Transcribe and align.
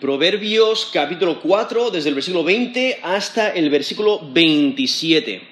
Proverbios 0.00 0.88
capítulo 0.90 1.42
4, 1.42 1.90
desde 1.90 2.08
el 2.08 2.14
versículo 2.14 2.42
20 2.42 3.00
hasta 3.02 3.50
el 3.50 3.68
versículo 3.68 4.18
27. 4.32 5.42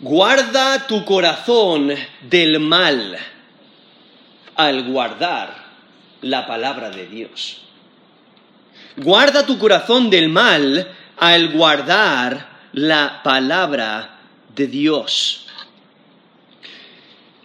Guarda 0.00 0.86
tu 0.86 1.04
corazón 1.04 1.92
del 2.22 2.58
mal 2.58 3.18
al 4.54 4.90
guardar 4.90 5.54
la 6.22 6.46
palabra 6.46 6.88
de 6.88 7.06
Dios. 7.06 7.60
Guarda 8.96 9.44
tu 9.44 9.58
corazón 9.58 10.08
del 10.08 10.30
mal 10.30 10.90
al 11.18 11.52
guardar 11.52 12.48
la 12.72 13.20
palabra 13.22 14.20
de 14.54 14.68
Dios. 14.68 15.48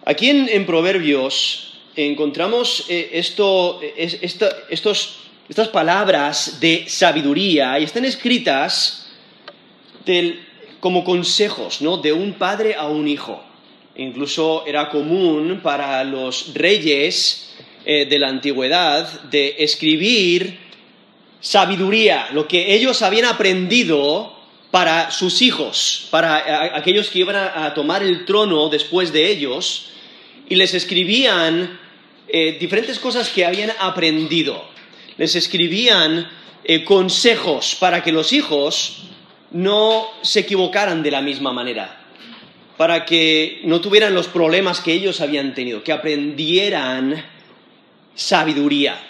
Aquí 0.06 0.30
en, 0.30 0.64
Proverbios 0.64 1.74
encontramos 1.94 2.86
eh, 2.88 3.10
esto, 3.12 3.80
estos, 3.96 5.23
estas 5.48 5.68
palabras 5.68 6.58
de 6.60 6.84
sabiduría 6.88 7.78
y 7.78 7.84
están 7.84 8.04
escritas 8.04 9.06
como 10.80 11.04
consejos 11.04 11.80
¿no? 11.80 11.98
de 11.98 12.12
un 12.12 12.34
padre 12.34 12.74
a 12.74 12.88
un 12.88 13.08
hijo. 13.08 13.42
Incluso 13.96 14.64
era 14.66 14.90
común 14.90 15.60
para 15.62 16.02
los 16.04 16.52
reyes 16.54 17.54
eh, 17.84 18.06
de 18.06 18.18
la 18.18 18.28
antigüedad 18.28 19.22
de 19.24 19.56
escribir 19.58 20.58
sabiduría, 21.40 22.28
lo 22.32 22.48
que 22.48 22.74
ellos 22.74 23.02
habían 23.02 23.26
aprendido 23.26 24.34
para 24.70 25.10
sus 25.10 25.42
hijos, 25.42 26.08
para 26.10 26.76
aquellos 26.76 27.08
que 27.10 27.20
iban 27.20 27.36
a, 27.36 27.72
tomar 27.74 28.02
el 28.02 28.24
trono 28.24 28.68
después 28.68 29.12
de 29.12 29.30
ellos, 29.30 29.90
y 30.48 30.56
les 30.56 30.74
escribían 30.74 31.78
eh, 32.26 32.56
diferentes 32.58 32.98
cosas 32.98 33.28
que 33.28 33.44
habían 33.44 33.70
aprendido. 33.78 34.73
Les 35.16 35.34
escribían 35.34 36.28
eh, 36.64 36.84
consejos 36.84 37.76
para 37.78 38.02
que 38.02 38.12
los 38.12 38.32
hijos 38.32 39.04
no 39.50 40.08
se 40.22 40.40
equivocaran 40.40 41.02
de 41.02 41.10
la 41.10 41.22
misma 41.22 41.52
manera, 41.52 42.04
para 42.76 43.04
que 43.04 43.60
no 43.64 43.80
tuvieran 43.80 44.14
los 44.14 44.26
problemas 44.26 44.80
que 44.80 44.92
ellos 44.92 45.20
habían 45.20 45.54
tenido, 45.54 45.84
que 45.84 45.92
aprendieran 45.92 47.24
sabiduría. 48.14 49.00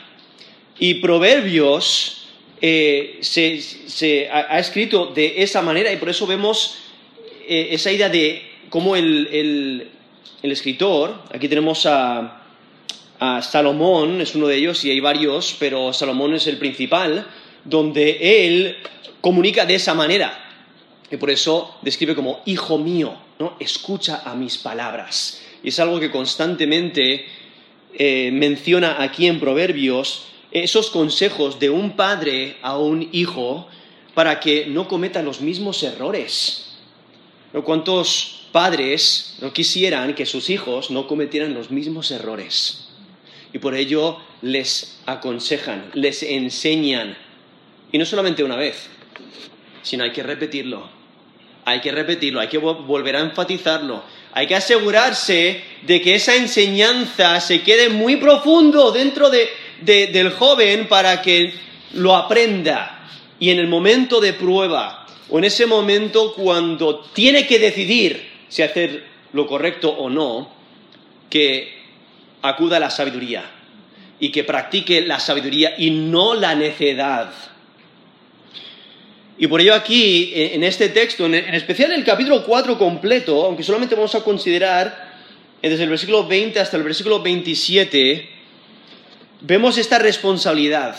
Y 0.78 0.94
Proverbios 0.94 2.28
eh, 2.60 3.19
se, 3.20 4.28
ha, 4.30 4.58
escrito 4.58 5.06
de 5.06 5.42
esa 5.42 5.62
manera 5.62 5.92
y 5.92 5.97
por 5.97 6.08
eso 6.08 6.27
vemos 6.27 6.78
eh, 7.47 7.69
esa 7.70 7.92
idea 7.92 8.08
de 8.08 8.42
cómo 8.70 8.97
el, 8.97 9.91
escritor, 10.42 11.22
aquí 11.32 11.48
tenemos 11.48 11.86
a, 11.86 12.44
Salomón, 13.18 14.20
es 14.20 14.34
uno 14.34 14.48
de 14.48 14.56
ellos 14.56 14.84
y 14.84 14.90
hay 14.90 15.00
varios, 15.00 15.56
pero 15.58 15.92
Salomón 15.92 16.34
es 16.34 16.46
el 16.46 16.58
principal, 16.58 17.26
donde 17.64 18.46
él 18.46 18.76
comunica 19.20 19.64
de 19.64 19.76
esa 19.76 19.94
manera. 19.94 20.40
Y 21.10 21.16
por 21.16 21.30
eso 21.30 21.76
describe 21.82 22.14
como, 22.14 22.42
hijo 22.44 22.78
mío, 22.78 23.14
¿no? 23.38 23.56
escucha 23.60 24.22
a 24.24 24.34
mis 24.34 24.58
palabras. 24.58 25.42
Y 25.62 25.68
es 25.68 25.80
algo 25.80 26.00
que 26.00 26.10
constantemente 26.10 27.24
eh, 27.94 28.30
menciona 28.32 29.02
aquí 29.02 29.26
en 29.26 29.40
Proverbios 29.40 30.26
esos 30.50 30.90
consejos 30.90 31.58
de 31.58 31.70
un 31.70 31.96
padre 31.96 32.56
a 32.62 32.78
un 32.78 33.08
hijo 33.12 33.66
para 34.14 34.40
que 34.40 34.66
no 34.66 34.86
cometa 34.86 35.22
los 35.22 35.40
mismos 35.40 35.82
errores. 35.82 36.76
¿Cuántos 37.64 38.48
padres 38.52 39.36
no 39.40 39.52
quisieran 39.52 40.14
que 40.14 40.26
sus 40.26 40.50
hijos 40.50 40.90
no 40.90 41.06
cometieran 41.06 41.54
los 41.54 41.70
mismos 41.70 42.10
errores? 42.10 42.88
Y 43.55 43.60
por 43.60 43.77
ello 43.77 44.19
les 44.42 44.98
aconsejan, 45.06 45.92
les 45.94 46.24
enseñan. 46.24 47.16
Y 47.92 47.98
no 47.98 48.05
solamente 48.05 48.42
una 48.42 48.56
vez, 48.56 48.88
sino 49.83 50.02
hay 50.02 50.10
que 50.10 50.24
repetirlo. 50.24 50.88
Hay 51.64 51.80
que 51.80 51.92
repetirlo, 51.92 52.41
hay 52.41 52.48
que 52.48 52.58
volver 52.58 53.14
a 53.14 53.20
enfatizarlo. 53.20 54.02
Hay 54.32 54.48
que 54.48 54.56
asegurarse 54.56 55.62
de 55.82 56.00
que 56.00 56.16
esa 56.16 56.34
enseñanza 56.34 57.41
se 57.41 57.62
quede 57.62 57.88
muy 57.91 58.16
profundo 58.16 58.91
dentro 58.91 59.31
de, 59.31 59.48
del 59.82 60.31
joven 60.32 60.88
para 60.88 61.22
que 61.22 61.54
lo 61.92 62.16
aprenda. 62.16 63.09
Y 63.38 63.50
en 63.50 63.60
el 63.60 63.69
momento 63.69 64.21
de 64.21 64.32
prueba, 64.32 65.06
o 65.31 65.38
en 65.38 65.44
ese 65.44 65.66
momento 65.66 66.34
cuando 66.34 67.03
tiene 67.12 67.47
que 67.47 67.60
decidir 67.60 68.28
si 68.48 68.62
hacer 68.62 69.04
lo 69.32 69.47
correcto 69.47 69.91
o 69.91 70.10
no, 70.10 70.53
que 71.31 71.84
acuda 72.44 72.77
a 72.77 72.81
la 72.81 72.91
sabiduría 72.91 73.43
y 74.21 74.28
que 74.28 74.44
practique 74.44 75.00
la 75.00 75.19
sabiduría 75.19 75.75
y 75.78 75.91
no 75.91 76.34
la 76.34 76.55
necedad. 76.55 77.32
Y 79.38 79.47
por 79.47 79.60
ello 79.60 79.75
aquí, 79.75 80.31
en 80.34 80.62
este 80.62 80.91
texto, 80.91 81.27
en 81.27 81.34
especial 81.34 81.91
en 81.91 81.99
el 81.99 82.04
capítulo 82.04 82.44
4 82.44 82.78
completo, 82.78 83.47
aunque 83.47 83.62
solamente 83.62 83.94
vamos 83.94 84.15
a 84.15 84.22
considerar 84.22 85.15
desde 85.60 85.84
el 85.84 85.88
versículo 85.88 86.27
20 86.27 86.60
hasta 86.60 86.77
el 86.77 86.83
versículo 86.83 87.22
27, 87.22 88.28
vemos 89.41 89.78
esta 89.78 89.99
responsabilidad 89.99 90.97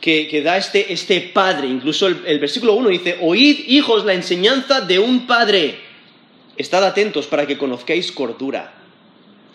que, 0.00 0.42
da 0.44 0.58
este, 0.58 0.92
este, 0.92 1.20
padre. 1.20 1.68
Incluso 1.68 2.08
el, 2.08 2.38
versículo 2.40 2.74
1 2.74 2.88
dice, 2.90 3.16
oíd 3.22 3.60
hijos 3.68 4.04
la 4.04 4.12
enseñanza 4.12 4.80
de 4.80 4.98
un 4.98 5.26
padre. 5.26 5.78
Estad 6.56 6.84
atentos 6.84 7.26
para 7.26 7.46
que 7.46 7.56
conozcáis 7.56 8.12
cordura. 8.12 8.74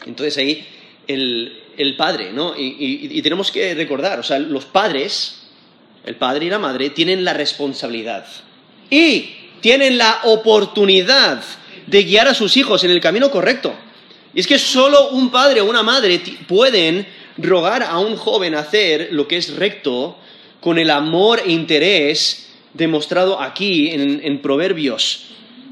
Entonces 0.05 0.37
ahí 0.37 0.65
el, 1.09 1.95
padre, 1.97 2.31
¿no? 2.31 2.53
Y, 2.57 3.21
tenemos 3.21 3.51
que 3.51 3.73
recordar, 3.73 4.19
o 4.19 4.23
sea, 4.23 4.39
los 4.39 4.65
padres, 4.65 5.41
el 6.05 6.15
padre 6.15 6.45
y 6.45 6.49
la 6.49 6.59
madre, 6.59 6.91
tienen 6.91 7.23
la 7.23 7.33
responsabilidad. 7.33 8.25
Y 8.89 9.29
tienen 9.61 9.97
la 9.97 10.21
oportunidad 10.23 11.43
de 11.87 12.03
guiar 12.03 12.27
a 12.27 12.33
sus 12.33 12.55
hijos 12.57 12.83
en 12.83 12.91
el 12.91 13.01
camino 13.01 13.31
correcto. 13.31 13.73
Y 14.33 14.39
es 14.39 14.47
que 14.47 14.59
solo 14.59 15.09
un 15.09 15.31
padre 15.31 15.61
o 15.61 15.65
una 15.65 15.83
madre 15.83 16.21
pueden 16.47 17.07
rogar 17.37 17.83
a 17.83 17.97
un 17.99 18.15
joven 18.15 18.55
hacer 18.55 19.09
lo 19.11 19.27
que 19.27 19.37
es 19.37 19.55
recto 19.55 20.17
con 20.59 20.77
el 20.77 20.89
amor 20.89 21.41
e 21.45 21.51
interés 21.51 22.49
demostrado 22.73 23.41
aquí 23.41 23.89
en, 23.91 24.39
Proverbios. 24.39 25.25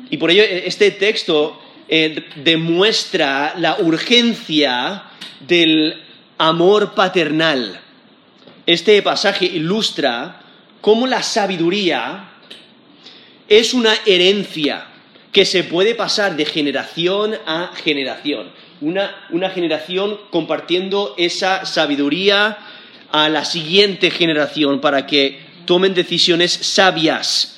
Y 0.09 0.17
por 0.17 0.31
ello 0.31 0.43
e, 0.43 0.67
este 0.67 0.91
texto 0.91 1.61
eh, 1.87 2.25
demuestra 2.35 3.53
la 3.57 3.77
urgencia 3.79 5.03
del 5.39 6.01
amor 6.37 6.93
paternal. 6.93 7.79
Este 8.65 9.01
pasaje 9.01 9.45
ilustra 9.45 10.41
cómo 10.81 11.07
la 11.07 11.23
sabiduría 11.23 12.31
es 13.47 13.73
una 13.73 13.93
herencia 14.05 14.87
que 15.31 15.45
se 15.45 15.63
puede 15.63 15.95
pasar 15.95 16.35
de 16.35 16.45
generación 16.45 17.35
a 17.45 17.71
generación 17.75 18.51
una, 18.81 19.49
generación 19.49 20.19
compartiendo 20.29 21.15
esa 21.17 21.65
sabiduría 21.65 22.57
a 23.11 23.29
la 23.29 23.45
siguiente 23.45 24.11
generación 24.11 24.81
para 24.81 25.05
que 25.05 25.39
tomen 25.65 25.93
decisiones 25.93 26.51
sabias. 26.51 27.56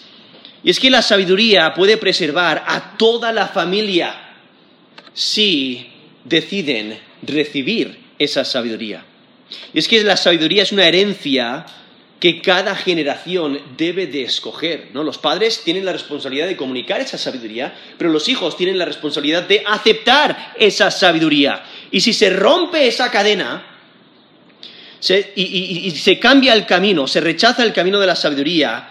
Y 0.63 0.69
es 0.69 0.79
que 0.79 0.89
la 0.89 1.01
sabiduría 1.01 1.73
puede 1.73 1.97
preservar 1.97 2.63
a 2.67 2.97
toda 2.97 3.31
la 3.31 3.47
familia 3.47 4.15
si 5.13 5.87
deciden 6.23 6.99
recibir 7.23 7.99
esa 8.17 8.43
sabiduría. 8.43 9.03
Y 9.73 9.79
es 9.79 9.87
que 9.87 10.03
la 10.03 10.17
sabiduría 10.17 10.63
es 10.63 10.71
una 10.71 10.85
herencia 10.85 11.65
que 12.19 12.41
cada 12.41 12.75
generación 12.75 13.59
debe 13.77 14.07
de 14.07 14.23
escoger. 14.23 14.89
¿no? 14.93 15.03
Los 15.03 15.17
padres 15.17 15.61
tienen 15.63 15.85
la 15.85 15.93
responsabilidad 15.93 16.47
de 16.47 16.57
comunicar 16.57 16.99
esa 16.99 17.17
sabiduría, 17.17 17.73
pero 17.97 18.11
los 18.11 18.27
hijos 18.27 18.57
tienen 18.57 18.77
la 18.77 18.85
responsabilidad 18.85 19.43
de 19.43 19.63
aceptar 19.65 20.53
esa 20.57 20.91
sabiduría. 20.91 21.63
Y 21.91 22.01
si 22.01 22.11
se 22.11 22.29
rompe 22.29 22.87
esa 22.87 23.09
cadena 23.09 23.65
y, 25.35 25.91
se 25.91 26.19
cambia 26.19 26.53
el 26.53 26.65
camino, 26.65 27.07
se 27.07 27.21
rechaza 27.21 27.63
el 27.63 27.71
camino 27.71 27.99
de 27.99 28.07
la 28.07 28.17
sabiduría, 28.17 28.89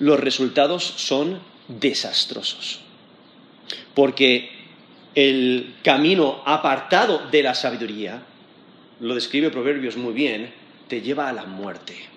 los 0.00 0.18
resultados 0.18 0.82
son 0.82 1.40
desastrosos. 1.68 2.80
Porque 3.94 4.50
el 5.14 5.76
camino 5.84 6.42
apartado 6.44 7.28
de 7.30 7.42
la 7.44 7.54
sabiduría, 7.54 8.22
lo 8.98 9.14
describe 9.14 9.50
Proverbios 9.50 9.96
muy 9.96 10.12
bien, 10.12 10.52
te 10.88 11.00
lleva 11.00 11.28
a 11.28 11.32
la 11.32 11.44
muerte 11.44 12.10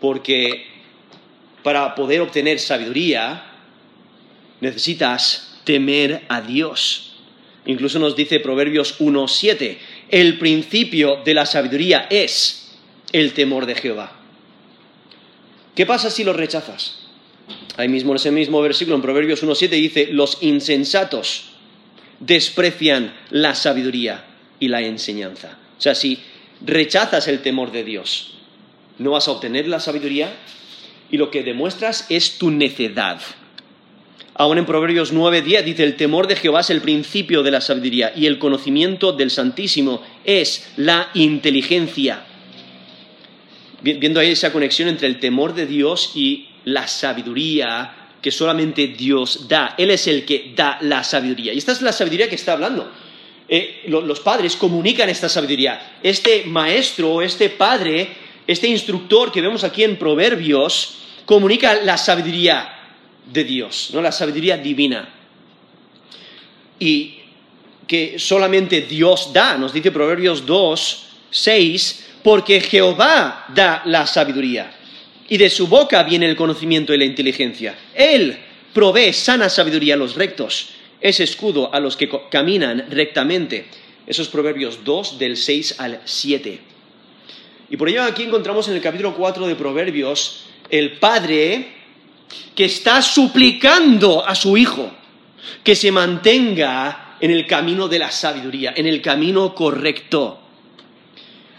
porque 0.00 0.66
para 1.62 1.94
poder 1.94 2.22
obtener 2.22 2.58
sabiduría 2.58 3.44
necesitas 4.60 5.60
temer 5.64 6.24
a 6.28 6.40
Dios. 6.40 7.18
Incluso 7.66 7.98
nos 7.98 8.16
dice 8.16 8.40
Proverbios 8.40 8.98
1.7, 8.98 9.76
el 10.08 10.38
principio 10.38 11.22
de 11.24 11.34
la 11.34 11.46
sabiduría 11.46 12.06
es 12.10 12.78
el 13.12 13.34
temor 13.34 13.66
de 13.66 13.74
Jehová. 13.74 14.19
¿Qué 15.80 15.86
pasa 15.86 16.10
si 16.10 16.24
lo 16.24 16.34
rechazas? 16.34 16.98
Ahí 17.78 17.88
mismo 17.88 18.12
en 18.12 18.16
ese 18.16 18.30
mismo 18.30 18.60
versículo, 18.60 18.96
en 18.96 19.00
Proverbios 19.00 19.42
1.7, 19.42 19.70
dice, 19.70 20.08
los 20.12 20.36
insensatos 20.42 21.52
desprecian 22.18 23.14
la 23.30 23.54
sabiduría 23.54 24.26
y 24.58 24.68
la 24.68 24.82
enseñanza. 24.82 25.56
O 25.78 25.80
sea, 25.80 25.94
si 25.94 26.18
rechazas 26.60 27.28
el 27.28 27.40
temor 27.40 27.72
de 27.72 27.84
Dios, 27.84 28.34
no 28.98 29.12
vas 29.12 29.26
a 29.26 29.30
obtener 29.30 29.68
la 29.68 29.80
sabiduría 29.80 30.30
y 31.10 31.16
lo 31.16 31.30
que 31.30 31.42
demuestras 31.42 32.04
es 32.10 32.36
tu 32.36 32.50
necedad. 32.50 33.18
Aún 34.34 34.58
en 34.58 34.66
Proverbios 34.66 35.14
9:10 35.14 35.64
dice, 35.64 35.84
el 35.84 35.96
temor 35.96 36.26
de 36.26 36.36
Jehová 36.36 36.60
es 36.60 36.68
el 36.68 36.82
principio 36.82 37.42
de 37.42 37.52
la 37.52 37.62
sabiduría 37.62 38.12
y 38.14 38.26
el 38.26 38.38
conocimiento 38.38 39.14
del 39.14 39.30
Santísimo 39.30 40.02
es 40.26 40.70
la 40.76 41.08
inteligencia. 41.14 42.26
Viendo 43.82 44.20
ahí 44.20 44.32
esa 44.32 44.52
conexión 44.52 44.88
entre 44.88 45.08
el 45.08 45.18
temor 45.18 45.54
de 45.54 45.66
Dios 45.66 46.12
y 46.14 46.48
la 46.64 46.86
sabiduría 46.86 47.94
que 48.20 48.30
solamente 48.30 48.88
Dios 48.88 49.48
da. 49.48 49.74
Él 49.78 49.90
es 49.90 50.06
el 50.06 50.24
que 50.24 50.52
da 50.54 50.78
la 50.82 51.02
sabiduría. 51.02 51.52
Y 51.52 51.58
esta 51.58 51.72
es 51.72 51.80
la 51.80 51.92
sabiduría 51.92 52.28
que 52.28 52.34
está 52.34 52.52
hablando. 52.52 52.90
Eh, 53.48 53.84
los 53.88 54.20
padres 54.20 54.56
comunican 54.56 55.08
esta 55.08 55.28
sabiduría. 55.28 55.96
Este 56.02 56.44
maestro, 56.44 57.22
este 57.22 57.48
padre, 57.48 58.08
este 58.46 58.68
instructor 58.68 59.32
que 59.32 59.40
vemos 59.40 59.64
aquí 59.64 59.82
en 59.82 59.96
Proverbios, 59.96 60.98
comunica 61.24 61.74
la 61.82 61.96
sabiduría 61.96 62.76
de 63.32 63.44
Dios, 63.44 63.90
¿no? 63.92 64.02
la 64.02 64.12
sabiduría 64.12 64.56
divina. 64.58 65.08
Y 66.78 67.16
que 67.86 68.18
solamente 68.18 68.82
Dios 68.82 69.32
da, 69.32 69.56
nos 69.56 69.72
dice 69.72 69.90
Proverbios 69.90 70.46
2, 70.46 71.06
6, 71.30 72.09
porque 72.22 72.60
Jehová 72.60 73.46
da 73.48 73.82
la 73.86 74.06
sabiduría 74.06 74.72
y 75.28 75.36
de 75.36 75.48
su 75.48 75.68
boca 75.68 76.02
viene 76.02 76.26
el 76.26 76.36
conocimiento 76.36 76.92
y 76.92 76.98
la 76.98 77.04
inteligencia. 77.04 77.76
Él 77.94 78.38
provee 78.74 79.12
sana 79.12 79.48
sabiduría 79.48 79.94
a 79.94 79.96
los 79.96 80.16
rectos, 80.16 80.70
es 81.00 81.20
escudo 81.20 81.72
a 81.72 81.80
los 81.80 81.96
que 81.96 82.10
caminan 82.30 82.86
rectamente. 82.90 83.66
Esos 84.06 84.28
proverbios 84.28 84.84
2 84.84 85.18
del 85.18 85.36
6 85.36 85.76
al 85.78 86.00
7. 86.04 86.60
Y 87.70 87.76
por 87.76 87.88
ello 87.88 88.02
aquí 88.02 88.24
encontramos 88.24 88.66
en 88.68 88.74
el 88.74 88.82
capítulo 88.82 89.14
4 89.14 89.46
de 89.46 89.54
Proverbios 89.54 90.46
el 90.68 90.98
padre 90.98 91.68
que 92.54 92.64
está 92.64 93.02
suplicando 93.02 94.26
a 94.26 94.34
su 94.34 94.56
hijo 94.56 94.90
que 95.62 95.76
se 95.76 95.92
mantenga 95.92 97.16
en 97.20 97.30
el 97.30 97.46
camino 97.46 97.88
de 97.88 97.98
la 97.98 98.10
sabiduría, 98.10 98.72
en 98.76 98.86
el 98.86 99.00
camino 99.00 99.54
correcto. 99.54 100.40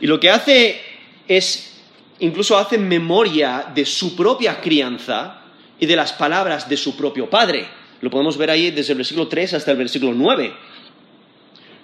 Y 0.02 0.08
lo 0.08 0.20
que 0.20 0.30
hace 0.30 0.82
es 1.28 1.80
incluso 2.20 2.58
hace 2.58 2.78
memoria 2.78 3.68
de 3.74 3.86
su 3.86 4.16
propia 4.16 4.60
crianza 4.60 5.42
y 5.80 5.86
de 5.86 5.96
las 5.96 6.14
palabras 6.14 6.68
de 6.68 6.78
su 6.78 6.98
propio 6.98 7.30
padre. 7.30 7.66
Lo 8.02 8.10
podemos 8.10 8.38
ver 8.38 8.50
ahí 8.50 8.72
desde 8.72 8.94
el 8.94 8.98
versículo 8.98 9.28
3 9.28 9.54
hasta 9.54 9.72
el 9.72 9.78
versículo 9.78 10.14
9. 10.14 10.54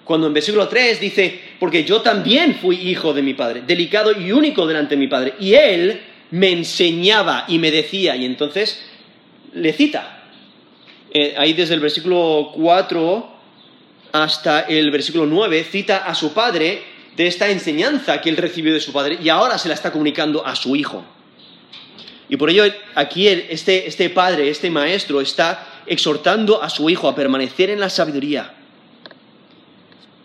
Cuando 0.04 0.26
en 0.26 0.34
versículo 0.34 0.68
3 0.68 1.00
dice, 1.00 1.40
porque 1.60 1.84
yo 1.84 2.00
también 2.00 2.56
fui 2.56 2.76
hijo 2.76 3.12
de 3.12 3.22
mi 3.22 3.34
padre, 3.34 3.62
delicado 3.66 4.18
y 4.18 4.32
único 4.32 4.66
delante 4.66 4.94
de 4.94 5.00
mi 5.00 5.06
padre, 5.06 5.34
y 5.38 5.54
él 5.54 6.00
me 6.30 6.50
enseñaba 6.50 7.44
y 7.46 7.58
me 7.58 7.70
decía, 7.70 8.16
y 8.16 8.24
entonces 8.24 8.82
le 9.52 9.72
cita. 9.72 10.24
Eh, 11.10 11.34
ahí 11.36 11.52
desde 11.52 11.74
el 11.74 11.80
versículo 11.80 12.52
4 12.54 13.38
hasta 14.12 14.60
el 14.60 14.90
versículo 14.90 15.26
9 15.26 15.64
cita 15.64 15.98
a 15.98 16.14
su 16.14 16.32
padre 16.32 16.97
de 17.18 17.26
esta 17.26 17.50
enseñanza 17.50 18.20
que 18.20 18.30
él 18.30 18.36
recibió 18.36 18.72
de 18.72 18.80
su 18.80 18.92
padre 18.92 19.18
y 19.20 19.28
ahora 19.28 19.58
se 19.58 19.66
la 19.66 19.74
está 19.74 19.90
comunicando 19.90 20.46
a 20.46 20.54
su 20.54 20.76
hijo. 20.76 21.04
Y 22.28 22.36
por 22.36 22.48
ello 22.48 22.62
aquí 22.94 23.26
este, 23.26 23.88
este, 23.88 24.08
padre, 24.08 24.48
este 24.48 24.70
maestro, 24.70 25.20
está 25.20 25.82
exhortando 25.86 26.62
a 26.62 26.70
su 26.70 26.88
hijo 26.88 27.08
a 27.08 27.16
permanecer 27.16 27.70
en 27.70 27.80
la 27.80 27.90
sabiduría. 27.90 28.54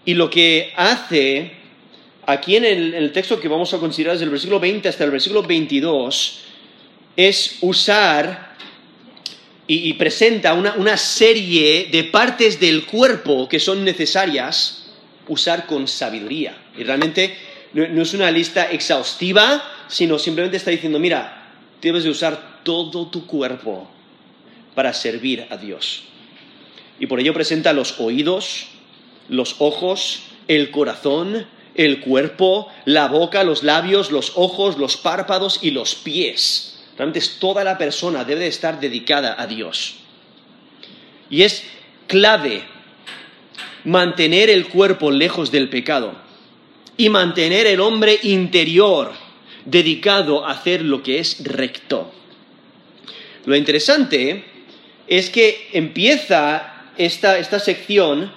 Y 0.06 0.14
lo 0.14 0.30
que 0.30 0.72
hace 0.76 1.54
aquí 2.28 2.58
en 2.58 2.66
el, 2.66 3.12
texto 3.12 3.40
que 3.40 3.48
vamos 3.48 3.74
a 3.74 3.80
considerar 3.80 4.14
desde 4.14 4.26
el 4.26 4.32
versículo 4.32 4.60
20 4.60 4.88
hasta 4.88 5.04
el 5.04 5.12
versículo 5.12 5.42
22 5.42 6.42
es 7.18 7.58
usar 7.62 8.54
y, 9.66 9.94
presenta 9.94 10.54
una, 10.54 10.76
una 10.76 10.98
serie 10.98 11.88
de 11.92 12.04
partes 12.04 12.60
del 12.60 12.86
cuerpo 12.86 13.50
que 13.50 13.60
son 13.60 13.84
necesarias 13.84 14.92
usar 15.28 15.66
con 15.66 15.88
sabiduría. 15.88 16.63
Y 16.78 16.84
realmente 16.84 17.36
no, 17.74 18.02
es 18.02 18.14
una 18.14 18.32
lista 18.32 18.72
exhaustiva, 18.72 19.64
sino 19.88 20.20
simplemente 20.20 20.58
está 20.58 20.72
diciendo, 20.72 21.00
mira, 21.00 21.52
debes 21.82 22.04
de 22.04 22.10
usar 22.10 22.62
todo 22.64 23.08
tu 23.08 23.26
cuerpo 23.26 23.90
para 24.76 24.94
servir 24.94 25.46
a 25.50 25.58
Dios. 25.58 26.04
Y 27.00 27.08
por 27.08 27.20
ello 27.20 27.34
presenta 27.34 27.74
los 27.74 28.00
oídos, 28.00 28.68
los 29.28 29.56
ojos, 29.60 30.22
el 30.48 30.72
corazón, 30.72 31.48
el 31.76 32.00
cuerpo, 32.00 32.72
la 32.86 33.08
boca, 33.08 33.44
los 33.44 33.64
labios, 33.64 34.12
los 34.12 34.34
ojos, 34.36 34.78
los 34.78 34.98
párpados 34.98 35.60
y 35.62 35.72
los 35.72 35.96
pies. 35.96 36.80
Realmente 36.98 37.22
toda 37.40 37.64
la 37.64 37.78
persona 37.78 38.24
debe 38.24 38.42
de 38.42 38.48
estar 38.48 38.80
dedicada 38.80 39.36
a 39.40 39.48
Dios. 39.48 39.96
Y 41.30 41.42
es 41.42 41.64
clave 42.06 42.64
mantener 43.84 44.52
el 44.52 44.68
cuerpo 44.68 45.10
lejos 45.10 45.52
del 45.52 45.70
pecado 45.70 46.16
y 46.98 47.10
mantener 47.10 47.68
el 47.68 47.80
hombre 47.80 48.20
interior 48.24 49.12
dedicado 49.66 50.46
a 50.46 50.52
hacer 50.52 50.82
lo 50.82 51.02
que 51.02 51.20
es 51.20 51.44
recto. 51.44 52.12
Lo 53.46 53.56
interesante 53.56 54.46
es 55.08 55.30
que 55.30 55.70
empieza 55.74 56.92
esta, 56.98 57.38
esta 57.38 57.60
sección 57.60 58.32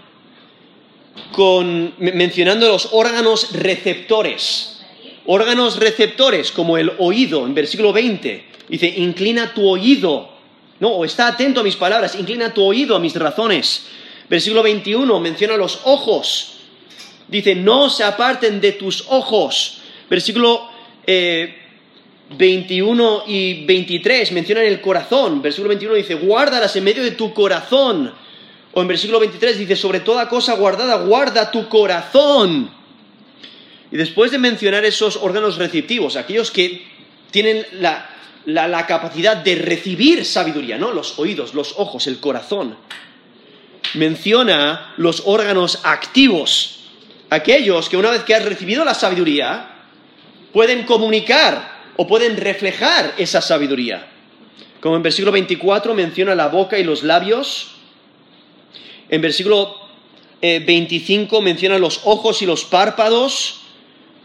con, 1.32 1.94
mencionando 1.98 2.68
los 2.68 2.88
órganos 2.92 3.52
receptores. 3.52 4.84
Órganos 5.26 5.78
receptores 5.78 6.52
como 6.52 6.78
el 6.78 6.92
oído, 6.98 7.46
en 7.46 7.54
versículo 7.54 7.92
20. 7.92 8.44
Dice, 8.68 8.86
inclina 8.96 9.52
tu 9.52 9.68
oído. 9.68 10.30
No, 10.78 10.90
o 10.90 11.04
está 11.04 11.28
atento 11.28 11.60
a 11.60 11.64
mis 11.64 11.76
palabras, 11.76 12.14
inclina 12.14 12.52
tu 12.52 12.62
oído 12.62 12.96
a 12.96 13.00
mis 13.00 13.14
razones. 13.14 13.86
Versículo 14.28 14.62
21 14.62 15.20
menciona 15.20 15.56
los 15.56 15.80
ojos. 15.84 16.55
Dice, 17.28 17.54
no 17.54 17.90
se 17.90 18.04
aparten 18.04 18.60
de 18.60 18.72
tus 18.72 19.04
ojos. 19.08 19.78
Versículo 20.08 20.70
21 21.06 23.18
eh, 23.18 23.22
y 23.26 23.66
23 23.66 24.32
mencionan 24.32 24.64
el 24.64 24.80
corazón. 24.80 25.42
Versículo 25.42 25.70
21 25.70 25.94
dice, 25.94 26.14
guárdalas 26.14 26.74
en 26.76 26.84
medio 26.84 27.02
de 27.02 27.12
tu 27.12 27.34
corazón. 27.34 28.12
O 28.72 28.82
en 28.82 28.88
versículo 28.88 29.20
23 29.20 29.58
dice, 29.58 29.76
sobre 29.76 30.00
toda 30.00 30.28
cosa 30.28 30.54
guardada, 30.54 30.96
guarda 30.96 31.50
tu 31.50 31.68
corazón. 31.68 32.70
Y 33.90 33.96
después 33.96 34.30
de 34.30 34.38
mencionar 34.38 34.84
esos 34.84 35.16
órganos 35.16 35.56
receptivos, 35.56 36.16
aquellos 36.16 36.50
que 36.50 36.86
tienen 37.30 37.64
la, 37.72 38.10
la 38.44 38.86
capacidad 38.86 39.36
de 39.36 39.56
recibir 39.56 40.24
sabiduría, 40.24 40.78
¿no? 40.78 40.92
Los 40.92 41.18
oídos, 41.18 41.54
los 41.54 41.74
ojos, 41.78 42.06
el 42.06 42.20
corazón 42.20 42.76
menciona 43.96 44.92
los 44.96 45.22
órganos 45.26 45.80
activos, 45.84 46.75
aquellos 47.30 47.88
que 47.88 47.96
una 47.96 48.10
vez 48.10 48.22
que 48.24 48.34
has 48.34 48.44
recibido 48.44 48.84
la 48.84 48.94
sabiduría, 48.94 49.70
pueden 50.52 50.84
comunicar 50.84 51.76
o 51.96 52.06
pueden 52.06 52.36
reflejar 52.36 53.14
esa 53.18 53.40
sabiduría. 53.40 54.06
Como 54.80 54.96
en 54.96 55.02
versículo 55.02 55.32
24 55.32 55.94
menciona 55.94 56.34
la 56.34 56.48
boca 56.48 56.78
y 56.78 56.84
los 56.84 57.02
labios, 57.02 57.72
en 59.08 59.20
versículo 59.20 59.76
25 60.40 61.38
eh, 61.38 61.42
menciona 61.42 61.78
los 61.78 62.00
ojos 62.04 62.42
y 62.42 62.46
los 62.46 62.64
párpados, 62.64 63.62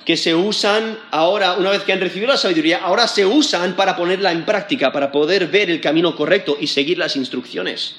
que 0.05 0.17
se 0.17 0.34
usan 0.34 0.98
ahora, 1.12 1.53
una 1.53 1.70
vez 1.70 1.84
que 1.84 1.93
han 1.93 2.00
recibido 2.00 2.31
la 2.31 2.38
sabiduría, 2.38 2.79
ahora 2.79 3.08
se 3.08 3.25
usan 3.25 3.75
para 3.75 3.96
ponerla 3.96 4.31
en 4.31 4.46
práctica, 4.46 4.91
para 4.91 5.12
poder 5.12 5.48
ver 5.48 5.70
el 5.70 5.79
camino 5.79 6.15
correcto 6.15 6.58
y 6.60 6.67
seguir 6.67 6.98
las 6.98 7.15
instrucciones. 7.15 7.98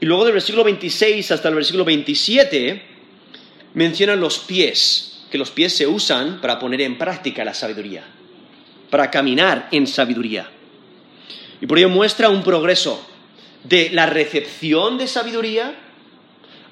Y 0.00 0.06
luego 0.06 0.24
del 0.24 0.34
versículo 0.34 0.64
26 0.64 1.30
hasta 1.30 1.48
el 1.48 1.54
versículo 1.54 1.84
27 1.84 2.97
mencionan 3.74 4.20
los 4.20 4.38
pies, 4.38 5.24
que 5.30 5.38
los 5.38 5.50
pies 5.50 5.74
se 5.74 5.86
usan 5.86 6.40
para 6.40 6.58
poner 6.58 6.80
en 6.80 6.98
práctica 6.98 7.44
la 7.44 7.54
sabiduría, 7.54 8.04
para 8.90 9.10
caminar 9.10 9.68
en 9.70 9.86
sabiduría. 9.86 10.48
Y 11.60 11.66
por 11.66 11.78
ello 11.78 11.88
muestra 11.88 12.28
un 12.28 12.42
progreso 12.42 13.04
de 13.64 13.90
la 13.90 14.06
recepción 14.06 14.98
de 14.98 15.06
sabiduría 15.06 15.74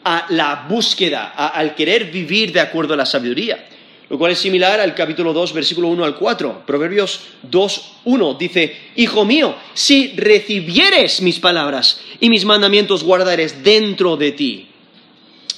a 0.05 0.27
la 0.31 0.67
búsqueda, 0.69 1.29
al 1.29 1.75
querer 1.75 2.11
vivir 2.11 2.53
de 2.53 2.61
acuerdo 2.61 2.95
a 2.95 2.97
la 2.97 3.07
sabiduría 3.07 3.67
lo 4.09 4.19
cual 4.19 4.33
es 4.33 4.39
similar 4.39 4.79
al 4.79 4.95
capítulo 4.95 5.33
2, 5.33 5.53
versículo 5.53 5.89
1 5.89 6.05
al 6.05 6.17
4. 6.17 6.63
Proverbios 6.65 7.21
2, 7.43 7.93
1 8.05 8.35
dice, 8.35 8.77
Hijo 8.95 9.25
mío, 9.25 9.57
si 9.75 10.13
recibieres 10.17 11.21
mis 11.23 11.41
palabras 11.41 12.01
y 12.21 12.31
mis 12.31 12.45
mandamientos 12.45 13.03
guardares 13.03 13.65
dentro 13.65 14.17
de 14.17 14.33
ti, 14.33 14.69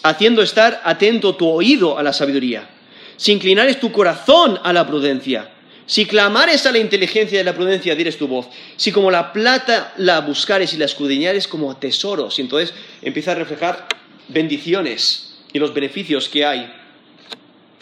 haciendo 0.02 0.43
estar 0.43 0.81
atento 0.85 1.37
tu 1.37 1.49
oído 1.49 1.99
a 1.99 2.02
la 2.02 2.12
sabiduría, 2.12 2.69
si 3.17 3.33
inclinares 3.33 3.81
tu 3.81 3.90
corazón 3.90 4.59
a 4.62 4.73
la 4.73 4.87
prudencia, 4.87 5.50
si 5.88 6.05
clamares 6.05 6.67
a 6.67 6.73
la 6.73 6.78
inteligencia 6.78 7.38
y 7.38 7.40
a 7.40 7.45
la 7.45 7.55
prudencia, 7.55 7.95
dires 7.95 8.19
tu 8.19 8.28
voz. 8.28 8.47
Si 8.76 8.93
como 8.93 9.11
la 9.11 9.33
plata 9.33 9.95
la 9.97 10.21
buscares 10.21 10.75
y 10.75 10.76
la 10.76 10.85
escudriñares 10.85 11.49
como 11.49 11.75
tesoros. 11.78 12.38
Y 12.38 12.43
entonces 12.43 12.75
empieza 13.00 13.33
a 13.33 13.37
reflejar 13.37 13.88
bendiciones 14.28 15.38
y 15.50 15.59
los 15.59 15.73
beneficios 15.73 16.28
que 16.28 16.45
hay 16.45 16.71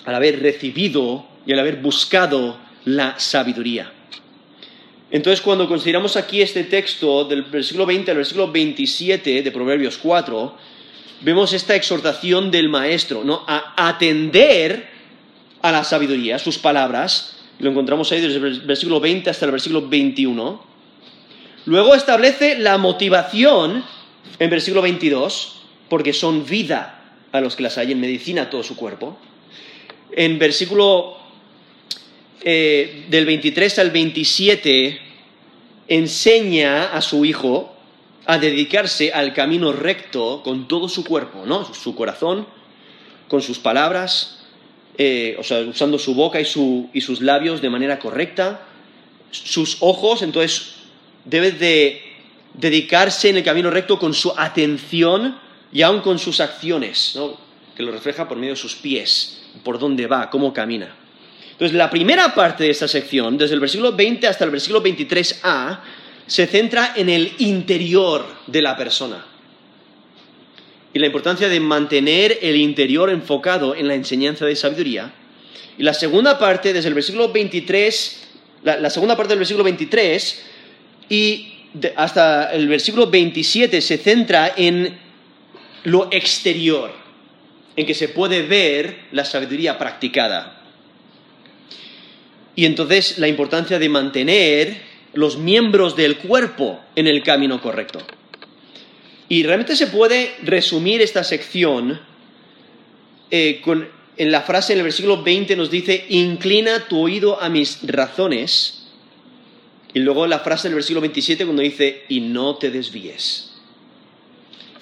al 0.05 0.15
haber 0.15 0.41
recibido 0.41 1.27
y 1.45 1.53
al 1.53 1.59
haber 1.59 1.77
buscado 1.79 2.57
la 2.85 3.19
sabiduría. 3.19 3.93
Entonces, 5.11 5.41
cuando 5.41 5.67
consideramos 5.67 6.17
aquí 6.17 6.43
este 6.43 6.63
texto 6.63 7.25
del 7.25 7.43
versículo 7.43 7.87
20 7.87 8.13
al 8.13 8.17
versículo 8.19 8.53
27 8.53 9.43
de 9.43 9.51
Proverbios 9.51 9.99
4, 9.99 10.57
vemos 11.21 11.53
esta 11.53 11.75
exhortación 11.75 12.51
del 12.51 12.69
maestro, 12.69 13.25
¿no? 13.25 13.45
A 13.47 13.89
atender 13.89 14.89
a 15.63 15.73
la 15.73 15.85
sabiduría, 15.85 16.39
sus 16.39 16.59
palabras, 16.59 17.37
lo 17.59 17.71
encontramos 17.71 18.13
ahí 18.13 18.21
desde 18.21 18.37
el 18.37 18.61
versículo 18.61 19.01
20 19.01 19.31
hasta 19.31 19.47
el 19.47 19.53
versículo 19.53 19.89
21. 19.89 20.63
Luego 21.65 21.95
establece 21.95 22.59
la 22.59 22.79
motivación 22.79 23.85
en 24.39 24.51
versículo 24.51 24.83
22, 24.83 25.63
porque 25.89 26.13
son 26.13 26.45
vida 26.45 27.03
a 27.33 27.41
los 27.41 27.57
que 27.57 27.63
las 27.63 27.79
hay 27.79 27.93
en 27.93 28.01
medicina 28.01 28.51
todo 28.51 28.63
su 28.63 28.77
cuerpo. 28.77 29.19
En 30.13 30.39
versículo 30.39 31.17
eh, 32.43 33.07
del 33.09 33.27
23 33.27 33.79
al 33.79 33.91
27 33.91 35.01
enseña 35.89 36.93
a 36.93 37.01
su 37.01 37.25
hijo 37.25 37.76
a 38.27 38.39
dedicarse 38.39 39.13
al 39.13 39.33
camino 39.33 39.73
recto 39.73 40.43
con 40.43 40.67
todo 40.67 40.89
su 40.89 41.05
cuerpo, 41.05 41.47
¿no? 41.47 41.73
Su 41.73 41.95
corazón, 41.95 42.47
con 43.29 43.41
sus 43.41 43.59
palabras, 43.59 44.39
eh, 44.99 45.37
o 45.39 45.45
sea, 45.45 45.61
usando 45.61 45.99
su 45.99 46.15
boca 46.15 46.41
y, 46.41 46.45
sus 46.45 47.21
labios 47.21 47.61
de 47.61 47.71
manera 47.71 47.99
correcta, 47.99 48.63
sus 49.31 49.79
ojos, 49.81 50.23
entonces 50.23 50.75
debe 51.25 51.53
de 51.53 52.03
dedicarse 52.55 53.29
en 53.29 53.37
el 53.37 53.45
camino 53.45 53.71
recto 53.71 53.99
con 53.99 54.15
su 54.15 54.33
atención 54.37 55.39
y 55.73 55.83
aún 55.83 56.01
con 56.01 56.19
sus 56.19 56.41
acciones, 56.41 57.13
¿no? 57.15 57.37
que 57.77 57.83
lo 57.83 57.93
refleja 57.93 58.27
por 58.27 58.39
medio 58.39 58.55
de 58.55 58.61
sus 58.61 58.75
pies, 58.75 59.43
por 59.63 59.79
dónde 59.79 60.07
va, 60.07 60.31
cómo 60.31 60.53
camina. 60.53 60.97
Entonces, 61.53 61.77
la 61.77 61.91
primera 61.91 62.35
parte 62.35 62.65
de 62.65 62.71
esta 62.71 62.89
sección, 62.89 63.39
desde 63.39 63.55
el 63.55 63.61
versículo 63.61 63.93
20 63.93 64.27
hasta 64.27 64.45
el 64.45 64.51
versículo 64.51 64.83
23a, 64.83 65.81
se 66.27 66.47
centra 66.47 66.93
en 66.97 67.09
el 67.09 67.33
interior 67.39 68.27
de 68.47 68.63
la 68.63 68.77
persona 68.77 69.25
y 70.97 70.99
la 70.99 71.07
importancia 71.07 71.51
de 71.51 71.61
mantener 71.61 72.39
el 72.41 72.57
interior 72.57 73.11
enfocado 73.11 73.75
en 73.75 73.87
la 73.87 73.95
enseñanza 73.95 74.47
de 74.47 74.57
sabiduría. 74.57 75.13
Y 75.77 75.83
la 75.83 75.93
segunda 75.93 76.39
parte, 76.39 76.73
desde 76.73 76.89
el 76.89 76.95
versículo 76.95 77.31
23, 77.31 78.29
la, 78.65 78.89
segunda 78.89 79.15
parte 79.15 79.33
del 79.33 79.41
versículo 79.41 79.63
23 79.63 80.43
y 81.11 81.53
hasta 81.97 82.51
el 82.55 82.67
versículo 82.67 83.09
27 83.09 83.83
se 83.83 83.99
centra 83.99 84.55
en 84.57 84.99
lo 85.85 86.09
exterior, 86.11 86.93
en 87.77 87.85
que 87.85 87.93
se 87.93 88.09
puede 88.09 88.41
ver 88.41 89.01
la 89.13 89.27
sabiduría 89.27 89.79
practicada. 89.79 90.63
Y 92.55 92.65
entonces 92.65 93.19
la 93.19 93.29
importancia 93.29 93.79
de 93.79 93.89
mantener 93.91 94.86
los 95.17 95.39
miembros 95.39 95.97
del 95.97 96.19
cuerpo 96.19 96.81
en 96.95 97.07
el 97.07 97.23
camino 97.23 97.61
correcto. 97.61 97.99
Y 99.29 99.43
realmente 99.43 99.75
se 99.75 99.89
puede 99.89 100.35
resumir 100.43 101.03
esta 101.03 101.25
sección 101.25 102.01
eh, 103.31 103.61
en 104.17 104.31
la 104.31 104.43
frase 104.43 104.73
en 104.73 104.79
el 104.79 104.85
versículo 104.85 105.23
20 105.23 105.57
nos 105.57 105.71
dice, 105.71 106.07
inclina 106.09 106.87
tu 106.89 107.01
oído 107.01 107.41
a 107.41 107.49
mis 107.49 107.81
razones. 107.83 108.87
Y 109.93 110.01
luego 110.01 110.27
la 110.27 110.41
frase 110.41 110.69
del 110.69 110.77
versículo 110.77 111.01
27 111.01 111.45
cuando 111.45 111.63
dice, 111.63 112.05
y 112.09 112.21
no 112.21 112.57
te 112.57 112.71
desvíes, 112.71 113.53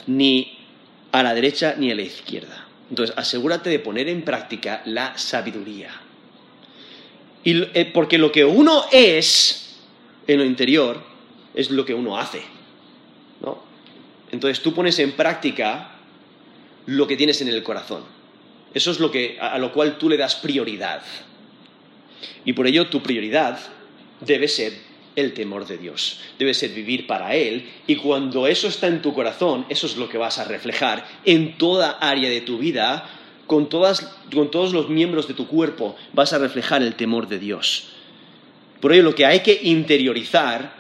ni 0.07 0.59
a 1.13 1.23
la 1.23 1.35
derecha 1.35 1.75
ni 1.79 1.91
a 1.91 1.95
la 1.95 2.03
izquierda. 2.03 2.67
Entonces, 2.91 3.17
asegúrate 3.17 3.71
de 3.71 3.79
poner 3.79 4.09
en 4.09 4.23
práctica 4.23 4.83
la 4.85 5.17
sabiduría. 5.17 5.91
Eh, 7.45 7.91
porque 7.93 8.19
lo 8.19 8.33
que 8.33 8.45
uno 8.45 8.85
es 8.91 9.64
en 10.27 10.39
lo 10.39 10.45
interior 10.45 11.03
es 11.55 11.71
lo 11.71 11.85
que 11.85 11.95
uno 11.95 12.19
hace. 12.19 12.43
¿no? 13.41 13.63
Entonces 14.31 14.63
tú 14.63 14.75
pones 14.75 14.99
en 14.99 15.13
práctica 15.13 15.97
lo 16.87 17.07
que 17.07 17.17
tienes 17.17 17.41
en 17.41 17.49
el 17.49 17.63
corazón. 17.63 18.03
Eso 18.73 18.91
es 18.91 18.99
lo 18.99 19.11
que, 19.11 19.39
a 19.41 19.59
lo 19.59 19.73
cual 19.73 19.99
tú 19.99 20.09
le 20.09 20.17
das 20.17 20.35
prioridad. 20.35 21.03
Y 22.45 22.53
por 22.53 22.67
ello 22.67 22.89
tu 22.89 23.03
prioridad 23.03 23.59
debe 24.21 24.49
ser 24.49 24.73
el 25.17 25.33
temor 25.33 25.67
de 25.67 25.79
Dios. 25.79 26.21
Debe 26.39 26.55
ser 26.55 26.71
vivir 26.71 27.07
para 27.07 27.35
Él. 27.35 27.71
Y 27.87 27.97
cuando 27.97 28.47
eso 28.47 28.67
está 28.67 28.89
en 28.89 29.01
tu 29.01 29.15
corazón, 29.15 29.65
eso 29.69 29.87
es 29.87 29.97
lo 29.97 30.09
que 30.09 30.19
vas 30.19 30.39
a 30.39 30.45
reflejar 30.45 31.07
en 31.25 31.57
toda 31.57 31.93
área 32.01 32.29
de 32.29 32.41
tu 32.41 32.59
vida 32.59 33.09
con, 33.47 33.69
todos 33.69 34.73
los 34.73 34.89
miembros 34.89 35.29
de 35.29 35.35
tu 35.35 35.47
cuerpo 35.47 35.97
vas 36.13 36.33
a 36.33 36.39
reflejar 36.39 36.83
el 36.83 36.95
temor 36.95 37.29
de 37.29 37.39
Dios. 37.39 37.91
Por 38.85 38.93
ello 38.93 39.05
lo 39.05 39.15
que 39.15 39.25
hay 39.25 39.41
que 39.41 39.61
interiorizar 39.63 40.75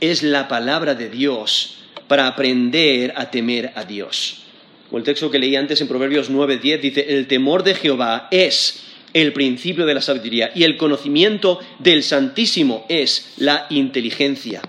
es 0.00 0.22
la 0.22 0.48
palabra 0.48 0.94
de 0.94 1.08
Dios 1.08 1.78
para 2.08 2.26
aprender 2.26 3.14
a 3.16 3.30
temer 3.30 3.72
a 3.74 3.84
Dios. 3.84 4.42
O 4.90 4.98
el 4.98 5.02
texto 5.02 5.30
que 5.30 5.38
leí 5.38 5.56
antes 5.56 5.80
en 5.80 5.88
Proverbios 5.88 6.30
9:10 6.30 6.78
dice, 6.78 7.06
el 7.16 7.26
temor 7.26 7.62
de 7.62 7.74
Jehová 7.74 8.28
es 8.30 8.82
el 9.14 9.32
principio 9.32 9.86
de 9.86 9.94
la 9.94 10.02
sabiduría 10.02 10.52
y 10.54 10.64
el 10.64 10.76
conocimiento 10.76 11.58
del 11.78 12.02
Santísimo 12.02 12.84
es 12.90 13.32
la 13.38 13.66
inteligencia. 13.70 14.60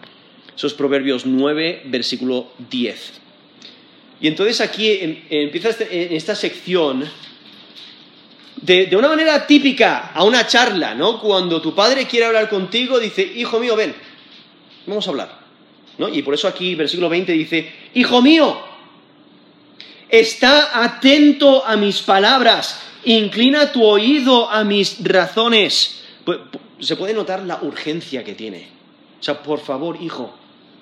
Esos 0.55 0.73
Proverbios 0.73 1.25
9, 1.25 1.81
versículo 1.87 2.53
10. 2.69 3.11
Y 4.21 4.27
entonces 4.29 4.61
aquí 4.61 4.89
em, 4.89 5.17
empieza 5.29 5.71
este, 5.71 6.05
en 6.05 6.15
esta 6.15 6.33
sección 6.33 7.03
de, 8.61 8.95
una 8.95 9.07
manera 9.07 9.45
típica 9.45 10.11
a 10.13 10.23
una 10.23 10.45
charla, 10.47 10.95
¿no? 10.95 11.19
Cuando 11.19 11.61
tu 11.61 11.73
padre 11.73 12.05
quiere 12.05 12.25
hablar 12.25 12.49
contigo, 12.49 12.99
dice, 12.99 13.21
hijo 13.23 13.59
mío, 13.59 13.75
ven, 13.75 13.95
vamos 14.85 15.07
a 15.07 15.11
hablar. 15.11 15.39
¿no? 15.97 16.09
Y 16.09 16.21
por 16.21 16.33
eso 16.33 16.47
aquí, 16.47 16.75
versículo 16.75 17.09
20 17.09 17.31
dice, 17.33 17.71
hijo 17.93 18.21
mío, 18.21 18.59
está 20.09 20.83
atento 20.83 21.65
a 21.65 21.75
mis 21.75 22.01
palabras, 22.01 22.81
inclina 23.05 23.71
tu 23.71 23.83
oído 23.83 24.49
a 24.49 24.63
mis 24.63 25.03
razones. 25.03 26.03
Se 26.79 26.95
puede 26.95 27.13
notar 27.13 27.43
la 27.43 27.59
urgencia 27.61 28.23
que 28.23 28.33
tiene. 28.33 28.67
O 29.19 29.23
sea, 29.23 29.41
por 29.41 29.59
favor, 29.59 29.97
hijo, 30.01 30.35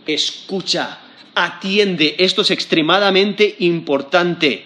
escucha 0.05 0.99
atiende, 1.35 2.15
esto 2.17 2.41
es 2.41 2.51
extremadamente 2.51 3.55
importante. 3.59 4.65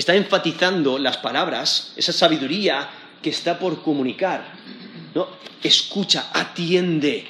Está 0.00 0.14
enfatizando 0.14 0.98
las 0.98 1.18
palabras, 1.18 1.92
esa 1.94 2.14
sabiduría 2.14 2.88
que 3.20 3.28
está 3.28 3.58
por 3.58 3.82
comunicar. 3.82 4.54
¿no? 5.14 5.28
Escucha, 5.62 6.30
atiende, 6.32 7.26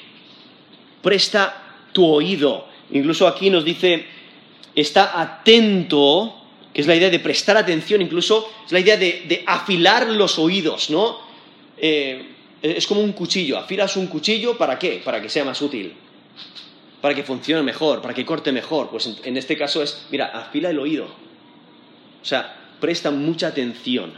presta 1.03 1.89
tu 1.91 2.05
oído. 2.05 2.69
Incluso 2.91 3.27
aquí 3.27 3.49
nos 3.49 3.65
dice, 3.65 4.05
está 4.73 5.19
atento, 5.19 6.33
que 6.73 6.79
es 6.79 6.87
la 6.87 6.95
idea 6.95 7.09
de 7.09 7.19
prestar 7.19 7.57
atención, 7.57 8.01
incluso 8.01 8.49
es 8.65 8.71
la 8.71 8.79
idea 8.79 8.95
de, 8.95 9.43
afilar 9.45 10.07
los 10.07 10.39
oídos, 10.39 10.89
¿no? 10.89 11.19
Eh, 11.77 12.25
es 12.61 12.87
como 12.87 13.01
un 13.01 13.11
cuchillo, 13.11 13.57
afilas 13.57 13.97
un 13.97 14.07
cuchillo, 14.07 14.57
¿para 14.57 14.79
qué? 14.79 15.01
Para 15.03 15.21
que 15.21 15.27
sea 15.27 15.43
más 15.43 15.61
útil 15.61 15.93
para 17.01 17.15
que 17.15 17.23
funcione 17.23 17.63
mejor, 17.63 17.99
para 17.99 18.13
que 18.13 18.23
corte 18.23 18.51
mejor. 18.51 18.89
Pues 18.91 19.09
en, 19.23 19.35
este 19.35 19.57
caso 19.57 19.81
es, 19.81 20.05
mira, 20.11 20.27
afila 20.27 20.69
el 20.69 20.77
oído. 20.77 21.05
O 21.05 22.25
sea, 22.25 22.60
presta 22.81 23.11
mucha 23.11 23.47
atención. 23.47 24.11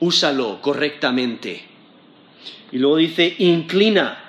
Úsalo 0.00 0.60
correctamente. 0.60 1.62
Y 2.70 2.78
luego 2.78 2.98
dice, 2.98 3.34
inclina, 3.38 4.22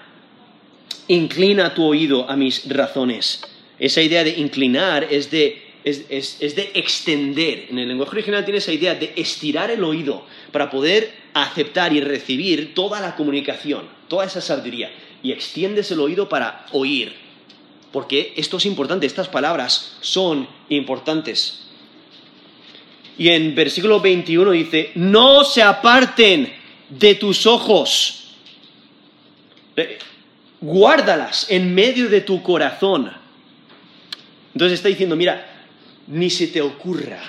inclina 1.09 1.73
tu 1.73 1.83
oído 1.83 2.29
a 2.29 2.37
mis 2.37 2.69
razones. 2.69 3.41
Esa 3.77 4.01
idea 4.01 4.23
de 4.23 4.39
inclinar 4.39 5.05
es 5.09 5.29
de, 5.29 5.61
es 5.83 6.55
de 6.55 6.71
extender. 6.75 7.65
En 7.69 7.79
el 7.79 7.89
lenguaje 7.89 8.11
original 8.11 8.45
tiene 8.45 8.59
esa 8.59 8.71
idea 8.71 8.95
de 8.95 9.11
estirar 9.17 9.69
el 9.71 9.83
oído 9.83 10.25
para 10.53 10.69
poder 10.69 11.11
aceptar 11.33 11.91
y 11.91 11.99
recibir 11.99 12.73
toda 12.73 13.01
la 13.01 13.15
comunicación, 13.17 13.89
toda 14.07 14.25
esa 14.25 14.39
sabiduría 14.39 14.91
y 15.25 15.31
extiendes 15.31 15.89
el 15.91 15.99
oído 15.99 16.29
para 16.29 16.67
oír. 16.71 17.13
Porque 17.91 18.33
esto 18.37 18.57
es 18.57 18.65
importante, 18.67 19.07
estas 19.07 19.27
palabras 19.27 19.97
son 20.01 20.47
importantes. 20.69 21.64
Y 23.17 23.29
en 23.29 23.55
versículo 23.55 23.99
21 23.99 24.51
dice, 24.51 24.91
no 24.95 25.43
se 25.43 25.63
aparten 25.63 26.53
de 26.89 27.15
tus 27.15 27.45
ojos, 27.45 28.35
eh, 29.75 29.97
guárdalas 30.61 31.47
en 31.49 31.73
medio 31.73 32.09
de 32.09 32.21
tu 32.21 32.43
corazón. 32.43 33.11
Entonces 34.53 34.79
está 34.79 34.89
diciendo, 34.89 35.15
mira, 35.15 35.45
ni 36.07 36.29
se 36.29 36.47
te 36.47 36.61
ocurra 36.61 37.21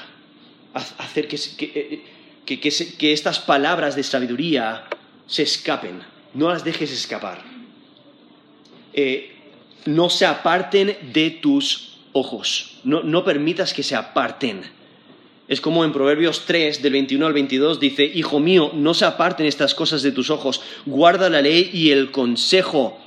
hacer 0.99 1.27
que, 1.27 2.03
que, 2.45 2.61
que 2.61 3.13
estas 3.13 3.39
palabras 3.39 3.97
de 3.97 4.03
sabiduría 4.03 4.85
se 5.27 5.43
escapen, 5.43 6.03
no 6.35 6.49
las 6.51 6.65
dejes 6.65 6.93
escapar. 6.93 7.43
Eh, 8.93 9.37
no 9.87 10.11
se 10.11 10.27
aparten 10.27 10.97
de 11.13 11.31
tus 11.31 11.99
ojos. 12.13 12.81
No, 12.85 13.25
permitas 13.25 13.73
que 13.73 13.83
se 13.83 13.95
aparten. 13.95 14.63
Es 15.49 15.61
como 15.61 15.85
en 15.85 15.93
Proverbios 15.93 16.45
3, 16.47 16.83
del 16.83 16.93
21 16.93 17.27
al 17.27 17.33
22, 17.33 17.79
dice, 17.79 18.05
Hijo 18.05 18.41
mío, 18.41 18.73
no 18.75 18.95
se 18.95 19.05
aparten 19.05 19.47
estas 19.47 19.75
cosas 19.75 20.03
de 20.03 20.11
tus 20.11 20.31
ojos, 20.31 20.61
guarda 20.85 21.31
la 21.31 21.41
ley 21.41 21.71
y 21.73 21.93
el 21.93 22.11
consejo, 22.11 22.99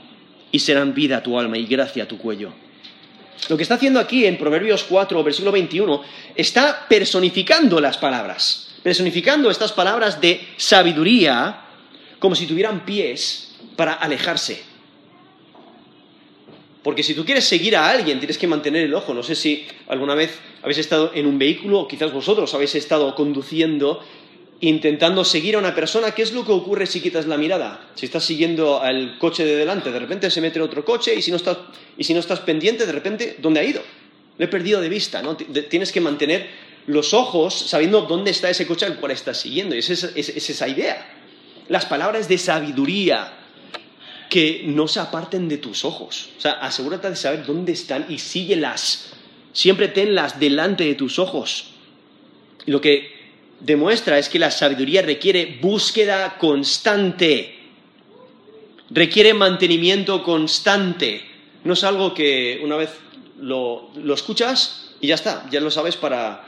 y 0.51 0.59
serán 0.59 0.93
vida 0.93 1.17
a 1.17 1.23
tu 1.23 1.37
alma 1.37 1.57
y 1.57 1.65
gracia 1.65 2.03
a 2.03 2.07
tu 2.07 2.17
cuello. 2.17 2.53
Lo 3.49 3.57
que 3.57 3.63
está 3.63 3.75
haciendo 3.75 3.99
aquí 3.99 4.25
en 4.25 4.37
Proverbios 4.37 4.83
4, 4.83 5.23
versículo 5.23 5.51
21, 5.51 6.01
está 6.35 6.85
personificando 6.87 7.79
las 7.81 7.97
palabras, 7.97 8.71
personificando 8.83 9.49
estas 9.49 9.71
palabras 9.73 10.21
de 10.21 10.41
sabiduría 10.57 11.61
como 12.19 12.35
si 12.35 12.45
tuvieran 12.45 12.85
pies 12.85 13.55
para 13.75 13.93
alejarse. 13.93 14.63
Porque 16.83 17.03
si 17.03 17.13
tú 17.13 17.25
quieres 17.25 17.45
seguir 17.45 17.75
a 17.75 17.89
alguien, 17.89 18.19
tienes 18.19 18.37
que 18.37 18.47
mantener 18.47 18.85
el 18.85 18.93
ojo. 18.93 19.13
No 19.13 19.21
sé 19.21 19.35
si 19.35 19.67
alguna 19.87 20.15
vez 20.15 20.39
habéis 20.61 20.77
estado 20.77 21.11
en 21.13 21.25
un 21.25 21.37
vehículo, 21.37 21.81
o 21.81 21.87
quizás 21.87 22.13
vosotros 22.13 22.53
habéis 22.53 22.75
estado 22.75 23.13
conduciendo, 23.15 24.01
intentando 24.61 25.25
seguir 25.25 25.55
a 25.55 25.59
una 25.59 25.75
persona. 25.75 26.11
¿Qué 26.11 26.21
es 26.21 26.31
lo 26.31 26.45
que 26.45 26.53
ocurre 26.53 26.85
si 26.85 27.01
quitas 27.01 27.25
la 27.25 27.37
mirada? 27.37 27.89
Si 27.95 28.05
estás 28.05 28.23
siguiendo 28.23 28.81
al 28.81 29.17
coche 29.17 29.45
de 29.45 29.57
delante, 29.57 29.91
de 29.91 29.99
repente 29.99 30.31
se 30.31 30.39
mete 30.39 30.61
otro 30.61 30.85
coche 30.85 31.13
y 31.13 31.21
si 31.21 31.31
no 31.31 31.37
estás, 31.37 32.39
pendiente, 32.41 32.85
de 32.85 32.91
repente, 32.93 33.35
¿dónde 33.39 33.59
ha 33.59 33.63
ido? 33.63 33.81
Lo 34.37 34.45
he 34.45 34.47
perdido 34.47 34.79
de 34.79 34.87
vista. 34.87 35.21
Tienes 35.69 35.91
que 35.91 35.99
mantener 35.99 36.47
los 36.87 37.13
ojos 37.13 37.53
sabiendo 37.53 38.03
dónde 38.03 38.31
está 38.31 38.49
ese 38.49 38.65
coche 38.65 38.85
al 38.85 38.95
cual 39.01 39.11
estás 39.11 39.37
siguiendo. 39.37 39.75
Y 39.75 39.79
es 39.79 39.89
esa 39.89 40.67
idea. 40.69 41.13
Las 41.67 41.85
palabras 41.85 42.29
de 42.29 42.37
sabiduría, 42.37 43.33
que 44.29 44.61
no 44.65 44.87
se 44.87 44.99
aparten 44.99 45.49
de 45.49 45.57
tus 45.57 45.83
ojos. 45.83 46.29
O 46.37 46.41
sea, 46.41 46.51
asegúrate 46.53 47.09
de 47.09 47.15
saber 47.15 47.45
dónde 47.45 47.71
están 47.71 48.05
y 48.09 48.19
síguelas. 48.19 49.13
Siempre 49.53 49.87
tenlas 49.87 50.39
delante 50.39 50.85
de 50.85 50.95
tus 50.95 51.19
ojos. 51.19 51.71
Y 52.65 52.71
lo 52.71 52.79
que 52.79 53.11
demuestra 53.59 54.19
es 54.19 54.29
que 54.29 54.39
la 54.39 54.51
sabiduría 54.51 55.01
requiere 55.01 55.57
búsqueda 55.61 56.37
constante. 56.37 57.55
Requiere 58.91 59.33
mantenimiento 59.33 60.23
constante. 60.23 61.21
No 61.63 61.73
es 61.73 61.83
algo 61.83 62.13
que 62.13 62.61
una 62.63 62.77
vez 62.77 62.91
lo, 63.39 63.91
escuchas 64.13 64.91
y 65.01 65.07
ya 65.07 65.15
está, 65.15 65.47
ya 65.49 65.59
lo 65.59 65.71
sabes 65.71 65.97
para, 65.97 66.45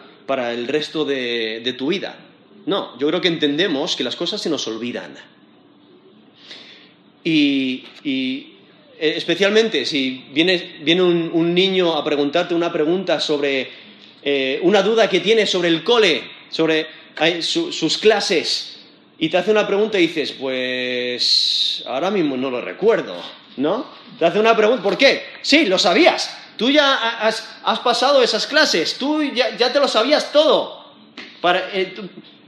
el 0.53 0.67
resto 0.67 1.03
de, 1.03 1.61
de 1.63 1.73
tu 1.73 1.87
vida. 1.87 2.15
No, 2.67 2.97
yo 2.99 3.07
creo 3.07 3.21
que 3.21 3.27
entendemos 3.27 3.95
que 3.95 4.03
las 4.03 4.15
cosas 4.15 4.39
se 4.39 4.49
nos 4.49 4.67
olvidan 4.67 5.15
y, 7.23 7.85
eh, 8.03 9.13
especialmente 9.17 9.85
si 9.85 10.25
viene, 10.31 11.01
un, 11.01 11.53
niño 11.53 11.93
a 11.93 12.03
preguntarte 12.03 12.53
una 12.53 12.71
pregunta 12.71 13.19
sobre 13.19 13.69
eh, 14.23 14.59
una 14.63 14.81
duda 14.81 15.09
que 15.09 15.19
tiene 15.19 15.45
sobre 15.45 15.69
el 15.69 15.83
cole, 15.83 16.23
sobre 16.49 16.87
sus 17.41 17.97
clases, 17.97 18.79
y 19.21 19.29
te 19.29 19.37
hace 19.37 19.51
una 19.51 19.67
pregunta 19.67 19.99
y 19.99 20.07
dices, 20.07 20.31
pues 20.31 21.83
ahora 21.85 22.09
mismo 22.09 22.35
no 22.35 22.49
lo 22.49 22.59
recuerdo, 22.59 23.15
¿no? 23.57 23.85
Te 24.17 24.25
hace 24.25 24.39
una 24.39 24.55
pregunta, 24.57 24.81
¿por 24.81 24.97
qué? 24.97 25.25
Sí, 25.43 25.65
lo 25.67 25.77
sabías. 25.77 26.35
Tú 26.57 26.71
ya 26.71 27.19
has, 27.19 27.79
pasado 27.83 28.23
esas 28.23 28.47
clases, 28.47 28.95
tú 28.97 29.21
ya, 29.21 29.55
te 29.71 29.79
lo 29.79 29.87
sabías 29.87 30.31
todo. 30.31 30.85
Eh, 31.73 31.93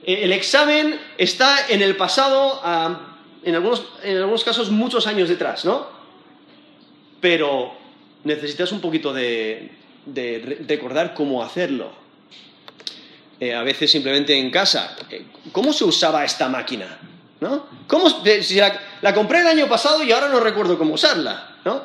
el 0.03 0.31
examen 0.31 0.99
está 1.17 1.67
en 1.69 1.83
el 1.83 1.95
pasado 1.95 2.59
en 3.45 3.55
algunos, 3.55 4.43
casos 4.43 4.69
muchos 4.71 5.07
años 5.07 5.29
detrás, 5.29 5.65
¿no? 5.65 5.87
Pero 7.19 7.73
necesitas 8.23 8.71
un 8.71 8.79
poquito 8.79 9.13
de, 9.13 9.71
recordar 10.67 11.13
cómo 11.13 11.43
hacerlo. 11.43 11.91
Eh, 13.39 13.53
a 13.53 13.63
veces 13.63 13.91
simplemente 13.91 14.37
en 14.37 14.49
casa, 14.51 14.95
eh, 15.09 15.25
¿cómo 15.51 15.73
se 15.73 15.83
usaba 15.83 16.23
esta 16.23 16.47
máquina? 16.47 16.99
¿No? 17.41 17.65
¿Cómo, 17.87 18.09
si 18.41 18.55
la, 18.55 19.13
compré 19.13 19.41
el 19.41 19.47
año 19.47 19.67
pasado 19.67 20.01
y 20.03 20.11
ahora 20.13 20.29
no 20.29 20.39
recuerdo 20.39 20.77
cómo 20.77 20.93
usarla, 20.93 21.57
¿no? 21.65 21.83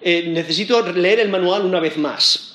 Eh, 0.00 0.26
necesito 0.28 0.80
leer 0.92 1.20
el 1.20 1.28
manual 1.28 1.64
una 1.64 1.80
vez 1.80 1.96
más. 1.96 2.48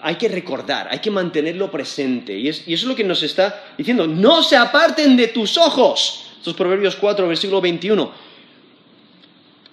hay 0.00 0.16
que 0.16 0.28
recordar, 0.28 0.88
hay 0.90 0.98
que 0.98 1.10
mantenerlo 1.10 1.70
presente. 1.70 2.36
y 2.36 2.48
eso 2.48 2.62
es 2.66 2.84
lo 2.84 2.94
que 2.94 3.04
nos 3.04 3.22
está 3.22 3.64
diciendo. 3.76 4.06
No 4.06 4.42
se 4.42 4.56
aparten 4.56 5.16
de 5.16 5.28
tus 5.28 5.56
ojos. 5.56 6.31
Estos 6.42 6.54
Proverbios 6.54 6.96
4, 6.96 7.28
versículo 7.28 7.60
21. 7.60 8.10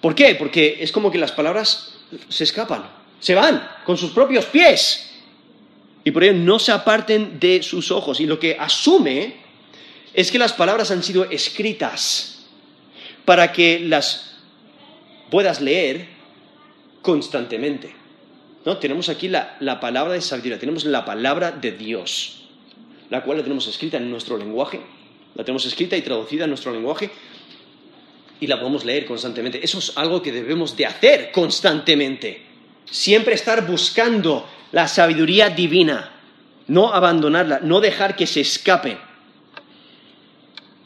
¿Por 0.00 0.14
qué? 0.14 0.36
Porque 0.36 0.76
es 0.78 0.92
como 0.92 1.10
que 1.10 1.18
las 1.18 1.32
palabras 1.32 1.98
se 2.28 2.44
escapan, 2.44 2.88
se 3.18 3.34
van 3.34 3.68
con 3.84 3.96
sus 3.96 4.12
propios 4.12 4.44
pies. 4.44 5.10
Y 6.04 6.12
por 6.12 6.22
ello 6.22 6.34
no 6.34 6.60
se 6.60 6.70
aparten 6.70 7.40
de 7.40 7.64
sus 7.64 7.90
ojos. 7.90 8.20
Y 8.20 8.26
lo 8.26 8.38
que 8.38 8.56
asume 8.56 9.34
es 10.14 10.30
que 10.30 10.38
las 10.38 10.52
palabras 10.52 10.92
han 10.92 11.02
sido 11.02 11.24
escritas 11.24 12.46
para 13.24 13.50
que 13.50 13.80
las 13.80 14.36
puedas 15.28 15.60
leer 15.60 16.06
constantemente. 17.02 17.92
¿No? 18.64 18.76
Tenemos 18.76 19.08
aquí 19.08 19.26
la, 19.26 19.56
la 19.58 19.80
palabra 19.80 20.12
de 20.12 20.20
sabiduría, 20.20 20.60
tenemos 20.60 20.84
la 20.84 21.04
palabra 21.04 21.50
de 21.50 21.72
Dios, 21.72 22.44
la 23.08 23.24
cual 23.24 23.38
la 23.38 23.42
tenemos 23.42 23.66
escrita 23.66 23.96
en 23.96 24.08
nuestro 24.08 24.36
lenguaje 24.36 24.80
la 25.34 25.44
tenemos 25.44 25.64
escrita 25.66 25.96
y 25.96 26.02
traducida 26.02 26.44
en 26.44 26.50
nuestro 26.50 26.72
lenguaje 26.72 27.10
y 28.40 28.46
la 28.46 28.58
podemos 28.58 28.84
leer 28.84 29.06
constantemente. 29.06 29.62
Eso 29.62 29.78
es 29.78 29.96
algo 29.96 30.22
que 30.22 30.32
debemos 30.32 30.76
de 30.76 30.86
hacer 30.86 31.30
constantemente. 31.30 32.42
Siempre 32.90 33.34
estar 33.34 33.66
buscando 33.66 34.48
la 34.72 34.88
sabiduría 34.88 35.50
divina, 35.50 36.10
no 36.66 36.92
abandonarla, 36.92 37.60
no 37.62 37.80
dejar 37.80 38.16
que 38.16 38.26
se 38.26 38.40
escape. 38.40 38.98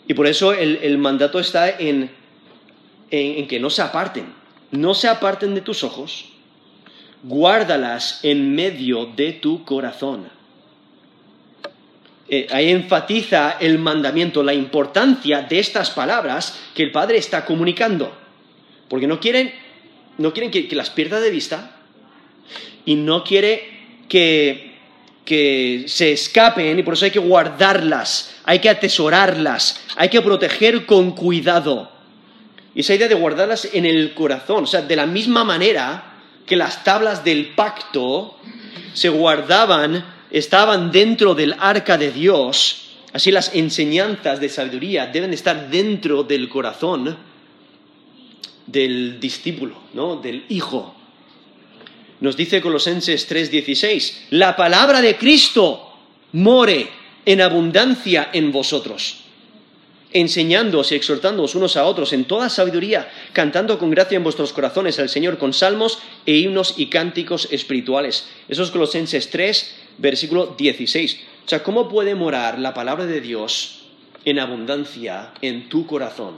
Y 0.06 0.14
por 0.14 0.26
eso 0.26 0.52
el, 0.52 0.98
mandato 0.98 1.38
está 1.38 1.70
en, 1.70 2.10
en 3.10 3.48
que 3.48 3.58
no 3.58 3.70
se 3.70 3.80
aparten, 3.80 4.34
no 4.70 4.92
se 4.92 5.08
aparten 5.08 5.54
de 5.54 5.62
tus 5.62 5.82
ojos, 5.82 6.26
guárdalas 7.22 8.20
en 8.22 8.54
medio 8.54 9.06
de 9.06 9.32
tu 9.32 9.64
corazón. 9.64 10.28
Eh, 12.28 12.46
ahí 12.50 12.70
enfatiza 12.70 13.58
el 13.60 13.78
mandamiento, 13.78 14.42
la 14.42 14.54
importancia 14.54 15.42
de 15.42 15.58
estas 15.58 15.90
palabras 15.90 16.58
que 16.74 16.82
el 16.82 16.90
Padre 16.92 17.18
está 17.18 17.44
comunicando. 17.44 18.16
Porque 18.88 19.06
no 19.06 19.20
quieren, 19.20 19.52
no 20.18 20.32
quieren 20.32 20.50
que, 20.50 20.66
las 20.74 20.90
pierda 20.90 21.20
de 21.20 21.30
vista 21.30 21.76
y 22.86 22.94
no 22.94 23.24
quiere 23.24 23.68
que, 24.08 24.74
que 25.24 25.84
se 25.86 26.12
escapen 26.12 26.78
y 26.78 26.82
por 26.82 26.94
eso 26.94 27.04
hay 27.04 27.10
que 27.10 27.18
guardarlas, 27.18 28.34
hay 28.44 28.58
que 28.58 28.70
atesorarlas, 28.70 29.80
hay 29.96 30.08
que 30.08 30.22
proteger 30.22 30.86
con 30.86 31.12
cuidado. 31.12 31.90
Y 32.74 32.80
esa 32.80 32.94
idea 32.94 33.08
de 33.08 33.14
guardarlas 33.14 33.68
en 33.72 33.84
el 33.84 34.14
corazón, 34.14 34.64
o 34.64 34.66
sea, 34.66 34.82
de 34.82 34.96
la 34.96 35.06
misma 35.06 35.44
manera 35.44 36.14
que 36.46 36.56
las 36.56 36.84
tablas 36.84 37.22
del 37.22 37.48
pacto 37.48 38.38
se 38.94 39.08
guardaban 39.08 40.13
estaban 40.34 40.90
dentro 40.90 41.36
del 41.36 41.54
arca 41.60 41.96
de 41.96 42.10
Dios, 42.10 42.96
así 43.12 43.30
las 43.30 43.54
enseñanzas 43.54 44.40
de 44.40 44.48
sabiduría 44.48 45.06
deben 45.06 45.32
estar 45.32 45.70
dentro 45.70 46.24
del 46.24 46.48
corazón 46.48 47.16
del 48.66 49.20
discípulo, 49.20 49.76
¿no? 49.92 50.16
del 50.16 50.44
hijo. 50.48 50.92
Nos 52.18 52.36
dice 52.36 52.60
Colosenses 52.60 53.30
3:16, 53.30 54.26
la 54.30 54.56
palabra 54.56 55.00
de 55.00 55.16
Cristo 55.16 55.92
more 56.32 56.88
en 57.24 57.40
abundancia 57.40 58.30
en 58.32 58.50
vosotros, 58.50 59.18
enseñándoos 60.12 60.90
y 60.90 60.96
exhortándoos 60.96 61.54
unos 61.54 61.76
a 61.76 61.84
otros 61.84 62.12
en 62.12 62.24
toda 62.24 62.48
sabiduría, 62.48 63.08
cantando 63.32 63.78
con 63.78 63.90
gracia 63.90 64.16
en 64.16 64.24
vuestros 64.24 64.52
corazones 64.52 64.98
al 64.98 65.08
Señor 65.08 65.38
con 65.38 65.52
salmos 65.52 66.00
e 66.26 66.38
himnos 66.38 66.74
y 66.76 66.86
cánticos 66.86 67.46
espirituales. 67.52 68.26
Esos 68.48 68.72
Colosenses 68.72 69.30
3, 69.30 69.83
versículo 69.98 70.54
16. 70.56 71.20
O 71.44 71.48
sea, 71.48 71.62
¿cómo 71.62 71.88
puede 71.88 72.14
morar 72.14 72.58
la 72.58 72.74
palabra 72.74 73.06
de 73.06 73.20
Dios 73.20 73.82
en 74.24 74.38
abundancia 74.38 75.32
en 75.42 75.68
tu 75.68 75.86
corazón? 75.86 76.36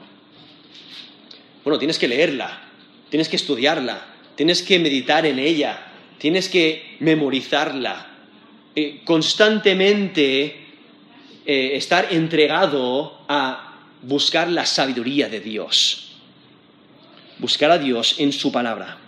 Bueno, 1.64 1.78
tienes 1.78 1.98
que 1.98 2.08
leerla, 2.08 2.62
tienes 3.08 3.28
que 3.28 3.36
estudiarla, 3.36 4.06
tienes 4.34 4.62
que 4.62 4.78
meditar 4.78 5.26
en 5.26 5.38
ella, 5.38 5.92
tienes 6.18 6.48
que 6.48 6.96
memorizarla, 7.00 8.14
eh, 8.74 9.00
constantemente 9.04 10.66
eh, 11.46 11.70
estar 11.76 12.12
entregado 12.12 13.20
a 13.28 13.80
buscar 14.02 14.48
la 14.48 14.66
sabiduría 14.66 15.28
de 15.28 15.40
Dios, 15.40 16.12
buscar 17.38 17.70
a 17.70 17.78
Dios 17.78 18.16
en 18.18 18.32
su 18.32 18.52
palabra. 18.52 18.98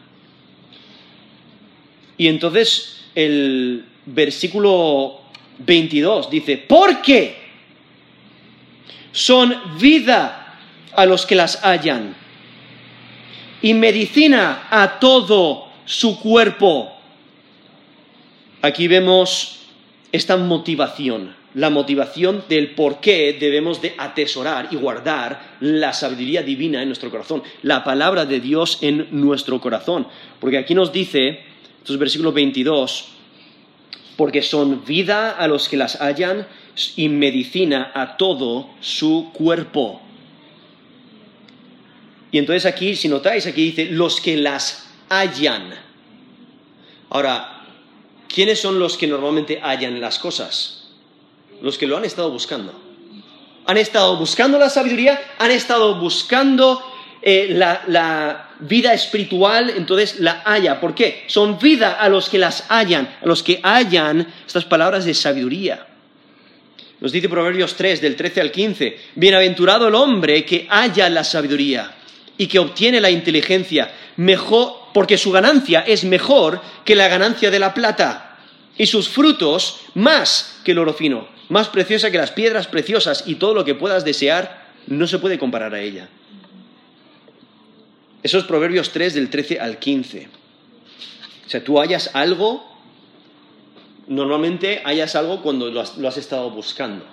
Y 2.16 2.26
entonces 2.26 3.04
el, 3.14 3.84
versículo 4.14 5.20
22 5.58 6.30
dice, 6.30 6.56
porque 6.56 7.36
son 9.12 9.78
vida 9.78 10.56
a 10.94 11.06
los 11.06 11.26
que 11.26 11.34
las 11.34 11.64
hallan 11.64 12.14
y 13.62 13.74
medicina 13.74 14.68
a 14.70 14.98
todo 14.98 15.68
su 15.84 16.20
cuerpo. 16.20 16.92
Aquí 18.62 18.88
vemos 18.88 19.60
esta 20.12 20.36
motivación, 20.36 21.34
la 21.54 21.70
motivación 21.70 22.44
del 22.48 22.70
por 22.72 23.00
qué 23.00 23.36
debemos 23.38 23.82
de 23.82 23.94
atesorar 23.98 24.68
y 24.70 24.76
guardar 24.76 25.56
la 25.60 25.92
sabiduría 25.92 26.42
divina 26.42 26.82
en 26.82 26.88
nuestro 26.88 27.10
corazón, 27.10 27.42
la 27.62 27.84
palabra 27.84 28.26
de 28.26 28.40
Dios 28.40 28.78
en 28.82 29.08
nuestro 29.10 29.60
corazón. 29.60 30.06
Porque 30.40 30.58
aquí 30.58 30.74
nos 30.74 30.92
dice, 30.92 31.40
esto 31.78 31.92
es 31.92 31.98
versículo 31.98 32.32
22, 32.32 33.17
porque 34.18 34.42
son 34.42 34.84
vida 34.84 35.30
a 35.30 35.46
los 35.46 35.68
que 35.68 35.76
las 35.76 36.00
hallan 36.00 36.44
y 36.96 37.08
medicina 37.08 37.92
a 37.94 38.16
todo 38.16 38.68
su 38.80 39.30
cuerpo. 39.32 40.02
Y 42.32 42.38
entonces 42.38 42.66
aquí, 42.66 42.96
si 42.96 43.06
notáis, 43.06 43.46
aquí 43.46 43.66
dice, 43.66 43.84
los 43.92 44.20
que 44.20 44.36
las 44.36 44.88
hallan. 45.08 45.72
Ahora, 47.10 47.62
¿quiénes 48.26 48.60
son 48.60 48.80
los 48.80 48.96
que 48.96 49.06
normalmente 49.06 49.60
hallan 49.62 50.00
las 50.00 50.18
cosas? 50.18 50.88
Los 51.62 51.78
que 51.78 51.86
lo 51.86 51.96
han 51.96 52.04
estado 52.04 52.32
buscando. 52.32 52.74
Han 53.66 53.76
estado 53.76 54.16
buscando 54.16 54.58
la 54.58 54.68
sabiduría, 54.68 55.20
han 55.38 55.52
estado 55.52 55.94
buscando 56.00 56.82
eh, 57.22 57.50
la, 57.50 58.47
vida 58.60 58.92
espiritual, 58.92 59.70
entonces 59.76 60.20
la 60.20 60.42
halla. 60.44 60.80
¿Por 60.80 60.94
qué? 60.94 61.24
Son 61.26 61.58
vida 61.58 61.92
a 61.92 62.08
los 62.08 62.28
que 62.28 62.38
las 62.38 62.64
hallan, 62.68 63.16
a 63.22 63.26
los 63.26 63.42
que 63.42 63.60
hallan 63.62 64.26
estas 64.46 64.64
palabras 64.64 65.04
de 65.04 65.14
sabiduría. 65.14 65.86
Nos 67.00 67.12
dice 67.12 67.28
Proverbios 67.28 67.74
3, 67.76 68.00
del 68.00 68.16
13 68.16 68.40
al 68.40 68.50
15, 68.50 68.98
bienaventurado 69.14 69.88
el 69.88 69.94
hombre 69.94 70.44
que 70.44 70.66
halla 70.68 71.08
la 71.08 71.22
sabiduría 71.22 71.94
y 72.36 72.46
que 72.46 72.58
obtiene 72.58 73.00
la 73.00 73.10
inteligencia, 73.10 73.92
mejor, 74.16 74.72
porque 74.92 75.18
su 75.18 75.30
ganancia 75.30 75.80
es 75.80 76.04
mejor 76.04 76.60
que 76.84 76.96
la 76.96 77.08
ganancia 77.08 77.50
de 77.50 77.58
la 77.58 77.74
plata, 77.74 78.36
y 78.76 78.86
sus 78.86 79.08
frutos 79.08 79.80
más 79.94 80.60
que 80.64 80.72
el 80.72 80.78
oro 80.78 80.94
fino, 80.94 81.28
más 81.48 81.68
preciosa 81.68 82.10
que 82.10 82.18
las 82.18 82.30
piedras 82.30 82.68
preciosas, 82.68 83.24
y 83.26 83.36
todo 83.36 83.54
lo 83.54 83.64
que 83.64 83.74
puedas 83.74 84.04
desear 84.04 84.68
no 84.86 85.06
se 85.06 85.18
puede 85.18 85.38
comparar 85.38 85.74
a 85.74 85.80
ella. 85.80 86.08
Esos 88.22 88.44
Proverbios 88.44 88.90
3 88.90 89.14
del 89.14 89.30
13 89.30 89.60
al 89.60 89.78
15. 89.78 90.28
O 91.46 91.50
sea, 91.50 91.64
tú 91.64 91.78
hallas 91.78 92.10
algo, 92.14 92.64
normalmente 94.06 94.82
hallas 94.84 95.14
algo 95.14 95.42
cuando 95.42 95.70
lo 95.70 95.80
has, 95.80 96.16
estado 96.16 96.50
buscando. 96.50 97.04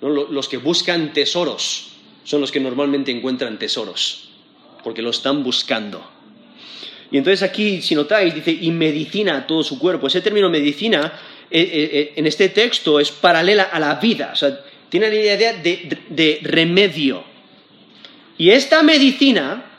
Los 0.00 0.48
que 0.48 0.58
buscan 0.58 1.12
tesoros 1.12 1.92
son 2.24 2.40
los 2.40 2.52
que 2.52 2.60
normalmente 2.60 3.10
encuentran 3.10 3.58
tesoros 3.58 4.30
porque 4.82 5.02
lo 5.02 5.10
están 5.10 5.42
buscando. 5.42 6.02
Y 7.10 7.18
entonces 7.18 7.42
aquí, 7.42 7.82
si 7.82 7.94
notáis, 7.94 8.34
dice, 8.34 8.52
y 8.52 8.70
medicina 8.70 9.46
todo 9.46 9.62
su 9.62 9.78
cuerpo. 9.78 10.06
Ese 10.06 10.20
término 10.20 10.48
medicina 10.48 11.12
eh, 11.50 11.60
eh, 11.60 11.90
eh, 11.92 12.12
en 12.16 12.26
este 12.26 12.50
texto 12.50 13.00
es 13.00 13.10
paralela 13.10 13.64
a 13.64 13.80
la 13.80 13.96
vida, 13.96 14.30
o 14.32 14.36
sea, 14.36 14.60
tiene 14.88 15.08
la 15.08 15.14
idea 15.14 15.52
de, 15.54 16.38
remedio. 16.42 17.24
Y 18.38 18.50
esta 18.50 18.82
medicina, 18.82 19.69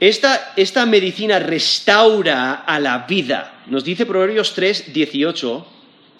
esta, 0.00 0.54
esta, 0.56 0.86
medicina 0.86 1.38
restaura 1.38 2.54
a 2.54 2.80
la 2.80 2.98
vida. 3.06 3.62
Nos 3.66 3.84
dice 3.84 4.06
Proverbios 4.06 4.54
3, 4.54 4.92
18, 4.92 5.66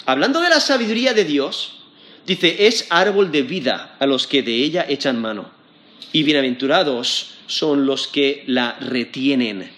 hablando 0.07 0.41
de 0.41 0.51
la 0.51 0.61
sabiduría 0.61 1.15
de 1.15 1.25
Dios, 1.25 1.81
dice, 2.27 2.67
es 2.67 2.87
árbol 2.91 3.33
de 3.33 3.43
vida 3.43 3.97
a 3.99 4.07
los 4.07 4.27
que 4.27 4.43
de 4.43 4.55
ella 4.55 4.85
echan 4.89 5.21
mano 5.21 5.61
y 6.13 6.23
bienaventurados 6.23 7.35
son 7.47 7.87
los 7.87 8.09
que 8.09 8.45
la 8.47 8.77
retienen. 8.81 9.71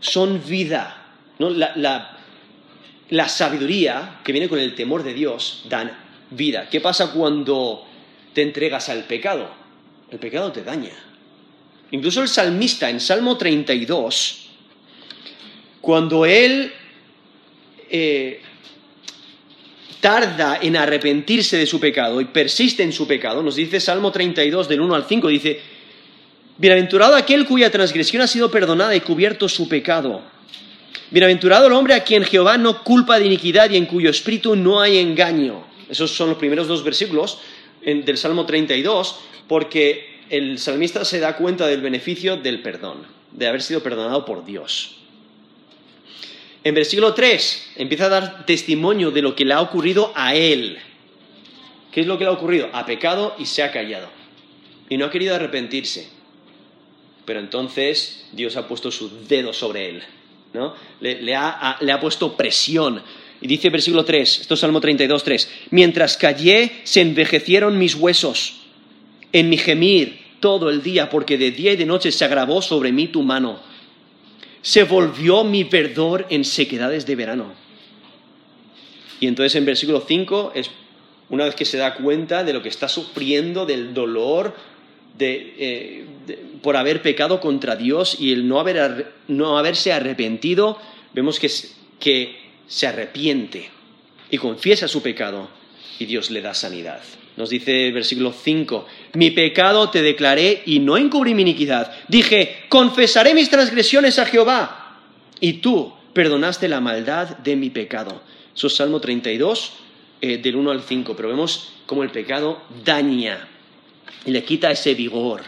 Son 0.00 0.42
vida. 0.46 1.00
La, 1.38 3.28
sabiduría 3.28 4.20
que 4.24 4.32
viene 4.32 4.48
con 4.48 4.58
el 4.58 4.74
temor 4.74 5.02
de 5.02 5.14
Dios 5.14 5.64
dan 5.68 5.90
vida. 6.30 6.68
¿Qué 6.70 6.80
pasa 6.80 7.12
cuando 7.12 7.86
te 8.32 8.42
entregas 8.42 8.88
al 8.88 9.04
pecado? 9.04 9.50
El 10.10 10.18
pecado 10.18 10.52
te 10.52 10.62
daña. 10.62 10.92
Incluso 11.94 12.22
el 12.22 12.28
salmista 12.28 12.90
en 12.90 12.98
Salmo 12.98 13.36
32, 13.36 14.48
cuando 15.80 16.26
él 16.26 16.72
eh, 17.88 18.40
tarda 20.00 20.58
en 20.60 20.76
arrepentirse 20.76 21.56
de 21.56 21.66
su 21.66 21.78
pecado 21.78 22.20
y 22.20 22.24
persiste 22.24 22.82
en 22.82 22.92
su 22.92 23.06
pecado, 23.06 23.44
nos 23.44 23.54
dice 23.54 23.78
Salmo 23.78 24.10
32 24.10 24.68
del 24.68 24.80
1 24.80 24.92
al 24.92 25.04
5, 25.04 25.28
dice, 25.28 25.60
Bienaventurado 26.58 27.14
aquel 27.14 27.46
cuya 27.46 27.70
transgresión 27.70 28.22
ha 28.22 28.26
sido 28.26 28.50
perdonada 28.50 28.96
y 28.96 29.00
cubierto 29.00 29.48
su 29.48 29.68
pecado. 29.68 30.20
Bienaventurado 31.12 31.68
el 31.68 31.74
hombre 31.74 31.94
a 31.94 32.02
quien 32.02 32.24
Jehová 32.24 32.58
no 32.58 32.82
culpa 32.82 33.20
de 33.20 33.26
iniquidad 33.26 33.70
y 33.70 33.76
en 33.76 33.86
cuyo 33.86 34.10
espíritu 34.10 34.56
no 34.56 34.80
hay 34.80 34.98
engaño. 34.98 35.64
Esos 35.88 36.10
son 36.10 36.30
los 36.30 36.38
primeros 36.38 36.66
dos 36.66 36.82
versículos 36.82 37.38
del 37.84 38.18
Salmo 38.18 38.44
32, 38.46 39.14
porque 39.46 40.13
el 40.30 40.58
salmista 40.58 41.04
se 41.04 41.20
da 41.20 41.36
cuenta 41.36 41.66
del 41.66 41.80
beneficio 41.80 42.36
del 42.36 42.62
perdón, 42.62 43.06
de 43.32 43.46
haber 43.46 43.62
sido 43.62 43.82
perdonado 43.82 44.24
por 44.24 44.44
Dios. 44.44 44.96
En 46.62 46.74
versículo 46.74 47.12
3 47.12 47.72
empieza 47.76 48.06
a 48.06 48.08
dar 48.08 48.46
testimonio 48.46 49.10
de 49.10 49.22
lo 49.22 49.36
que 49.36 49.44
le 49.44 49.52
ha 49.52 49.60
ocurrido 49.60 50.12
a 50.14 50.34
él. 50.34 50.78
¿Qué 51.92 52.00
es 52.00 52.06
lo 52.06 52.16
que 52.18 52.24
le 52.24 52.30
ha 52.30 52.32
ocurrido? 52.32 52.70
Ha 52.72 52.86
pecado 52.86 53.36
y 53.38 53.46
se 53.46 53.62
ha 53.62 53.70
callado. 53.70 54.08
Y 54.88 54.96
no 54.96 55.04
ha 55.04 55.10
querido 55.10 55.34
arrepentirse. 55.34 56.08
Pero 57.24 57.40
entonces 57.40 58.26
Dios 58.32 58.56
ha 58.56 58.66
puesto 58.66 58.90
su 58.90 59.26
dedo 59.26 59.52
sobre 59.52 59.90
él. 59.90 60.02
¿no? 60.54 60.74
Le, 61.00 61.34
ha, 61.36 61.98
puesto 62.00 62.36
presión. 62.36 63.02
Y 63.40 63.46
dice 63.46 63.68
versículo 63.68 64.04
3, 64.04 64.40
esto 64.40 64.54
es 64.54 64.60
Salmo 64.60 64.80
32, 64.80 65.22
3. 65.22 65.50
Mientras 65.70 66.16
callé, 66.16 66.80
se 66.84 67.02
envejecieron 67.02 67.76
mis 67.76 67.94
huesos 67.94 68.63
en 69.34 69.50
mi 69.50 69.58
gemir 69.58 70.18
todo 70.40 70.70
el 70.70 70.82
día, 70.82 71.10
porque 71.10 71.36
de 71.36 71.50
día 71.50 71.72
y 71.72 71.76
de 71.76 71.84
noche 71.84 72.10
se 72.10 72.24
agravó 72.24 72.62
sobre 72.62 72.90
mí 72.90 73.08
tu 73.08 73.22
mano 73.22 73.60
se 74.64 74.84
volvió 74.84 75.44
mi 75.44 75.62
verdor 75.62 76.26
en 76.30 76.42
sequedades 76.42 77.04
de 77.04 77.14
verano. 77.14 77.52
Y 79.20 79.26
entonces 79.26 79.54
en 79.56 79.66
versículo 79.66 80.02
5 80.08 80.52
es 80.54 80.70
una 81.28 81.44
vez 81.44 81.54
que 81.54 81.66
se 81.66 81.76
da 81.76 81.94
cuenta 81.94 82.44
de 82.44 82.54
lo 82.54 82.62
que 82.62 82.70
está 82.70 82.88
sufriendo, 82.88 83.66
del 83.66 83.92
dolor 83.92 84.56
eh, 85.18 86.06
por 86.62 86.78
haber 86.78 87.02
pecado 87.02 87.40
contra 87.40 87.76
Dios 87.76 88.16
y 88.18 88.32
el 88.32 88.48
no, 88.48 89.58
haberse 89.58 89.92
arrepentido, 89.92 90.78
vemos 91.12 91.38
que, 91.38 91.50
que 92.00 92.34
se 92.66 92.86
arrepiente 92.86 93.68
y 94.30 94.38
confiesa 94.38 94.88
su 94.88 95.02
pecado 95.02 95.50
y 95.98 96.06
Dios 96.06 96.30
le 96.30 96.40
da 96.40 96.54
sanidad. 96.54 97.02
Nos 97.36 97.50
dice 97.50 97.88
el 97.88 97.92
versículo 97.92 98.32
5, 98.32 98.86
mi 99.14 99.30
pecado 99.30 99.90
te 99.90 100.02
declaré 100.02 100.62
y 100.66 100.80
no 100.80 100.96
encubrí 100.96 101.34
mi 101.34 101.42
iniquidad. 101.42 101.92
Dije, 102.08 102.64
confesaré 102.68 103.34
mis 103.34 103.50
transgresiones 103.50 104.18
a 104.18 104.26
Jehová 104.26 105.00
y 105.40 105.54
tú 105.54 105.92
perdonaste 106.12 106.68
la 106.68 106.80
maldad 106.80 107.38
de 107.38 107.56
mi 107.56 107.70
pecado. 107.70 108.22
Eso 108.54 108.66
es 108.66 108.76
Salmo 108.76 109.00
32, 109.00 109.72
eh, 110.20 110.38
del 110.38 110.56
1 110.56 110.70
al 110.70 110.82
5, 110.82 111.14
pero 111.16 111.28
vemos 111.28 111.72
cómo 111.86 112.02
el 112.02 112.10
pecado 112.10 112.62
daña 112.84 113.48
y 114.24 114.30
le 114.30 114.44
quita 114.44 114.70
ese 114.70 114.94
vigor. 114.94 115.42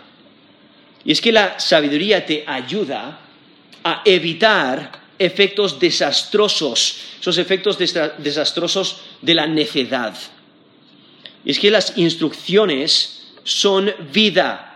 Y 1.04 1.12
es 1.12 1.20
que 1.20 1.32
la 1.32 1.58
sabiduría 1.58 2.26
te 2.26 2.44
ayuda 2.46 3.20
a 3.84 4.02
evitar 4.04 5.06
efectos 5.18 5.78
desastrosos, 5.78 6.98
esos 7.20 7.38
efectos 7.38 7.78
desastrosos 7.78 8.98
de 9.22 9.34
la 9.34 9.46
necedad. 9.46 10.14
Y 11.44 11.52
es 11.52 11.58
que 11.60 11.70
las 11.70 11.96
instrucciones 11.96 13.15
son 13.46 13.92
vida. 14.12 14.74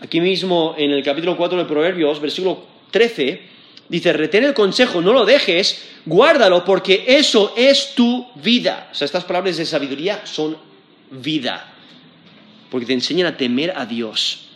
Aquí 0.00 0.20
mismo 0.20 0.74
en 0.76 0.90
el 0.90 1.02
capítulo 1.02 1.36
4 1.36 1.58
de 1.58 1.64
Proverbios, 1.64 2.20
versículo 2.20 2.62
13, 2.90 3.40
dice, 3.88 4.12
retén 4.12 4.44
el 4.44 4.52
consejo, 4.52 5.00
no 5.00 5.14
lo 5.14 5.24
dejes, 5.24 5.82
guárdalo, 6.04 6.62
porque 6.64 7.04
eso 7.08 7.54
es 7.56 7.94
tu 7.94 8.26
vida. 8.34 8.90
O 8.92 8.94
sea, 8.94 9.06
estas 9.06 9.24
palabras 9.24 9.56
de 9.56 9.64
sabiduría 9.64 10.20
son 10.24 10.58
vida, 11.10 11.72
porque 12.70 12.86
te 12.86 12.92
enseñan 12.92 13.28
a 13.28 13.36
temer 13.36 13.72
a 13.74 13.86
Dios. 13.86 14.50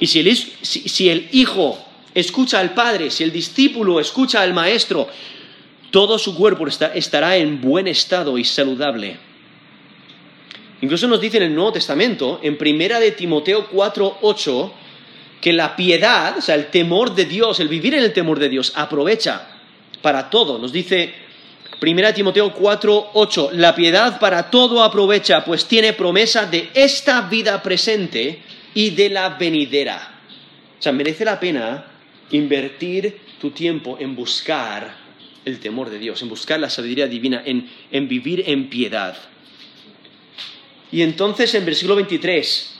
Y 0.00 0.06
si 0.06 0.20
el, 0.20 0.34
si 0.34 1.10
el 1.10 1.28
hijo 1.32 1.78
escucha 2.14 2.58
al 2.58 2.72
padre, 2.72 3.10
si 3.10 3.22
el 3.22 3.32
discípulo 3.32 4.00
escucha 4.00 4.40
al 4.40 4.54
maestro, 4.54 5.08
todo 5.90 6.18
su 6.18 6.34
cuerpo 6.34 6.66
estará 6.66 7.36
en 7.36 7.60
buen 7.60 7.86
estado 7.86 8.38
y 8.38 8.44
saludable. 8.44 9.27
Incluso 10.80 11.08
nos 11.08 11.20
dice 11.20 11.38
en 11.38 11.44
el 11.44 11.54
Nuevo 11.54 11.72
Testamento, 11.72 12.40
en 12.42 12.56
Primera 12.56 13.00
de 13.00 13.12
Timoteo 13.12 13.68
4:8, 13.70 14.72
que 15.40 15.52
la 15.52 15.76
piedad, 15.76 16.38
o 16.38 16.40
sea, 16.40 16.54
el 16.54 16.66
temor 16.66 17.14
de 17.14 17.24
Dios, 17.24 17.60
el 17.60 17.68
vivir 17.68 17.94
en 17.94 18.04
el 18.04 18.12
temor 18.12 18.38
de 18.38 18.48
Dios, 18.48 18.72
aprovecha 18.74 19.48
para 20.02 20.30
todo. 20.30 20.58
Nos 20.58 20.72
dice 20.72 21.12
Primera 21.80 22.08
de 22.08 22.14
Timoteo 22.14 22.52
4:8, 22.52 23.50
la 23.52 23.74
piedad 23.74 24.18
para 24.18 24.50
todo 24.50 24.82
aprovecha, 24.82 25.44
pues 25.44 25.66
tiene 25.66 25.92
promesa 25.92 26.46
de 26.46 26.70
esta 26.74 27.22
vida 27.22 27.62
presente 27.62 28.40
y 28.74 28.90
de 28.90 29.10
la 29.10 29.30
venidera. 29.30 30.20
O 30.78 30.82
sea, 30.82 30.92
merece 30.92 31.24
la 31.24 31.38
pena 31.38 31.84
invertir 32.30 33.20
tu 33.40 33.50
tiempo 33.50 33.96
en 34.00 34.14
buscar 34.14 34.94
el 35.44 35.60
temor 35.60 35.88
de 35.90 35.98
Dios, 35.98 36.20
en 36.22 36.28
buscar 36.28 36.60
la 36.60 36.70
sabiduría 36.70 37.06
divina, 37.06 37.42
en, 37.44 37.68
en 37.90 38.08
vivir 38.08 38.44
en 38.46 38.68
piedad. 38.68 39.16
Y 40.90 41.02
entonces 41.02 41.54
en 41.54 41.64
versículo 41.64 41.96
23 41.96 42.74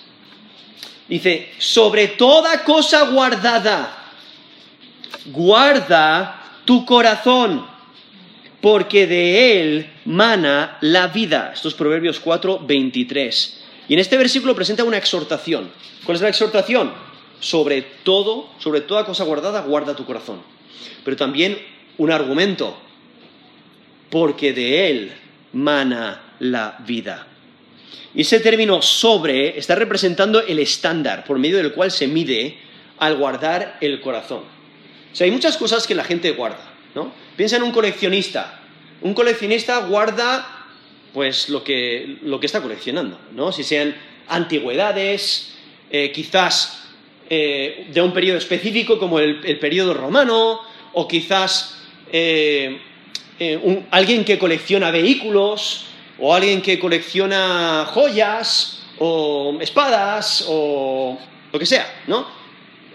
dice, 1.09 1.53
sobre 1.59 2.09
toda 2.09 2.65
cosa 2.65 3.11
guardada, 3.11 4.13
guarda 5.27 6.43
tu 6.65 6.85
corazón, 6.85 7.67
porque 8.61 9.07
de 9.07 9.61
él 9.61 9.93
mana 10.05 10.79
la 10.81 11.09
vida. 11.09 11.53
Estos 11.55 11.75
Proverbios 11.75 12.21
4, 12.21 12.61
23. 12.67 13.61
Y 13.89 13.95
en 13.95 14.01
este 14.01 14.19
versículo 14.19 14.55
presenta 14.55 14.85
una 14.85 14.99
exhortación. 14.99 15.71
¿Cuál 16.05 16.17
es 16.17 16.23
la 16.23 16.29
exhortación? 16.29 16.93
Sobre 17.41 17.83
todo, 17.83 18.51
sobre 18.59 18.81
toda 18.81 19.05
cosa 19.05 19.25
guardada, 19.25 19.63
guarda 19.63 19.95
tu 19.95 20.05
corazón. 20.05 20.43
Pero 21.05 21.17
también 21.17 21.59
un 21.97 22.11
argumento, 22.11 22.77
porque 24.11 24.53
de 24.53 24.91
él 24.91 25.13
mana 25.53 26.21
la 26.41 26.79
vida. 26.87 27.28
Y 28.15 28.23
ese 28.23 28.41
término 28.41 28.83
sobre 28.83 29.59
está 29.59 29.75
representando 29.75 30.41
el 30.41 30.59
estándar 30.59 31.25
por 31.25 31.39
medio 31.39 31.59
del 31.59 31.73
cual 31.73 31.91
se 31.91 32.09
mide 32.09 32.59
al 32.99 33.17
guardar 33.17 33.79
el 33.81 34.01
corazón. 34.01 34.43
O 35.13 35.17
sea, 35.17 35.25
hay 35.25 35.31
muchas 35.31 35.57
cosas 35.57 35.87
que 35.87 35.95
la 35.95 36.05
gente 36.05 36.31
guarda, 36.33 36.73
¿no? 36.95 37.13
Piensa 37.37 37.57
en 37.57 37.63
un 37.63 37.73
coleccionista. 37.73 38.61
Un 39.01 39.15
coleccionista 39.15 39.79
guarda, 39.87 40.67
pues, 41.13 41.49
lo 41.49 41.63
que, 41.63 42.19
lo 42.23 42.41
que 42.41 42.47
está 42.47 42.61
coleccionando, 42.61 43.19
¿no? 43.33 43.53
Si 43.53 43.63
sean 43.63 43.95
antigüedades, 44.27 45.55
eh, 45.91 46.13
quizás 46.13 46.89
eh, 47.31 47.89
de 47.93 48.03
un 48.03 48.13
periodo 48.13 48.39
específico 48.39 48.99
como 48.99 49.21
el, 49.21 49.41
el 49.45 49.59
periodo 49.59 49.95
romano, 49.95 50.61
o 50.93 51.07
quizás 51.07 51.79
eh, 52.13 52.81
alguien 53.91 54.25
que 54.25 54.39
colecciona 54.39 54.91
vehículos, 54.91 55.85
o 56.19 56.35
alguien 56.35 56.61
que 56.63 56.79
colecciona 56.79 57.87
joyas 57.93 58.83
o 58.99 59.57
espadas 59.61 60.45
o 60.49 61.19
lo 61.53 61.59
que 61.59 61.67
sea, 61.67 62.03
¿no? 62.07 62.27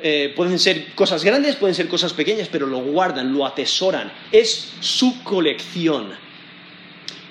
Eh, 0.06 0.34
pueden 0.36 0.60
ser 0.60 0.94
cosas 0.96 1.24
grandes, 1.24 1.56
pueden 1.56 1.74
ser 1.74 1.88
cosas 1.88 2.12
pequeñas, 2.12 2.50
pero 2.52 2.68
lo 2.68 2.80
guardan, 2.80 3.34
lo 3.34 3.46
atesoran. 3.46 4.12
Es 4.34 4.74
su 4.82 5.24
colección. 5.24 6.12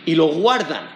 Y 0.06 0.14
lo 0.14 0.28
guardan. 0.28 0.88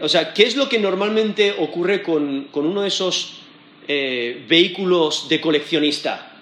O 0.00 0.08
sea, 0.08 0.32
¿qué 0.32 0.44
es 0.44 0.56
lo 0.56 0.68
que 0.68 0.78
normalmente 0.78 1.54
ocurre 1.58 2.02
con, 2.02 2.48
uno 2.54 2.82
de 2.82 2.88
esos 2.88 3.40
eh, 3.86 4.46
vehículos 4.48 5.28
de 5.28 5.42
coleccionista? 5.42 6.32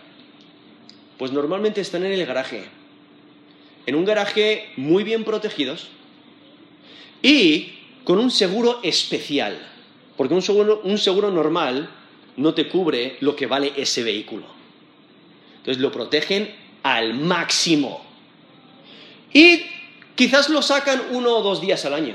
Pues 1.19 1.33
normalmente 1.33 1.81
están 1.81 2.05
en 2.05 2.13
el 2.13 2.25
garaje. 2.25 2.67
En 3.87 3.97
un 3.97 4.05
garaje 4.05 4.71
muy 4.77 5.03
bien 5.03 5.25
protegidos, 5.25 5.89
y 7.23 7.73
con 8.05 8.19
un 8.19 8.31
seguro 8.31 8.81
especial, 8.83 9.59
porque 10.17 10.35
un 10.35 10.43
seguro, 10.43 11.31
normal 11.31 11.91
no 12.37 12.55
te 12.55 12.69
cubre 12.69 13.17
lo 13.21 13.35
que 13.35 13.47
vale 13.47 13.73
ese 13.77 14.03
vehículo. 14.03 14.45
Entonces 15.59 15.83
lo 15.83 15.91
protegen 15.91 16.55
al 16.83 17.15
máximo. 17.15 18.05
Y 19.33 19.63
quizás 20.15 20.49
lo 20.49 20.63
sacan 20.63 21.03
uno 21.11 21.37
o 21.37 21.43
dos 21.43 21.61
días 21.61 21.85
al 21.85 21.95
año 21.95 22.15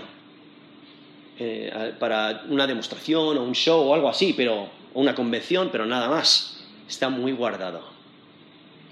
eh, 1.38 1.94
para 2.00 2.46
una 2.50 2.68
demostración 2.68 3.38
o 3.38 3.44
un 3.44 3.54
show 3.54 3.90
o 3.90 3.94
algo 3.94 4.08
así, 4.08 4.34
pero 4.34 4.70
o 4.94 5.02
una 5.02 5.16
convención, 5.16 5.70
pero 5.72 5.86
nada 5.86 6.10
más. 6.10 6.58
Está 6.88 7.10
muy 7.10 7.32
guardado. 7.32 7.82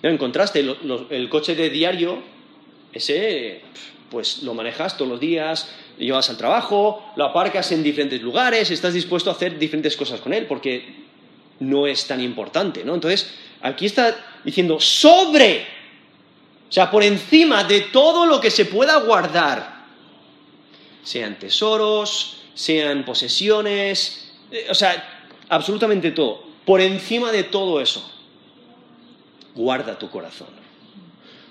En 0.02 0.18
contraste, 0.18 0.66
el 1.10 1.30
coche 1.30 1.56
de 1.56 1.70
diario, 1.70 2.20
ese, 2.94 3.62
pues 4.10 4.44
lo 4.44 4.54
manejas 4.54 4.96
todos 4.96 5.12
los 5.12 5.20
días, 5.20 5.70
llevas 6.00 6.30
al 6.30 6.38
trabajo, 6.38 7.12
lo 7.16 7.26
aparcas 7.26 7.72
en 7.72 7.84
diferentes 7.84 8.22
lugares, 8.22 8.72
estás 8.72 8.94
dispuesto 8.94 9.30
a 9.30 9.34
hacer 9.34 9.60
diferentes 9.60 9.96
cosas 9.96 10.20
con 10.22 10.34
él 10.34 10.46
porque 10.46 11.08
no 11.60 11.88
es 11.88 12.08
tan 12.08 12.22
importante, 12.22 12.84
¿no? 12.84 12.96
Entonces, 12.96 13.32
aquí 13.62 13.86
está 13.86 14.16
diciendo 14.44 14.80
sobre, 14.80 15.66
o 16.70 16.72
sea, 16.72 16.90
por 16.90 17.04
encima 17.04 17.64
de 17.64 17.82
todo 17.82 18.26
lo 18.26 18.40
que 18.40 18.50
se 18.50 18.66
pueda 18.66 18.98
guardar, 19.00 19.86
sean 21.04 21.38
tesoros, 21.38 22.44
sean 22.54 23.04
posesiones, 23.04 24.32
eh, 24.52 24.68
o 24.70 24.76
sea, 24.76 25.26
absolutamente 25.50 26.12
todo, 26.12 26.44
por 26.66 26.82
encima 26.82 27.32
de 27.32 27.44
todo 27.44 27.82
eso, 27.82 28.10
guarda 29.56 29.98
tu 29.98 30.10
corazón. 30.10 30.48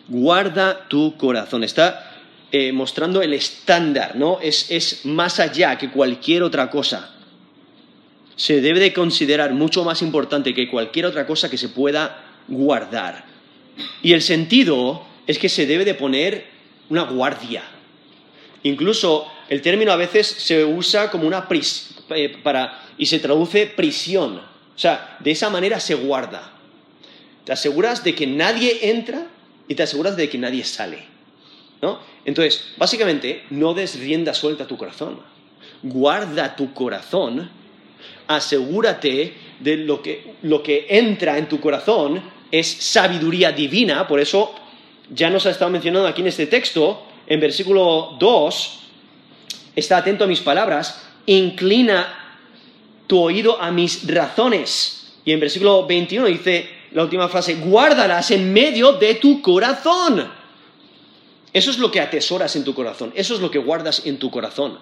Guarda 0.09 0.89
tu 0.89 1.19
corazón. 1.19 1.65
Está 1.65 2.08
eh, 2.51 2.73
mostrando 2.73 3.23
el 3.23 3.35
estándar, 3.35 4.17
¿no? 4.17 4.39
Es, 4.41 4.71
es 4.71 5.05
más 5.05 5.41
allá 5.41 5.77
que 5.77 5.91
cualquier 5.91 6.43
otra 6.43 6.71
cosa. 6.71 7.15
Se 8.37 8.61
debe 8.61 8.81
de 8.81 8.93
considerar 8.93 9.53
mucho 9.53 9.85
más 9.85 10.01
importante 10.01 10.55
que 10.55 10.69
cualquier 10.69 11.07
otra 11.07 11.27
cosa 11.27 11.51
que 11.51 11.59
se 11.59 11.69
pueda 11.69 12.25
guardar. 12.49 13.25
Y 14.03 14.13
el 14.13 14.23
sentido 14.23 15.05
es 15.27 15.39
que 15.39 15.49
se 15.49 15.67
debe 15.67 15.85
de 15.85 15.95
poner 15.95 16.47
una 16.89 17.03
guardia. 17.03 17.63
Incluso 18.63 19.31
el 19.49 19.63
término 19.63 19.93
a 19.93 19.97
veces 19.97 20.27
se 20.27 20.65
usa 20.65 21.11
como 21.11 21.27
una 21.27 21.49
prisión 21.49 21.99
eh, 22.11 22.37
para 22.43 22.83
y 22.97 23.07
se 23.07 23.19
traduce 23.19 23.67
prisión. 23.67 24.39
O 24.39 24.79
sea, 24.79 25.17
de 25.21 25.31
esa 25.31 25.51
manera 25.51 25.81
se 25.81 25.95
guarda. 25.95 26.53
Te 27.45 27.53
aseguras 27.53 28.05
de 28.05 28.15
que 28.15 28.27
nadie 28.27 28.91
entra 28.91 29.27
y 29.69 29.75
te 29.75 29.83
aseguras 29.83 30.17
de 30.17 30.29
que 30.29 30.39
nadie 30.39 30.65
sale. 30.65 31.18
¿No? 31.81 32.01
Entonces, 32.25 32.73
básicamente, 32.77 33.45
no 33.51 33.75
des 33.75 33.99
rienda 33.99 34.35
suelta 34.35 34.65
a 34.65 34.67
tu 34.67 34.77
corazón. 34.77 35.21
Guarda 35.83 36.57
tu 36.57 36.75
corazón, 36.75 37.51
asegúrate 38.27 39.35
de 39.61 39.77
lo 39.77 40.03
que, 40.03 40.35
lo 40.43 40.63
que 40.63 40.87
entra 40.89 41.39
en 41.39 41.49
tu 41.49 41.61
corazón 41.61 42.23
es 42.51 42.67
sabiduría 42.67 43.53
divina, 43.53 44.07
por 44.07 44.21
eso 44.21 44.55
ya 45.11 45.31
nos 45.31 45.47
ha 45.47 45.51
estado 45.51 45.71
mencionando 45.71 46.09
aquí 46.09 46.21
en 46.21 46.29
este 46.29 46.47
texto, 46.47 47.07
en 47.27 47.41
versículo 47.41 48.17
2, 48.19 48.81
está 49.77 49.99
atento 49.99 50.25
a 50.25 50.27
mis 50.27 50.41
palabras, 50.41 51.07
inclina 51.27 52.29
tu 53.07 53.21
oído 53.21 53.61
a 53.61 53.71
mis 53.71 54.07
razones. 54.07 55.15
Y 55.25 55.33
en 55.33 55.41
versículo 55.41 55.87
21 55.87 56.27
dice 56.27 56.69
la 56.93 57.03
última 57.03 57.29
frase, 57.29 57.57
guárdalas 57.57 58.31
en 58.31 58.53
medio 58.53 58.93
de 58.93 59.17
tu 59.17 59.43
corazón. 59.43 60.38
Eso 61.53 61.71
es 61.71 61.79
lo 61.79 61.91
que 61.91 62.01
atesoras 62.01 62.57
en 62.57 62.65
tu 62.65 62.75
corazón, 62.75 63.13
eso 63.15 63.35
es 63.35 63.41
lo 63.41 63.51
que 63.51 63.59
guardas 63.59 64.07
en 64.07 64.19
tu 64.19 64.31
corazón. 64.31 64.79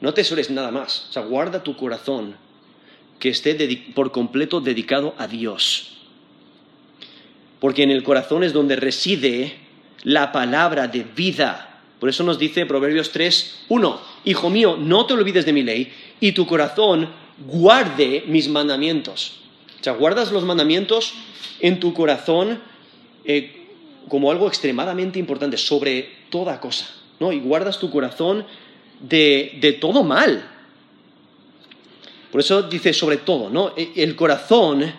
No 0.00 0.10
atesores 0.10 0.50
nada 0.50 0.70
más, 0.70 1.06
o 1.10 1.12
sea, 1.12 1.22
guarda 1.22 1.62
tu 1.62 1.76
corazón 1.76 2.36
que 3.18 3.30
esté 3.30 3.54
por 3.94 4.12
completo 4.12 4.60
dedicado 4.60 5.14
a 5.18 5.26
Dios. 5.26 5.92
Porque 7.60 7.82
en 7.82 7.90
el 7.90 8.02
corazón 8.02 8.44
es 8.44 8.52
donde 8.52 8.76
reside 8.76 9.56
la 10.02 10.32
palabra 10.32 10.88
de 10.88 11.02
vida. 11.02 11.80
Por 11.98 12.10
eso 12.10 12.22
nos 12.24 12.38
dice 12.38 12.66
Proverbios 12.66 13.10
3, 13.12 13.64
1, 13.68 14.00
Hijo 14.26 14.50
mío, 14.50 14.76
no 14.78 15.06
te 15.06 15.14
olvides 15.14 15.46
de 15.46 15.52
mi 15.52 15.62
ley 15.62 15.92
y 16.20 16.32
tu 16.32 16.46
corazón 16.46 17.08
guarde 17.46 18.24
mis 18.26 18.48
mandamientos. 18.48 19.38
O 19.80 19.84
sea, 19.84 19.94
guardas 19.94 20.32
los 20.32 20.44
mandamientos 20.44 21.14
en 21.60 21.80
tu 21.80 21.94
corazón 21.94 22.60
eh, 23.24 23.55
como 24.08 24.30
algo 24.30 24.48
extremadamente 24.48 25.18
importante 25.18 25.56
sobre 25.56 26.08
toda 26.30 26.60
cosa, 26.60 26.86
¿no? 27.18 27.32
Y 27.32 27.40
guardas 27.40 27.78
tu 27.78 27.90
corazón 27.90 28.46
de, 29.00 29.58
de 29.60 29.72
todo 29.74 30.02
mal. 30.02 30.48
Por 32.30 32.40
eso 32.40 32.62
dice 32.62 32.92
sobre 32.92 33.18
todo, 33.18 33.50
¿no? 33.50 33.72
E, 33.76 33.92
el 33.96 34.14
corazón 34.14 34.92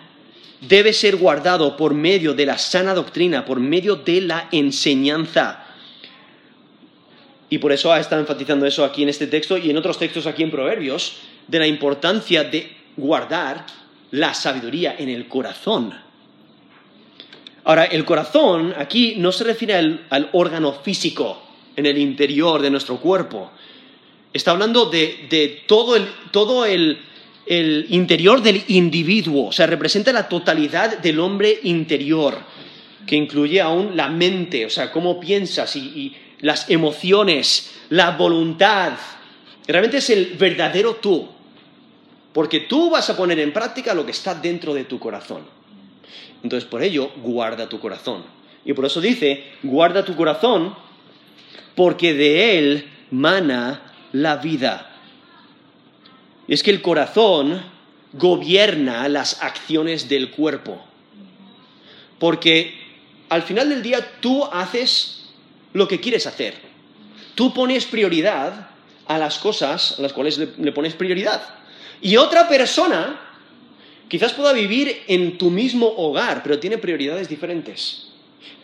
debe 0.60 0.92
ser 0.92 1.16
guardado 1.16 1.76
por 1.76 1.94
medio 1.94 2.34
de 2.34 2.46
la 2.46 2.58
sana 2.58 2.94
doctrina, 2.94 3.44
por 3.44 3.60
medio 3.60 3.96
de 3.96 4.20
la 4.22 4.48
enseñanza. 4.50 5.64
Y 7.50 7.58
por 7.58 7.72
eso 7.72 7.94
está 7.96 8.18
enfatizando 8.18 8.66
eso 8.66 8.84
aquí 8.84 9.02
en 9.02 9.08
este 9.08 9.26
texto 9.26 9.56
y 9.56 9.70
en 9.70 9.76
otros 9.76 9.98
textos 9.98 10.26
aquí 10.26 10.42
en 10.42 10.50
Proverbios, 10.50 11.16
de 11.46 11.58
la 11.58 11.66
importancia 11.66 12.44
de 12.44 12.76
guardar 12.96 13.64
la 14.10 14.34
sabiduría 14.34 14.96
en 14.98 15.08
el 15.08 15.28
corazón. 15.28 16.07
Ahora, 17.68 17.84
el 17.84 18.06
corazón 18.06 18.74
aquí 18.78 19.16
no 19.18 19.30
se 19.30 19.44
refiere 19.44 19.74
al, 19.74 20.30
órgano 20.32 20.72
físico 20.72 21.42
en 21.76 21.84
el 21.84 21.98
interior 21.98 22.62
de 22.62 22.70
nuestro 22.70 22.96
cuerpo. 22.96 23.50
Está 24.32 24.52
hablando 24.52 24.86
de, 24.86 25.64
todo, 25.66 25.94
el, 26.64 26.98
interior 27.90 28.40
del 28.40 28.64
individuo, 28.68 29.48
o 29.48 29.52
sea, 29.52 29.66
representa 29.66 30.14
la 30.14 30.30
totalidad 30.30 30.96
del 30.96 31.20
hombre 31.20 31.60
interior, 31.64 32.38
que 33.06 33.16
incluye 33.16 33.60
aún 33.60 33.94
la 33.94 34.08
mente, 34.08 34.64
o 34.64 34.70
sea, 34.70 34.90
cómo 34.90 35.20
piensas 35.20 35.76
y 35.76 36.16
las 36.40 36.70
emociones, 36.70 37.70
la 37.90 38.12
voluntad. 38.12 38.94
Realmente 39.66 39.98
es 39.98 40.08
el 40.08 40.36
verdadero 40.38 40.94
tú, 40.94 41.28
porque 42.32 42.60
tú 42.60 42.88
vas 42.88 43.10
a 43.10 43.16
poner 43.18 43.38
en 43.40 43.52
práctica 43.52 43.92
lo 43.92 44.06
que 44.06 44.12
está 44.12 44.34
dentro 44.34 44.72
de 44.72 44.84
tu 44.84 44.98
corazón. 44.98 45.57
Entonces, 46.42 46.68
por 46.68 46.82
ello, 46.82 47.10
guarda 47.22 47.68
tu 47.68 47.80
corazón. 47.80 48.22
Y 48.64 48.72
por 48.72 48.84
eso 48.84 49.00
dice, 49.00 49.44
guarda 49.62 50.04
tu 50.04 50.14
corazón, 50.14 50.74
porque 51.74 52.14
de 52.14 52.58
él 52.58 52.88
mana 53.10 53.92
la 54.12 54.36
vida. 54.36 54.90
Y 56.46 56.54
es 56.54 56.62
que 56.62 56.70
el 56.70 56.82
corazón 56.82 57.62
gobierna 58.12 59.08
las 59.08 59.42
acciones 59.42 60.08
del 60.08 60.30
cuerpo. 60.30 60.82
Porque 62.18 62.74
al 63.28 63.42
final 63.42 63.68
del 63.68 63.82
día 63.82 64.20
tú 64.20 64.44
haces 64.44 65.30
lo 65.72 65.86
que 65.86 66.00
quieres 66.00 66.26
hacer. 66.26 66.54
Tú 67.34 67.52
pones 67.52 67.84
prioridad 67.84 68.70
a 69.06 69.18
las 69.18 69.38
cosas 69.38 69.98
a 69.98 70.02
las 70.02 70.12
cuales 70.12 70.38
le, 70.38 70.72
pones 70.72 70.94
prioridad. 70.94 71.42
Y 72.00 72.16
otra 72.16 72.48
persona 72.48 73.20
quizás 74.08 74.32
pueda 74.32 74.52
vivir 74.52 75.02
en 75.06 75.38
tu 75.38 75.50
mismo 75.50 75.86
hogar, 75.86 76.42
pero 76.42 76.58
tiene 76.58 76.78
prioridades 76.78 77.28
diferentes. 77.28 78.08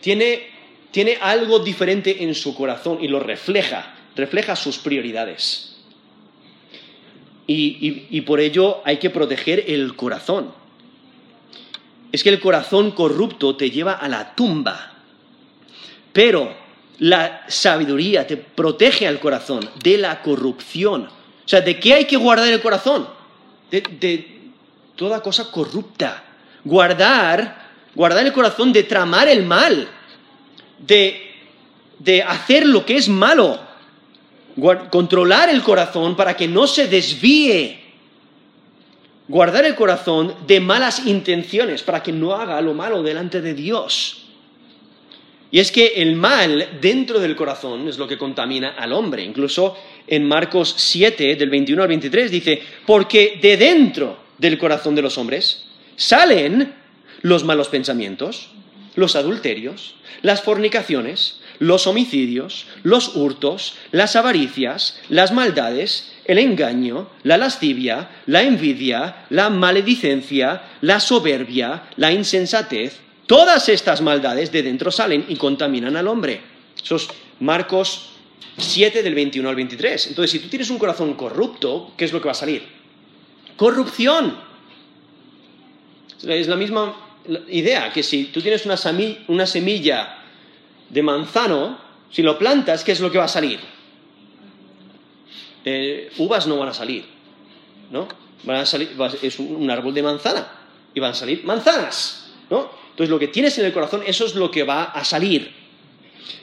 Tiene, 0.01 0.47
tiene 0.91 1.17
algo 1.21 1.59
diferente 1.59 2.23
en 2.23 2.35
su 2.35 2.55
corazón 2.55 2.99
y 3.01 3.07
lo 3.07 3.19
refleja, 3.19 3.95
refleja 4.15 4.55
sus 4.55 4.77
prioridades. 4.77 5.75
Y, 7.47 8.21
por 8.21 8.39
ello 8.39 8.81
hay 8.85 8.97
que 8.97 9.11
proteger 9.11 9.65
el 9.67 9.95
corazón. 9.95 10.51
Es 12.11 12.23
que 12.23 12.29
el 12.29 12.39
corazón 12.39 12.91
corrupto 12.91 13.55
te 13.55 13.69
lleva 13.69 13.93
a 13.93 14.07
la 14.07 14.33
tumba, 14.35 14.93
pero 16.11 16.55
la 16.99 17.43
sabiduría 17.47 18.25
te 18.25 18.37
protege 18.37 19.07
al 19.07 19.19
corazón 19.19 19.69
de 19.83 19.97
la 19.97 20.21
corrupción. 20.21 21.03
O 21.03 21.47
sea, 21.47 21.61
¿de 21.61 21.79
qué 21.79 21.93
hay 21.93 22.05
que 22.05 22.17
guardar 22.17 22.47
el 22.47 22.61
corazón? 22.61 23.07
De, 23.69 24.34
toda 24.95 25.21
cosa 25.21 25.51
corrupta. 25.51 26.23
Guardar, 26.63 27.71
guardar 27.93 28.25
el 28.25 28.33
corazón 28.33 28.73
de 28.73 28.83
tramar 28.83 29.27
el 29.27 29.43
mal, 29.43 29.87
de 30.79 32.23
hacer 32.23 32.65
lo 32.65 32.85
que 32.85 32.97
es 32.97 33.07
malo 33.07 33.65
controlar 34.89 35.49
el 35.49 35.61
corazón 35.61 36.15
para 36.15 36.35
que 36.35 36.47
no 36.47 36.67
se 36.67 36.87
desvíe. 36.87 37.79
Guardar 39.27 39.65
el 39.65 39.75
corazón 39.75 40.35
de 40.45 40.59
malas 40.59 41.05
intenciones 41.05 41.81
para 41.81 42.01
que 42.03 42.11
no 42.11 42.33
haga 42.33 42.61
lo 42.61 42.73
malo 42.73 43.01
delante 43.01 43.41
de 43.41 43.53
Dios. 43.53 44.27
Y 45.51 45.59
es 45.59 45.71
que 45.71 45.93
el 45.95 46.15
mal 46.15 46.79
dentro 46.81 47.19
del 47.19 47.35
corazón 47.35 47.87
es 47.87 47.97
lo 47.97 48.07
que 48.07 48.17
contamina 48.17 48.75
al 48.77 48.93
hombre. 48.93 49.23
Incluso 49.23 49.77
en 50.07 50.27
Marcos 50.27 50.75
7, 50.77 51.35
del 51.35 51.49
21 51.49 51.81
al 51.81 51.87
23, 51.87 52.31
dice, 52.31 52.61
porque 52.85 53.39
de 53.41 53.57
dentro 53.57 54.24
del 54.37 54.57
corazón 54.57 54.95
de 54.95 55.01
los 55.01 55.17
hombres 55.17 55.65
salen 55.95 56.73
los 57.21 57.43
malos 57.43 57.69
pensamientos, 57.69 58.49
los 58.95 59.15
adulterios, 59.15 59.95
las 60.21 60.41
fornicaciones, 60.41 61.39
los 61.59 61.87
homicidios, 61.87 62.67
los 62.83 63.15
hurtos, 63.15 63.75
las 63.91 64.15
avaricias, 64.15 64.99
las 65.09 65.31
maldades, 65.31 66.11
el 66.25 66.39
engaño, 66.39 67.09
la 67.23 67.37
lascivia, 67.37 68.09
la 68.25 68.43
envidia, 68.43 69.25
la 69.29 69.49
maledicencia, 69.49 70.63
la 70.81 70.99
soberbia, 70.99 71.83
la 71.97 72.11
insensatez. 72.11 72.99
Todas 73.25 73.69
estas 73.69 74.01
maldades 74.01 74.51
de 74.51 74.63
dentro 74.63 74.91
salen 74.91 75.25
y 75.27 75.35
contaminan 75.35 75.95
al 75.95 76.07
hombre. 76.07 76.41
Eso 76.81 76.97
es 76.97 77.07
Marcos 77.39 78.09
7 78.57 79.01
del 79.03 79.15
21 79.15 79.49
al 79.49 79.55
23. 79.55 80.07
Entonces, 80.07 80.31
si 80.31 80.39
tú 80.39 80.49
tienes 80.49 80.69
un 80.69 80.77
corazón 80.77 81.13
corrupto, 81.15 81.93
¿qué 81.97 82.05
es 82.05 82.13
lo 82.13 82.21
que 82.21 82.27
va 82.27 82.31
a 82.31 82.35
salir? 82.35 82.74
Corrupción. 83.57 84.37
Es 86.27 86.47
la 86.47 86.55
misma 86.55 86.95
idea 87.49 87.91
que 87.91 88.03
si 88.03 88.25
tú 88.25 88.41
tienes 88.41 88.65
una 88.65 89.45
semilla 89.47 90.17
de 90.89 91.03
manzano, 91.03 91.79
si 92.11 92.21
lo 92.21 92.37
plantas, 92.37 92.83
¿qué 92.83 92.91
es 92.91 92.99
lo 92.99 93.11
que 93.11 93.17
va 93.17 93.25
a 93.25 93.29
salir? 93.29 93.59
Eh, 95.63 96.11
uvas 96.17 96.45
no 96.47 96.57
van 96.57 96.69
a 96.69 96.73
salir, 96.73 97.05
¿no? 97.91 98.07
Van 98.43 98.57
a 98.57 98.65
salir, 98.65 98.95
es 99.21 99.39
un 99.39 99.69
árbol 99.71 99.93
de 99.93 100.03
manzana 100.03 100.47
y 100.93 100.99
van 100.99 101.11
a 101.11 101.15
salir 101.15 101.43
manzanas, 101.43 102.31
¿no? 102.49 102.69
Entonces 102.91 103.09
lo 103.09 103.19
que 103.19 103.27
tienes 103.27 103.57
en 103.57 103.65
el 103.65 103.73
corazón, 103.73 104.03
eso 104.05 104.25
es 104.25 104.35
lo 104.35 104.51
que 104.51 104.63
va 104.63 104.83
a 104.83 105.03
salir. 105.03 105.51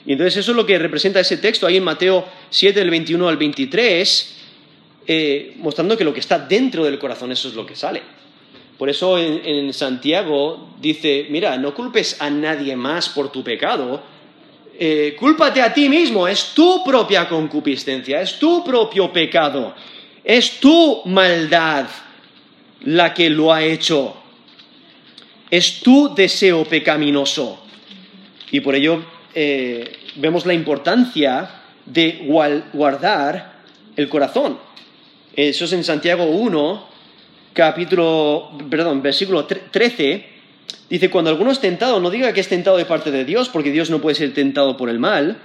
Y 0.05 0.11
entonces 0.11 0.37
eso 0.37 0.51
es 0.51 0.57
lo 0.57 0.65
que 0.65 0.77
representa 0.77 1.19
ese 1.19 1.37
texto 1.37 1.65
ahí 1.65 1.77
en 1.77 1.83
Mateo 1.83 2.27
7, 2.49 2.79
del 2.79 2.89
21 2.89 3.27
al 3.27 3.37
23, 3.37 4.35
eh, 5.07 5.55
mostrando 5.57 5.97
que 5.97 6.03
lo 6.03 6.13
que 6.13 6.19
está 6.19 6.39
dentro 6.39 6.83
del 6.83 6.99
corazón, 6.99 7.31
eso 7.31 7.47
es 7.47 7.55
lo 7.55 7.65
que 7.65 7.75
sale. 7.75 8.01
Por 8.77 8.89
eso 8.89 9.17
en 9.19 9.71
Santiago 9.71 10.75
dice, 10.81 11.27
mira, 11.29 11.57
no 11.57 11.73
culpes 11.73 12.19
a 12.19 12.29
nadie 12.29 12.75
más 12.75 13.07
por 13.09 13.31
tu 13.31 13.43
pecado, 13.43 14.01
eh, 14.77 15.15
cúlpate 15.19 15.61
a 15.61 15.71
ti 15.71 15.87
mismo, 15.87 16.27
es 16.27 16.53
tu 16.55 16.83
propia 16.83 17.29
concupiscencia, 17.29 18.21
es 18.21 18.39
tu 18.39 18.63
propio 18.63 19.13
pecado, 19.13 19.75
es 20.23 20.59
tu 20.59 21.03
maldad 21.05 21.85
la 22.81 23.13
que 23.13 23.29
lo 23.29 23.53
ha 23.53 23.63
hecho, 23.63 24.15
es 25.49 25.79
tu 25.81 26.13
deseo 26.15 26.65
pecaminoso. 26.65 27.63
Y 28.49 28.61
por 28.61 28.73
ello 28.73 29.05
eh, 29.35 29.99
vemos 30.15 30.45
la 30.47 30.55
importancia 30.55 31.61
de 31.85 32.27
guardar 32.73 33.53
el 33.95 34.09
corazón. 34.09 34.57
Eso 35.35 35.65
es 35.65 35.73
en 35.73 35.83
Santiago 35.83 36.25
1, 36.25 36.87
capítulo, 37.53 38.51
perdón, 38.69 39.01
versículo 39.01 39.45
13 39.45 40.33
Dice, 40.89 41.09
cuando 41.09 41.31
alguno 41.31 41.51
es 41.51 41.59
tentado, 41.59 41.99
no 41.99 42.11
diga 42.11 42.33
que 42.33 42.39
es 42.39 42.47
tentado 42.47 42.77
de 42.77 42.85
parte 42.85 43.09
de 43.09 43.25
Dios, 43.25 43.49
porque 43.49 43.71
Dios 43.71 43.89
no 43.89 43.99
puede 43.99 44.15
ser 44.15 44.33
tentado 44.33 44.77
por 44.77 44.89
el 44.89 44.99
mal, 44.99 45.37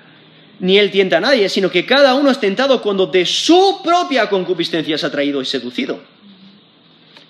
ni 0.61 0.79
él 0.79 0.90
tienta 0.90 1.16
a 1.18 1.20
nadie, 1.20 1.48
sino 1.48 1.70
que 1.70 1.87
cada 1.87 2.14
uno 2.14 2.31
es 2.31 2.38
tentado 2.38 2.83
cuando 2.83 3.07
de 3.07 3.24
su 3.24 3.81
propia 3.83 4.29
concupiscencia 4.29 4.98
se 4.98 5.07
ha 5.07 5.11
traído 5.11 5.40
y 5.40 5.46
seducido. 5.46 6.01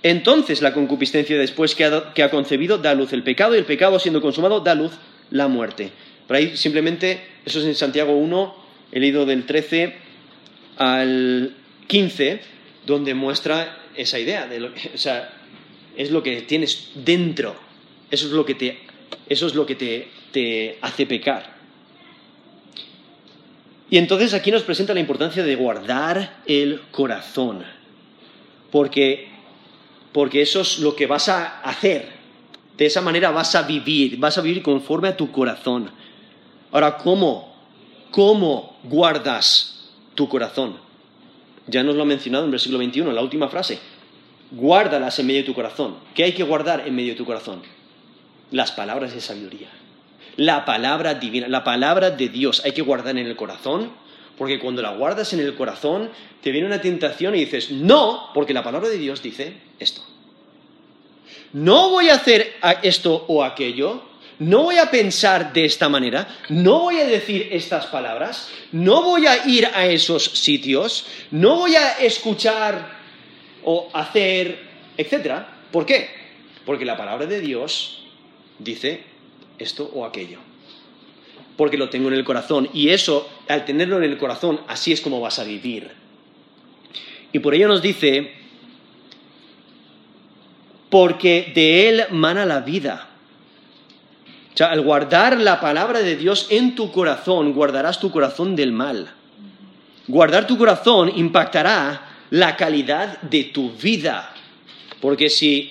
Entonces 0.03 0.63
la 0.63 0.73
concupiscencia 0.73 1.39
después 1.39 1.75
que 1.77 1.85
ha, 1.85 2.31
concebido 2.31 2.79
da 2.79 2.95
luz 2.95 3.13
el 3.13 3.23
pecado 3.23 3.55
y 3.55 3.59
el 3.59 3.65
pecado 3.65 3.99
siendo 3.99 4.21
consumado 4.21 4.61
da 4.61 4.75
luz 4.75 4.93
la 5.31 5.47
muerte. 5.47 5.93
Por 6.27 6.37
ahí 6.37 6.57
simplemente, 6.57 7.21
eso 7.45 7.61
es 7.61 7.67
en 7.67 7.75
Santiago 7.75 8.17
1, 8.17 8.55
he 8.91 9.01
leído 9.01 9.27
del 9.27 9.45
13 9.45 9.95
al 10.77 11.55
15, 11.89 12.41
donde 12.87 13.15
muestra 13.15 13.77
esa 13.97 14.21
idea, 14.21 14.47
de 14.47 14.65
o 14.65 14.99
sea, 14.99 15.35
es 15.97 16.13
lo 16.13 16.23
que 16.23 16.43
tienes 16.43 16.91
dentro 16.95 17.69
eso 18.11 18.27
es 18.27 18.33
lo 18.33 18.45
que 18.45 18.55
te, 18.55 18.79
eso 19.29 19.47
es 19.47 19.55
lo 19.55 19.67
que 19.67 19.75
te, 19.75 20.79
hace 20.81 21.07
pecar. 21.07 21.59
Y 23.91 23.99
entonces 23.99 24.35
aquí 24.35 24.51
nos 24.51 24.63
presenta 24.63 24.95
la 24.95 25.01
importancia 25.01 25.43
de 25.43 25.57
guardar 25.57 26.43
el 26.47 26.83
corazón, 26.91 27.65
porque, 28.71 29.29
porque 30.13 30.43
eso 30.43 30.61
es 30.61 30.79
lo 30.79 30.95
que 30.95 31.07
vas 31.07 31.29
a 31.29 31.61
hacer. 31.61 32.17
De 32.77 32.87
esa 32.87 33.01
manera 33.01 33.31
vas 33.31 33.55
a 33.55 33.63
vivir, 33.63 34.19
vas 34.19 34.39
a 34.39 34.43
vivir 34.43 34.63
conforme 34.63 35.09
a 35.09 35.17
tu 35.17 35.33
corazón. 35.33 35.91
Ahora, 36.71 36.97
¿cómo? 36.99 37.57
¿Cómo 38.11 38.79
guardas 38.85 39.91
tu 40.15 40.29
corazón? 40.29 40.77
Ya 41.69 41.83
nos 41.83 41.95
lo 41.95 42.03
ha 42.03 42.07
mencionado 42.07 42.45
en 42.45 42.49
el 42.49 42.53
versículo 42.53 42.79
21, 42.79 43.13
la 43.13 43.23
última 43.23 43.49
frase. 43.49 43.79
Guárdalas 44.51 45.19
en 45.19 45.27
medio 45.27 45.41
de 45.41 45.47
tu 45.47 45.55
corazón. 45.55 45.97
¿Qué 46.15 46.25
hay 46.25 46.33
que 46.33 46.43
guardar 46.43 46.87
en 46.87 46.97
medio 46.97 47.13
de 47.13 47.17
tu 47.17 47.25
corazón? 47.25 47.63
las 48.51 48.73
palabras 48.73 49.15
de 49.15 49.21
sabiduría. 49.21 49.69
La 50.37 50.65
palabra 50.65 51.15
divina, 51.15 51.49
la 51.49 51.65
palabra 51.65 52.11
de 52.11 52.29
Dios 52.29 52.63
hay 52.65 52.73
que 52.73 52.83
guardar 52.83 53.19
en 53.19 53.27
el 53.27 53.37
corazón, 53.37 53.91
porque 54.37 54.59
cuando 54.59 54.83
la 54.83 54.95
guardas 54.95 55.33
en 55.33 55.41
el 55.41 55.55
corazón 55.55 56.11
te 56.43 56.53
viene 56.53 56.67
una 56.67 56.81
tentación 56.81 57.35
y 57.35 57.41
dices, 57.41 57.71
no, 57.71 58.31
porque 58.35 58.55
la 58.55 58.63
palabra 58.63 58.89
de 58.89 58.99
Dios 58.99 59.23
dice 59.23 59.55
esto. 59.79 60.03
No 61.53 61.91
voy 61.91 62.09
a 62.09 62.15
hacer 62.15 62.55
esto 62.83 63.25
o 63.27 63.43
aquello, 63.43 64.03
no 64.39 64.63
voy 64.63 64.77
a 64.79 64.91
pensar 64.91 65.53
de 65.53 65.65
esta 65.65 65.89
manera, 65.89 66.29
no 66.49 66.81
voy 66.81 67.01
a 67.01 67.07
decir 67.07 67.49
estas 67.51 67.87
palabras, 67.87 68.49
no 68.73 69.03
voy 69.03 69.27
a 69.27 69.47
ir 69.47 69.67
a 69.67 69.87
esos 69.87 70.25
sitios, 70.25 71.07
no 71.31 71.57
voy 71.57 71.75
a 71.75 71.99
escuchar 71.99 72.99
o 73.65 73.89
hacer, 73.93 74.59
etc. 74.97 75.43
¿Por 75.73 75.85
qué? 75.85 76.09
Porque 76.65 76.85
la 76.85 76.97
palabra 76.97 77.27
de 77.27 77.41
Dios 77.41 78.05
dice 78.59 79.03
esto 79.59 79.91
o 79.93 80.05
aquello. 80.05 80.39
Porque 81.57 81.77
lo 81.77 81.91
tengo 81.91 82.09
en 82.09 82.15
el 82.15 82.25
corazón. 82.25 82.69
Y 82.73 82.91
eso, 82.91 83.29
al 83.49 83.65
tenerlo 83.65 83.97
en 83.97 84.05
el 84.05 84.19
corazón, 84.19 84.61
así 84.69 84.93
es 84.93 85.01
como 85.01 85.21
vas 85.21 85.41
a 85.41 85.45
vivir. 85.45 85.91
Y 87.33 87.41
por 87.41 87.55
ello 87.55 87.67
nos 87.67 87.83
dice, 87.83 88.33
porque 90.89 91.53
de 91.55 91.89
Él 91.89 92.05
mana 92.11 92.47
la 92.47 92.61
vida. 92.61 93.08
O 94.59 94.61
sea, 94.61 94.73
al 94.73 94.81
guardar 94.81 95.39
la 95.39 95.61
palabra 95.61 96.01
de 96.01 96.17
Dios 96.17 96.49
en 96.51 96.75
tu 96.75 96.91
corazón, 96.91 97.53
guardarás 97.53 98.01
tu 98.01 98.11
corazón 98.11 98.57
del 98.57 98.73
mal. 98.73 99.09
Guardar 100.09 100.49
tu 100.49 100.59
corazón 100.59 101.13
impactará 101.15 102.27
la 102.31 102.57
calidad 102.57 103.21
de 103.21 103.45
tu 103.45 103.71
vida. 103.71 104.35
Porque 105.01 105.31
si 105.31 105.71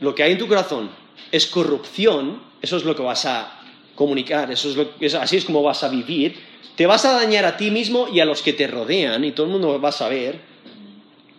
lo 0.00 0.16
que 0.16 0.24
hay 0.24 0.32
en 0.32 0.38
tu 0.38 0.48
corazón 0.48 0.90
es 1.30 1.46
corrupción, 1.46 2.42
eso 2.60 2.76
es 2.76 2.82
lo 2.82 2.96
que 2.96 3.02
vas 3.02 3.24
a 3.24 3.60
comunicar, 3.94 4.50
eso 4.50 4.70
es, 4.70 4.74
lo, 4.74 5.20
así 5.20 5.36
es 5.36 5.44
como 5.44 5.62
vas 5.62 5.84
a 5.84 5.88
vivir, 5.88 6.34
te 6.74 6.86
vas 6.86 7.04
a 7.04 7.12
dañar 7.12 7.44
a 7.44 7.56
ti 7.56 7.70
mismo 7.70 8.08
y 8.12 8.18
a 8.18 8.24
los 8.24 8.42
que 8.42 8.52
te 8.52 8.66
rodean, 8.66 9.24
y 9.24 9.30
todo 9.30 9.46
el 9.46 9.52
mundo 9.52 9.80
va 9.80 9.90
a 9.90 9.92
saber 9.92 10.40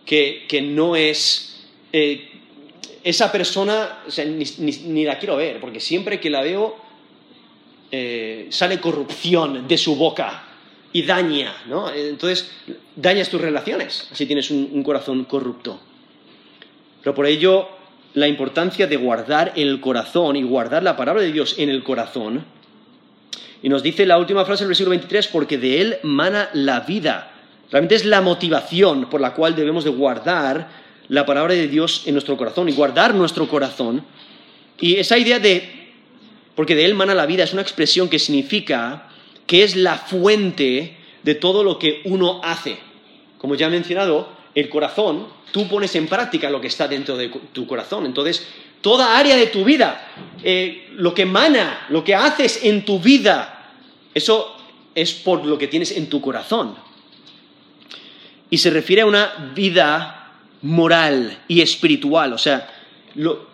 que, 0.06 0.46
no 0.62 0.96
es... 0.96 1.66
Eh, 1.92 2.33
esa 3.04 3.30
persona, 3.30 3.98
ni, 4.16 5.04
la 5.04 5.18
quiero 5.18 5.36
ver, 5.36 5.60
porque 5.60 5.78
siempre 5.78 6.18
que 6.18 6.30
la 6.30 6.42
veo 6.42 6.76
eh, 7.92 8.48
sale 8.50 8.80
corrupción 8.80 9.68
de 9.68 9.78
su 9.78 9.94
boca 9.94 10.44
y 10.92 11.02
daña, 11.02 11.54
¿no? 11.66 11.92
Entonces, 11.92 12.50
dañas 12.96 13.28
tus 13.28 13.40
relaciones, 13.40 14.08
así 14.10 14.26
tienes 14.26 14.50
un 14.50 14.82
corazón 14.82 15.24
corrupto. 15.24 15.78
Pero 17.02 17.14
por 17.14 17.26
ello, 17.26 17.68
la 18.14 18.28
importancia 18.28 18.86
de 18.86 18.96
guardar 18.96 19.52
el 19.56 19.80
corazón 19.80 20.36
y 20.36 20.42
guardar 20.42 20.82
la 20.82 20.96
palabra 20.96 21.20
de 21.22 21.32
Dios 21.32 21.56
en 21.58 21.68
el 21.68 21.82
corazón. 21.82 22.44
Y 23.62 23.68
nos 23.68 23.82
dice 23.82 24.06
la 24.06 24.18
última 24.18 24.44
frase 24.44 24.62
del 24.62 24.68
versículo 24.68 24.90
23, 24.90 25.28
porque 25.28 25.58
de 25.58 25.80
él 25.80 25.96
mana 26.02 26.48
la 26.54 26.80
vida. 26.80 27.32
Realmente 27.70 27.96
es 27.96 28.04
la 28.04 28.20
motivación 28.20 29.10
por 29.10 29.20
la 29.20 29.34
cual 29.34 29.56
debemos 29.56 29.84
de 29.84 29.90
guardar 29.90 30.83
la 31.08 31.26
palabra 31.26 31.54
de 31.54 31.68
Dios 31.68 32.02
en 32.06 32.14
nuestro 32.14 32.36
corazón 32.36 32.68
y 32.68 32.72
guardar 32.72 33.14
nuestro 33.14 33.48
corazón. 33.48 34.04
Y 34.80 34.96
esa 34.96 35.18
idea 35.18 35.38
de, 35.38 35.92
porque 36.54 36.74
de 36.74 36.84
él 36.84 36.94
mana 36.94 37.14
la 37.14 37.26
vida, 37.26 37.44
es 37.44 37.52
una 37.52 37.62
expresión 37.62 38.08
que 38.08 38.18
significa 38.18 39.08
que 39.46 39.62
es 39.62 39.76
la 39.76 39.98
fuente 39.98 40.96
de 41.22 41.34
todo 41.34 41.62
lo 41.62 41.78
que 41.78 42.02
uno 42.04 42.40
hace. 42.42 42.78
Como 43.38 43.54
ya 43.54 43.66
he 43.66 43.70
mencionado, 43.70 44.28
el 44.54 44.68
corazón, 44.68 45.26
tú 45.52 45.68
pones 45.68 45.94
en 45.96 46.06
práctica 46.06 46.50
lo 46.50 46.60
que 46.60 46.68
está 46.68 46.88
dentro 46.88 47.16
de 47.16 47.28
tu 47.52 47.66
corazón. 47.66 48.06
Entonces, 48.06 48.46
toda 48.80 49.18
área 49.18 49.36
de 49.36 49.48
tu 49.48 49.64
vida, 49.64 50.08
eh, 50.42 50.88
lo 50.92 51.14
que 51.14 51.22
emana, 51.22 51.86
lo 51.90 52.04
que 52.04 52.14
haces 52.14 52.60
en 52.64 52.84
tu 52.84 53.00
vida, 53.00 53.72
eso 54.14 54.56
es 54.94 55.12
por 55.12 55.44
lo 55.44 55.58
que 55.58 55.68
tienes 55.68 55.92
en 55.92 56.08
tu 56.08 56.20
corazón. 56.20 56.76
Y 58.50 58.58
se 58.58 58.70
refiere 58.70 59.02
a 59.02 59.06
una 59.06 59.52
vida 59.54 60.23
moral 60.64 61.38
y 61.46 61.60
espiritual. 61.60 62.32
O 62.32 62.38
sea, 62.38 62.68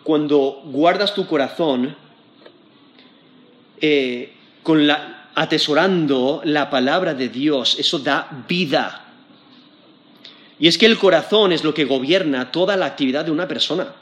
cuando 0.03 0.63
guardas 0.65 1.15
tu 1.15 1.27
corazón, 1.27 1.95
eh, 3.81 4.33
atesorando 5.35 6.41
la 6.45 6.71
palabra 6.71 7.15
de 7.15 7.29
Dios, 7.29 7.77
eso 7.79 7.99
da 7.99 8.45
vida 8.49 9.11
y 10.61 10.69
es 10.69 10.77
que 10.77 10.85
el 10.85 10.99
corazón 10.99 11.53
es 11.53 11.65
lo 11.65 11.73
que 11.73 11.87
gobierna 11.87 12.53
toda 12.53 12.77
la 12.77 12.85
actividad 12.85 13.25
de 13.25 13.31
una 13.31 13.49
persona. 13.49 13.95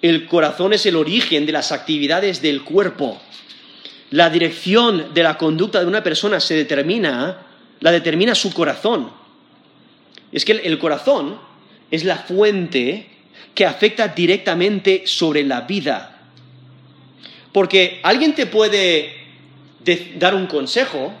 El 0.00 0.26
corazón 0.26 0.72
es 0.72 0.86
el 0.86 0.96
origen 0.96 1.44
de 1.44 1.52
las 1.52 1.70
actividades 1.70 2.40
del 2.40 2.64
cuerpo. 2.64 3.20
La 4.10 4.30
dirección 4.30 5.12
de 5.12 5.22
la 5.22 5.36
conducta 5.36 5.80
de 5.80 5.86
una 5.86 6.02
persona 6.02 6.40
se 6.40 6.54
determina, 6.54 7.42
la 7.80 7.92
determina 7.92 8.34
su 8.34 8.54
corazón. 8.54 9.10
Es 10.32 10.46
que 10.46 10.52
el 10.52 10.78
corazón 10.78 11.38
es 11.92 12.04
la 12.04 12.16
fuente 12.16 13.06
que 13.54 13.66
afecta 13.66 14.08
directamente 14.08 15.02
sobre 15.06 15.44
la 15.44 15.60
vida. 15.60 16.30
Porque 17.52 18.00
alguien 18.02 18.34
te 18.34 18.46
puede 18.46 19.12
dar 20.16 20.34
un 20.34 20.46
consejo, 20.46 21.12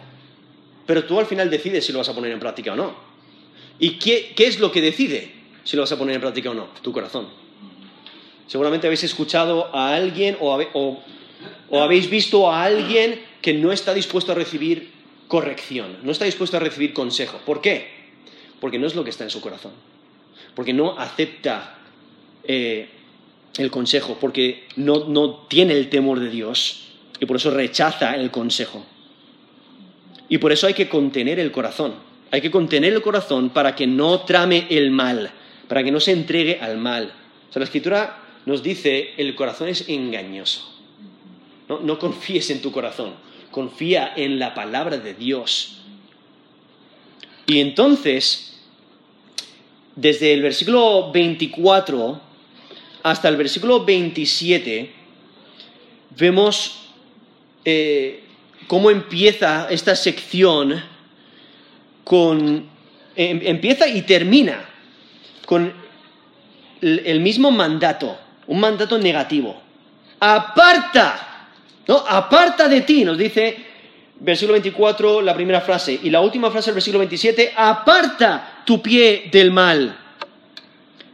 pero 0.86 1.04
tú 1.04 1.20
al 1.20 1.26
final 1.26 1.50
decides 1.50 1.84
si 1.84 1.92
lo 1.92 1.98
vas 1.98 2.08
a 2.08 2.14
poner 2.14 2.32
en 2.32 2.40
práctica 2.40 2.72
o 2.72 2.76
no. 2.76 2.96
¿Y 3.78 3.98
qué, 3.98 4.32
es 4.38 4.60
lo 4.60 4.72
que 4.72 4.80
decide 4.80 5.30
si 5.62 5.76
lo 5.76 5.82
vas 5.82 5.92
a 5.92 5.98
poner 5.98 6.14
en 6.14 6.22
práctica 6.22 6.50
o 6.50 6.54
no? 6.54 6.68
Tu 6.80 6.90
corazón. 6.90 7.28
Seguramente 8.46 8.86
habéis 8.86 9.04
escuchado 9.04 9.74
a 9.76 9.94
alguien 9.94 10.38
o, 10.40 11.02
habéis 11.72 12.08
visto 12.08 12.50
a 12.50 12.64
alguien 12.64 13.20
que 13.42 13.52
no 13.52 13.72
está 13.72 13.92
dispuesto 13.92 14.32
a 14.32 14.34
recibir 14.34 14.90
corrección, 15.28 15.98
no 16.02 16.12
está 16.12 16.24
dispuesto 16.24 16.56
a 16.56 16.60
recibir 16.60 16.94
consejo. 16.94 17.40
¿Por 17.44 17.60
qué? 17.60 17.88
Porque 18.58 18.78
no 18.78 18.86
es 18.86 18.94
lo 18.94 19.04
que 19.04 19.10
está 19.10 19.24
en 19.24 19.30
su 19.30 19.40
corazón. 19.42 19.72
Porque 20.54 20.72
no 20.72 20.98
acepta 20.98 21.78
eh, 22.44 22.88
el 23.56 23.70
consejo, 23.70 24.18
porque 24.20 24.68
no 24.76 25.46
tiene 25.48 25.74
el 25.74 25.88
temor 25.88 26.20
de 26.20 26.30
Dios 26.30 26.88
y 27.22 27.26
por 27.26 27.36
eso 27.36 27.50
rechaza 27.50 28.16
el 28.16 28.30
consejo. 28.30 28.84
Y 30.28 30.38
por 30.38 30.50
eso 30.50 30.66
hay 30.66 30.74
que 30.74 30.88
contener 30.88 31.38
el 31.38 31.52
corazón. 31.52 31.94
Hay 32.32 32.40
que 32.40 32.50
contener 32.50 32.92
el 32.94 33.02
corazón 33.02 33.50
para 33.50 33.76
que 33.76 33.86
no 33.86 34.22
trame 34.22 34.66
el 34.70 34.90
mal, 34.90 35.30
para 35.68 35.84
que 35.84 35.92
no 35.92 36.00
se 36.00 36.12
entregue 36.12 36.58
al 36.60 36.78
mal. 36.78 37.12
O 37.48 37.52
sea, 37.52 37.60
la 37.60 37.66
escritura 37.66 38.18
nos 38.46 38.62
dice, 38.62 39.10
el 39.18 39.34
corazón 39.34 39.68
es 39.68 39.88
engañoso. 39.88 40.68
No, 41.68 41.78
no 41.80 41.98
confíes 41.98 42.50
en 42.50 42.60
tu 42.60 42.72
corazón, 42.72 43.12
confía 43.50 44.14
en 44.16 44.38
la 44.38 44.54
palabra 44.54 44.96
de 44.96 45.14
Dios. 45.14 45.82
Y 47.46 47.60
entonces, 47.60 48.51
desde 49.96 50.32
el 50.32 50.42
versículo 50.42 51.10
24 51.12 52.20
hasta 53.02 53.28
el 53.28 53.36
versículo 53.36 53.84
27, 53.84 54.92
vemos 56.16 56.88
eh, 57.64 58.24
cómo 58.66 58.90
empieza 58.90 59.68
esta 59.70 59.96
sección 59.96 60.82
con, 62.04 62.68
em, 63.16 63.40
empieza 63.42 63.88
y 63.88 64.02
termina 64.02 64.68
con 65.46 65.72
el 66.80 67.20
mismo 67.20 67.50
mandato, 67.50 68.18
un 68.46 68.58
mandato 68.58 68.98
negativo. 68.98 69.60
Aparta, 70.18 71.48
¿no? 71.86 71.98
Aparta 71.98 72.68
de 72.68 72.80
ti, 72.80 73.04
nos 73.04 73.18
dice 73.18 73.56
versículo 74.18 74.52
24, 74.54 75.20
la 75.20 75.34
primera 75.34 75.60
frase, 75.60 75.98
y 76.02 76.10
la 76.10 76.20
última 76.20 76.50
frase 76.50 76.70
del 76.70 76.74
versículo 76.74 77.00
27, 77.00 77.52
aparta 77.56 78.51
tu 78.64 78.82
pie 78.82 79.28
del 79.30 79.50
mal. 79.50 79.98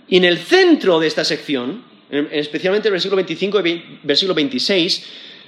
Y 0.09 0.17
en 0.17 0.25
el 0.25 0.39
centro 0.39 0.99
de 1.01 1.07
esta 1.07 1.25
sección, 1.25 1.85
especialmente 2.11 2.89
el 2.89 2.93
versículo 2.93 3.17
25 3.17 3.67
y 3.67 3.85
versículo 4.03 4.35
26, 4.35 5.05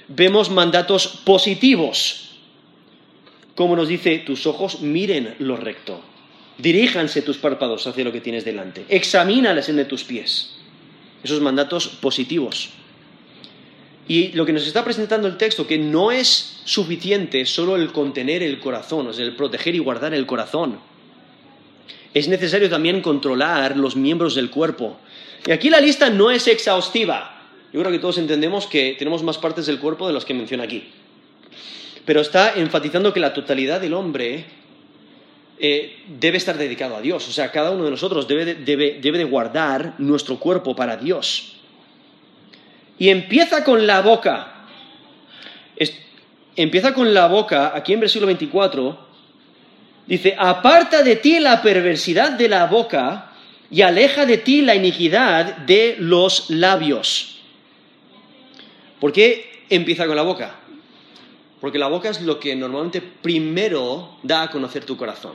vemos 0.09 0.49
mandatos 0.49 1.07
positivos 1.07 2.31
como 3.55 3.75
nos 3.75 3.87
dice, 3.87 4.19
tus 4.19 4.47
ojos 4.47 4.81
miren 4.81 5.35
lo 5.39 5.57
recto, 5.57 6.01
diríjanse 6.57 7.21
tus 7.21 7.37
párpados 7.37 7.85
hacia 7.85 8.03
lo 8.03 8.11
que 8.11 8.21
tienes 8.21 8.45
delante, 8.45 8.85
examínales 8.89 9.69
en 9.69 9.75
de 9.75 9.85
tus 9.85 10.03
pies. 10.03 10.55
Esos 11.23 11.41
mandatos 11.41 11.87
positivos. 11.87 12.69
Y 14.07 14.29
lo 14.29 14.45
que 14.47 14.53
nos 14.53 14.65
está 14.65 14.83
presentando 14.83 15.27
el 15.27 15.37
texto, 15.37 15.67
que 15.67 15.77
no 15.77 16.11
es 16.11 16.61
suficiente 16.65 17.45
solo 17.45 17.75
el 17.75 17.91
contener 17.91 18.41
el 18.41 18.59
corazón, 18.59 19.07
o 19.07 19.13
sea, 19.13 19.23
el 19.23 19.35
proteger 19.35 19.75
y 19.75 19.79
guardar 19.79 20.15
el 20.15 20.25
corazón. 20.25 20.79
Es 22.13 22.27
necesario 22.27 22.69
también 22.69 23.01
controlar 23.01 23.77
los 23.77 23.95
miembros 23.95 24.35
del 24.35 24.49
cuerpo. 24.49 24.97
Y 25.45 25.51
aquí 25.51 25.69
la 25.69 25.79
lista 25.79 26.09
no 26.09 26.31
es 26.31 26.47
exhaustiva. 26.47 27.41
Yo 27.71 27.79
creo 27.79 27.91
que 27.91 27.99
todos 27.99 28.17
entendemos 28.17 28.67
que 28.67 28.95
tenemos 28.99 29.23
más 29.23 29.37
partes 29.37 29.65
del 29.65 29.79
cuerpo 29.79 30.07
de 30.07 30.13
las 30.13 30.25
que 30.25 30.33
menciona 30.33 30.63
aquí 30.63 30.91
pero 32.05 32.21
está 32.21 32.53
enfatizando 32.55 33.13
que 33.13 33.19
la 33.19 33.33
totalidad 33.33 33.79
del 33.79 33.93
hombre 33.93 34.45
eh, 35.59 35.99
debe 36.19 36.37
estar 36.37 36.57
dedicado 36.57 36.95
a 36.95 37.01
Dios. 37.01 37.27
O 37.27 37.31
sea, 37.31 37.51
cada 37.51 37.71
uno 37.71 37.85
de 37.85 37.91
nosotros 37.91 38.27
debe 38.27 38.55
de, 38.55 39.23
guardar 39.25 39.95
nuestro 39.99 40.39
cuerpo 40.39 40.75
para 40.75 40.97
Dios. 40.97 41.57
Y 42.97 43.09
empieza 43.09 43.63
con 43.63 43.85
la 43.85 44.01
boca. 44.01 44.65
empieza 46.55 46.93
con 46.93 47.13
la 47.13 47.27
boca, 47.27 47.71
aquí 47.73 47.93
en 47.93 48.01
versículo 48.01 48.27
24, 48.27 49.00
dice, 50.07 50.35
aparta 50.37 51.03
de 51.03 51.15
ti 51.17 51.39
la 51.39 51.61
perversidad 51.61 52.31
de 52.31 52.49
la 52.49 52.65
boca 52.65 53.31
y 53.69 53.81
aleja 53.81 54.25
de 54.25 54.37
ti 54.37 54.61
la 54.61 54.75
iniquidad 54.75 55.57
de 55.57 55.95
los 55.99 56.49
labios. 56.49 57.39
¿Por 58.99 59.11
qué 59.13 59.65
empieza 59.69 60.05
con 60.05 60.15
la 60.15 60.21
boca? 60.21 60.55
Porque 61.61 61.79
la 61.79 61.87
boca 61.87 62.09
es 62.09 62.21
lo 62.21 62.39
que 62.39 62.55
normalmente 62.55 63.01
primero 63.01 64.17
da 64.23 64.43
a 64.43 64.49
conocer 64.49 64.83
tu 64.83 64.97
corazón. 64.97 65.33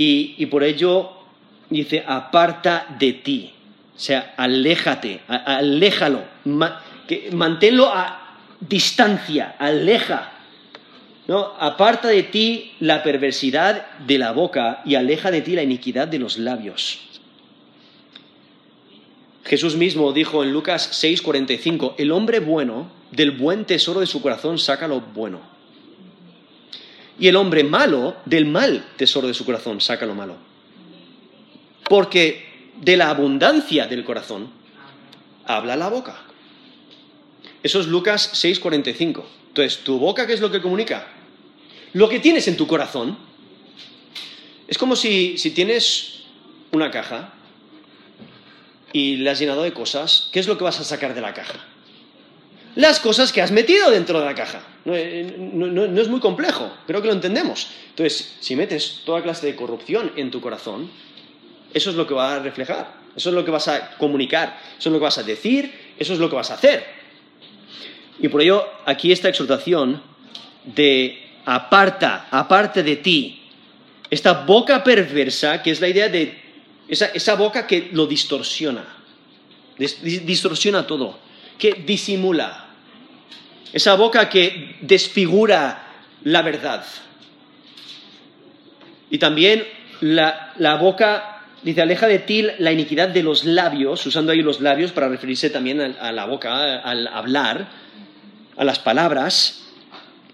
Y, 0.00 0.46
por 0.46 0.62
ello 0.62 1.10
dice, 1.68 2.04
aparta 2.06 2.86
de 2.98 3.14
ti. 3.14 3.52
O 3.96 3.98
sea, 3.98 4.34
aléjate, 4.36 5.22
aléjalo, 5.26 6.22
manténlo 7.32 7.92
a 7.92 8.36
distancia, 8.60 9.56
aleja. 9.58 10.37
¿No? 11.28 11.52
Aparta 11.58 12.08
de 12.08 12.22
ti 12.24 12.72
la 12.80 13.02
perversidad 13.02 13.98
de 13.98 14.18
la 14.18 14.32
boca 14.32 14.80
y 14.84 14.96
aleja 14.96 15.30
de 15.30 15.42
ti 15.42 15.52
la 15.52 15.62
iniquidad 15.62 16.08
de 16.08 16.18
los 16.18 16.38
labios. 16.38 17.00
Jesús 19.44 19.76
mismo 19.76 20.12
dijo 20.12 20.42
en 20.42 20.52
Lucas 20.52 20.90
6:45, 21.02 21.94
el 21.98 22.12
hombre 22.12 22.40
bueno 22.40 22.90
del 23.12 23.30
buen 23.30 23.66
tesoro 23.66 24.00
de 24.00 24.06
su 24.06 24.20
corazón 24.22 24.58
saca 24.58 24.88
lo 24.88 25.00
bueno. 25.00 25.40
Y 27.20 27.28
el 27.28 27.36
hombre 27.36 27.62
malo 27.62 28.16
del 28.24 28.46
mal 28.46 28.84
tesoro 28.96 29.28
de 29.28 29.34
su 29.34 29.44
corazón 29.44 29.80
saca 29.80 30.06
lo 30.06 30.14
malo. 30.14 30.36
Porque 31.88 32.72
de 32.80 32.96
la 32.96 33.10
abundancia 33.10 33.86
del 33.86 34.04
corazón 34.04 34.50
habla 35.44 35.76
la 35.76 35.88
boca. 35.88 36.22
Eso 37.62 37.80
es 37.80 37.86
Lucas 37.86 38.30
6:45. 38.34 39.24
Entonces, 39.48 39.84
¿tu 39.84 39.98
boca 39.98 40.26
qué 40.26 40.32
es 40.34 40.40
lo 40.40 40.50
que 40.50 40.62
comunica? 40.62 41.17
Lo 41.92 42.08
que 42.08 42.20
tienes 42.20 42.48
en 42.48 42.56
tu 42.56 42.66
corazón. 42.66 43.18
Es 44.66 44.76
como 44.76 44.96
si, 44.96 45.38
si 45.38 45.50
tienes 45.52 46.24
una 46.72 46.90
caja 46.90 47.32
y 48.92 49.16
la 49.16 49.32
has 49.32 49.38
llenado 49.38 49.62
de 49.62 49.72
cosas, 49.72 50.28
¿qué 50.32 50.40
es 50.40 50.48
lo 50.48 50.58
que 50.58 50.64
vas 50.64 50.80
a 50.80 50.84
sacar 50.84 51.14
de 51.14 51.20
la 51.20 51.34
caja? 51.34 51.58
Las 52.74 53.00
cosas 53.00 53.32
que 53.32 53.42
has 53.42 53.50
metido 53.50 53.90
dentro 53.90 54.20
de 54.20 54.26
la 54.26 54.34
caja. 54.34 54.62
Eh, 54.86 55.34
no, 55.36 55.84
es 56.00 56.08
muy 56.08 56.20
complejo, 56.20 56.70
creo 56.86 57.02
que 57.02 57.08
lo 57.08 57.14
entendemos. 57.14 57.68
Entonces, 57.90 58.36
si 58.40 58.56
metes 58.56 59.02
toda 59.04 59.22
clase 59.22 59.46
de 59.46 59.56
corrupción 59.56 60.12
en 60.16 60.30
tu 60.30 60.40
corazón, 60.40 60.90
eso 61.74 61.90
es 61.90 61.96
lo 61.96 62.06
que 62.06 62.14
va 62.14 62.36
a 62.36 62.38
reflejar, 62.38 62.94
eso 63.16 63.30
es 63.30 63.34
lo 63.34 63.44
que 63.44 63.50
vas 63.50 63.68
a 63.68 63.96
comunicar, 63.96 64.58
eso 64.78 64.88
es 64.88 64.92
lo 64.92 64.98
que 64.98 65.04
vas 65.04 65.18
a 65.18 65.22
decir, 65.22 65.94
eso 65.98 66.12
es 66.12 66.18
lo 66.18 66.30
que 66.30 66.36
vas 66.36 66.50
a 66.50 66.54
hacer. 66.54 66.84
Y 68.20 68.28
por 68.28 68.42
ello, 68.42 68.66
aquí 68.84 69.12
esta 69.12 69.28
exhortación 69.28 70.02
de 70.64 71.27
aparta, 71.48 72.28
aparte 72.30 72.82
de 72.82 72.96
ti, 72.96 73.40
esta 74.10 74.44
boca 74.44 74.84
perversa, 74.84 75.62
que 75.62 75.70
es 75.70 75.80
la 75.80 75.88
idea 75.88 76.10
de 76.10 76.36
esa, 76.88 77.34
boca 77.36 77.66
que 77.66 77.88
lo 77.92 78.06
distorsiona, 78.06 78.84
distorsiona 79.78 80.86
todo, 80.86 81.18
que 81.58 81.72
disimula, 81.86 82.66
esa 83.72 83.94
boca 83.94 84.28
que 84.28 84.76
desfigura 84.82 85.86
la 86.24 86.42
verdad. 86.42 86.84
Y 89.08 89.16
también 89.16 89.64
la, 90.00 90.76
boca, 90.78 91.44
dice, 91.62 91.80
aleja 91.80 92.08
de 92.08 92.18
ti 92.18 92.46
la 92.58 92.72
iniquidad 92.72 93.08
de 93.08 93.22
los 93.22 93.46
labios, 93.46 94.04
usando 94.04 94.32
ahí 94.32 94.42
los 94.42 94.60
labios 94.60 94.92
para 94.92 95.08
referirse 95.08 95.48
también 95.48 95.80
a, 95.80 96.12
la 96.12 96.26
boca, 96.26 96.80
al 96.80 97.06
hablar, 97.06 97.68
a 98.54 98.64
las 98.64 98.78
palabras. 98.78 99.67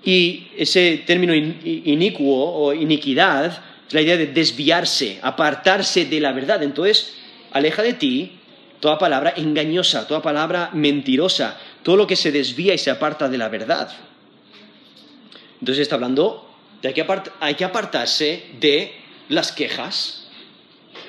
Y 0.05 0.49
ese 0.57 1.03
término 1.07 1.35
inicuo 1.35 2.53
o 2.53 2.75
iniquidad 2.75 3.47
es 3.89 3.95
la 3.95 4.03
idea 4.03 4.17
de 4.17 4.27
desviarse, 4.27 5.19
apartarse 5.23 6.05
de 6.05 6.21
la 6.21 6.33
verdad. 6.33 6.63
Entonces, 6.63 7.15
aleja 7.53 7.83
de 7.83 7.95
ti 7.95 8.33
toda 8.81 8.99
palabra 8.99 9.33
engañosa, 9.37 10.07
toda 10.07 10.21
palabra 10.21 10.71
mentirosa, 10.75 11.59
todo 11.83 11.97
lo 11.97 12.07
que 12.07 12.17
se 12.17 12.31
desvía 12.33 12.75
y 12.75 12.79
se 12.79 12.91
aparta 12.91 13.31
de 13.31 13.39
la 13.39 13.49
verdad. 13.49 13.91
Entonces 15.61 15.83
está 15.83 15.95
hablando 15.95 16.51
de 16.83 16.93
que 16.93 17.07
hay 17.41 17.55
que 17.55 17.65
apartarse 17.65 18.45
de 18.61 18.95
las 19.31 19.53
quejas, 19.53 20.27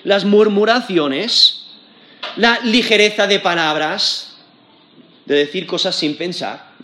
las 0.06 0.24
murmuraciones, 0.24 1.66
la 2.38 2.60
ligereza 2.64 3.28
de 3.28 3.41
palabras, 3.41 4.38
de 5.26 5.36
decir 5.36 5.68
cosas 5.68 5.96
sin 5.98 6.16
pensar, 6.16 6.74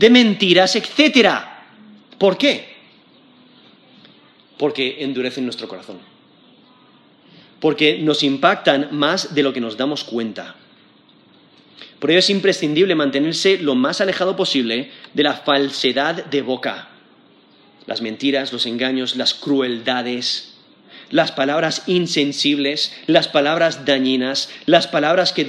de 0.00 0.08
mentiras, 0.08 0.76
etc. 0.76 1.28
¿Por 2.16 2.38
qué? 2.38 2.74
Porque 4.56 5.04
endurecen 5.04 5.44
nuestro 5.44 5.68
corazón. 5.68 5.98
Porque 7.60 7.98
nos 7.98 8.22
impactan 8.22 8.88
más 8.92 9.34
de 9.34 9.42
lo 9.42 9.52
que 9.52 9.60
nos 9.60 9.76
damos 9.76 10.02
cuenta. 10.04 10.56
Por 11.98 12.10
ello 12.10 12.20
es 12.20 12.30
imprescindible 12.30 12.94
mantenerse 12.94 13.58
lo 13.58 13.74
más 13.74 14.00
alejado 14.00 14.36
posible 14.36 14.90
de 15.12 15.22
la 15.22 15.34
falsedad 15.34 16.24
de 16.24 16.40
boca, 16.40 16.88
las 17.86 18.00
mentiras, 18.00 18.54
los 18.54 18.64
engaños, 18.64 19.16
las 19.16 19.34
crueldades, 19.34 20.54
las 21.10 21.30
palabras 21.30 21.82
insensibles, 21.86 22.94
las 23.06 23.28
palabras 23.28 23.84
dañinas, 23.84 24.48
las 24.64 24.86
palabras 24.86 25.34
que 25.34 25.42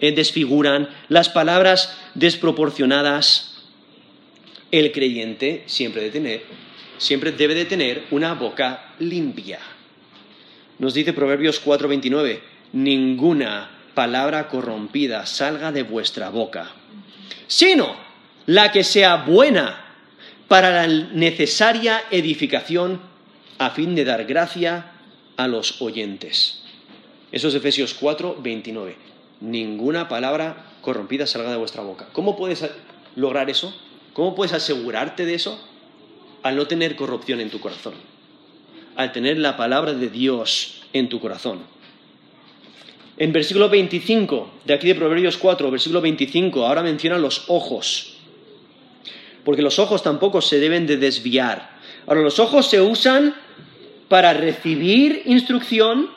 eh, 0.00 0.12
desfiguran, 0.12 0.90
las 1.08 1.30
palabras 1.30 1.96
desproporcionadas. 2.14 3.55
El 4.76 4.92
creyente 4.92 5.62
siempre 5.64 6.02
debe 6.02 6.12
tener, 6.12 6.42
siempre 6.98 7.32
debe 7.32 7.54
de 7.54 7.64
tener 7.64 8.04
una 8.10 8.34
boca 8.34 8.92
limpia. 8.98 9.58
Nos 10.78 10.92
dice 10.92 11.14
Proverbios 11.14 11.64
4:29, 11.64 12.40
ninguna 12.74 13.70
palabra 13.94 14.48
corrompida 14.48 15.24
salga 15.24 15.72
de 15.72 15.82
vuestra 15.82 16.28
boca, 16.28 16.72
sino 17.46 17.96
la 18.44 18.70
que 18.70 18.84
sea 18.84 19.24
buena 19.24 19.82
para 20.46 20.70
la 20.70 20.86
necesaria 20.86 22.02
edificación 22.10 23.00
a 23.56 23.70
fin 23.70 23.94
de 23.94 24.04
dar 24.04 24.26
gracia 24.26 24.92
a 25.38 25.48
los 25.48 25.80
oyentes. 25.80 26.62
Eso 27.32 27.48
es 27.48 27.54
Efesios 27.54 27.94
4, 27.94 28.42
29. 28.42 28.94
Ninguna 29.40 30.06
palabra 30.06 30.66
corrompida 30.82 31.26
salga 31.26 31.50
de 31.50 31.56
vuestra 31.56 31.82
boca. 31.82 32.08
¿Cómo 32.12 32.36
puedes 32.36 32.62
lograr 33.14 33.48
eso? 33.48 33.74
¿Cómo 34.16 34.34
puedes 34.34 34.54
asegurarte 34.54 35.26
de 35.26 35.34
eso? 35.34 35.62
Al 36.42 36.56
no 36.56 36.66
tener 36.66 36.96
corrupción 36.96 37.38
en 37.38 37.50
tu 37.50 37.60
corazón. 37.60 37.92
Al 38.96 39.12
tener 39.12 39.36
la 39.36 39.58
palabra 39.58 39.92
de 39.92 40.08
Dios 40.08 40.80
en 40.94 41.10
tu 41.10 41.20
corazón. 41.20 41.58
En 43.18 43.34
versículo 43.34 43.68
25, 43.68 44.52
de 44.64 44.72
aquí 44.72 44.86
de 44.86 44.94
Proverbios 44.94 45.36
4, 45.36 45.70
versículo 45.70 46.00
25, 46.00 46.64
ahora 46.64 46.82
menciona 46.82 47.18
los 47.18 47.44
ojos. 47.48 48.16
Porque 49.44 49.60
los 49.60 49.78
ojos 49.78 50.02
tampoco 50.02 50.40
se 50.40 50.60
deben 50.60 50.86
de 50.86 50.96
desviar. 50.96 51.76
Ahora, 52.06 52.22
los 52.22 52.38
ojos 52.38 52.70
se 52.70 52.80
usan 52.80 53.34
para 54.08 54.32
recibir 54.32 55.24
instrucción. 55.26 56.08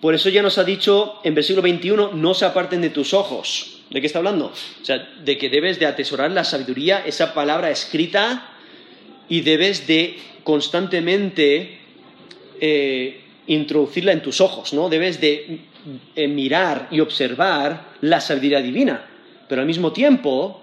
Por 0.00 0.14
eso 0.14 0.30
ya 0.30 0.40
nos 0.40 0.56
ha 0.56 0.64
dicho 0.64 1.20
en 1.24 1.34
versículo 1.34 1.60
21, 1.60 2.12
no 2.14 2.32
se 2.32 2.46
aparten 2.46 2.80
de 2.80 2.88
tus 2.88 3.12
ojos. 3.12 3.77
¿De 3.90 4.00
qué 4.00 4.06
está 4.06 4.18
hablando? 4.18 4.46
O 4.46 4.84
sea, 4.84 4.98
de 4.98 5.38
que 5.38 5.48
debes 5.48 5.78
de 5.78 5.86
atesorar 5.86 6.30
la 6.30 6.44
sabiduría, 6.44 7.02
esa 7.06 7.32
palabra 7.34 7.70
escrita, 7.70 8.52
y 9.28 9.40
debes 9.40 9.86
de 9.86 10.18
constantemente 10.44 11.78
eh, 12.60 13.20
introducirla 13.46 14.12
en 14.12 14.22
tus 14.22 14.40
ojos, 14.40 14.72
¿no? 14.72 14.88
Debes 14.88 15.20
de 15.20 15.60
eh, 16.16 16.28
mirar 16.28 16.88
y 16.90 17.00
observar 17.00 17.94
la 18.00 18.20
sabiduría 18.20 18.60
divina, 18.60 19.06
pero 19.48 19.60
al 19.60 19.66
mismo 19.66 19.92
tiempo 19.92 20.62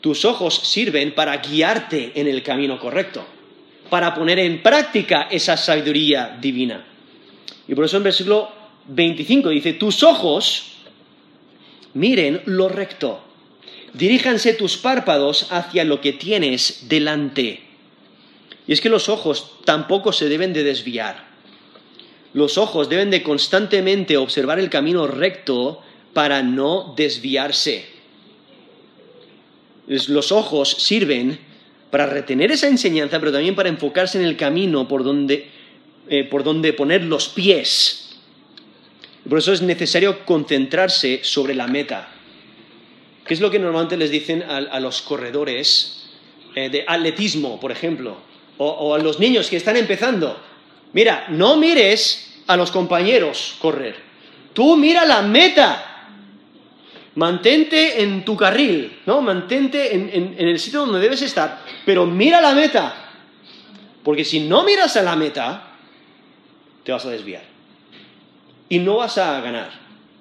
tus 0.00 0.24
ojos 0.24 0.54
sirven 0.54 1.12
para 1.14 1.36
guiarte 1.38 2.12
en 2.14 2.28
el 2.28 2.42
camino 2.42 2.78
correcto 2.78 3.24
para 3.88 4.14
poner 4.14 4.38
en 4.38 4.62
práctica 4.62 5.28
esa 5.30 5.56
sabiduría 5.56 6.36
divina. 6.40 6.84
Y 7.66 7.74
por 7.74 7.84
eso 7.84 7.96
en 7.96 8.02
versículo 8.04 8.50
25 8.86 9.48
dice, 9.50 9.74
tus 9.74 10.02
ojos 10.02 10.77
miren 11.94 12.42
lo 12.46 12.68
recto, 12.68 13.20
diríjanse 13.94 14.54
tus 14.54 14.76
párpados 14.76 15.48
hacia 15.50 15.84
lo 15.84 16.00
que 16.00 16.12
tienes 16.12 16.88
delante. 16.88 17.60
Y 18.66 18.72
es 18.72 18.80
que 18.80 18.90
los 18.90 19.08
ojos 19.08 19.58
tampoco 19.64 20.12
se 20.12 20.28
deben 20.28 20.52
de 20.52 20.62
desviar. 20.62 21.26
Los 22.34 22.58
ojos 22.58 22.88
deben 22.88 23.10
de 23.10 23.22
constantemente 23.22 24.16
observar 24.16 24.58
el 24.58 24.68
camino 24.68 25.06
recto 25.06 25.82
para 26.12 26.42
no 26.42 26.94
desviarse. 26.96 27.86
Los 29.86 30.32
ojos 30.32 30.70
sirven 30.70 31.38
para 31.90 32.06
retener 32.06 32.52
esa 32.52 32.68
enseñanza, 32.68 33.18
pero 33.18 33.32
también 33.32 33.54
para 33.54 33.70
enfocarse 33.70 34.18
en 34.18 34.24
el 34.24 34.36
camino 34.36 34.86
por 34.86 35.02
donde, 35.02 35.48
eh, 36.10 36.24
por 36.24 36.44
donde 36.44 36.74
poner 36.74 37.04
los 37.04 37.28
pies. 37.28 38.07
Por 39.28 39.38
eso 39.38 39.52
es 39.52 39.62
necesario 39.62 40.24
concentrarse 40.24 41.20
sobre 41.22 41.54
la 41.54 41.66
meta. 41.66 42.08
¿Qué 43.26 43.34
es 43.34 43.40
lo 43.40 43.50
que 43.50 43.58
normalmente 43.58 43.96
les 43.96 44.10
dicen 44.10 44.42
a, 44.42 44.80
los 44.80 45.02
corredores 45.02 46.08
eh, 46.54 46.70
de 46.70 46.84
atletismo, 46.86 47.60
por 47.60 47.72
ejemplo? 47.72 48.28
o 48.60 48.92
a 48.92 48.98
los 48.98 49.20
niños 49.20 49.48
que 49.48 49.56
están 49.56 49.76
empezando. 49.76 50.36
Mira, 50.92 51.26
no 51.28 51.56
mires 51.56 52.42
a 52.46 52.56
los 52.56 52.70
compañeros 52.70 53.56
correr. 53.60 53.94
Tú 54.52 54.76
mira 54.76 55.04
la 55.04 55.22
meta. 55.22 55.84
Mantente 57.14 58.02
en 58.02 58.24
tu 58.24 58.36
carril, 58.36 59.00
¿no? 59.06 59.20
Mantente 59.20 59.94
en, 59.94 60.36
el 60.38 60.58
sitio 60.58 60.80
donde 60.80 61.00
debes 61.00 61.20
estar, 61.22 61.62
pero 61.84 62.06
mira 62.06 62.40
la 62.40 62.54
meta. 62.54 63.12
Porque 64.04 64.24
si 64.24 64.40
no 64.40 64.62
miras 64.62 64.96
a 64.96 65.02
la 65.02 65.16
meta, 65.16 65.72
te 66.84 66.92
vas 66.92 67.04
a 67.04 67.10
desviar. 67.10 67.42
Y 68.68 68.78
no 68.78 68.96
vas 68.96 69.18
a 69.18 69.40
ganar, 69.40 69.70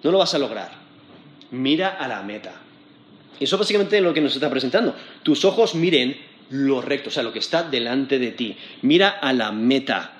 no 0.03 0.11
lo 0.11 0.19
vas 0.19 0.33
a 0.33 0.39
lograr. 0.39 0.71
Mira 1.51 1.89
a 1.89 2.07
la 2.07 2.21
meta. 2.21 2.53
Y 3.39 3.43
eso 3.43 3.57
básicamente 3.57 3.97
es 3.97 4.03
lo 4.03 4.13
que 4.13 4.21
nos 4.21 4.33
está 4.33 4.49
presentando. 4.49 4.95
Tus 5.23 5.45
ojos 5.45 5.75
miren 5.75 6.17
lo 6.49 6.81
recto, 6.81 7.09
o 7.09 7.11
sea, 7.11 7.23
lo 7.23 7.33
que 7.33 7.39
está 7.39 7.63
delante 7.63 8.19
de 8.19 8.31
ti. 8.31 8.57
Mira 8.81 9.09
a 9.09 9.33
la 9.33 9.51
meta. 9.51 10.13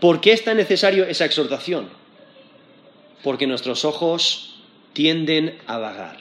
¿Por 0.00 0.20
qué 0.20 0.32
es 0.32 0.44
tan 0.44 0.56
necesario 0.56 1.04
esa 1.04 1.24
exhortación? 1.24 1.88
Porque 3.22 3.46
nuestros 3.46 3.84
ojos 3.84 4.56
tienden 4.92 5.58
a 5.66 5.78
vagar. 5.78 6.18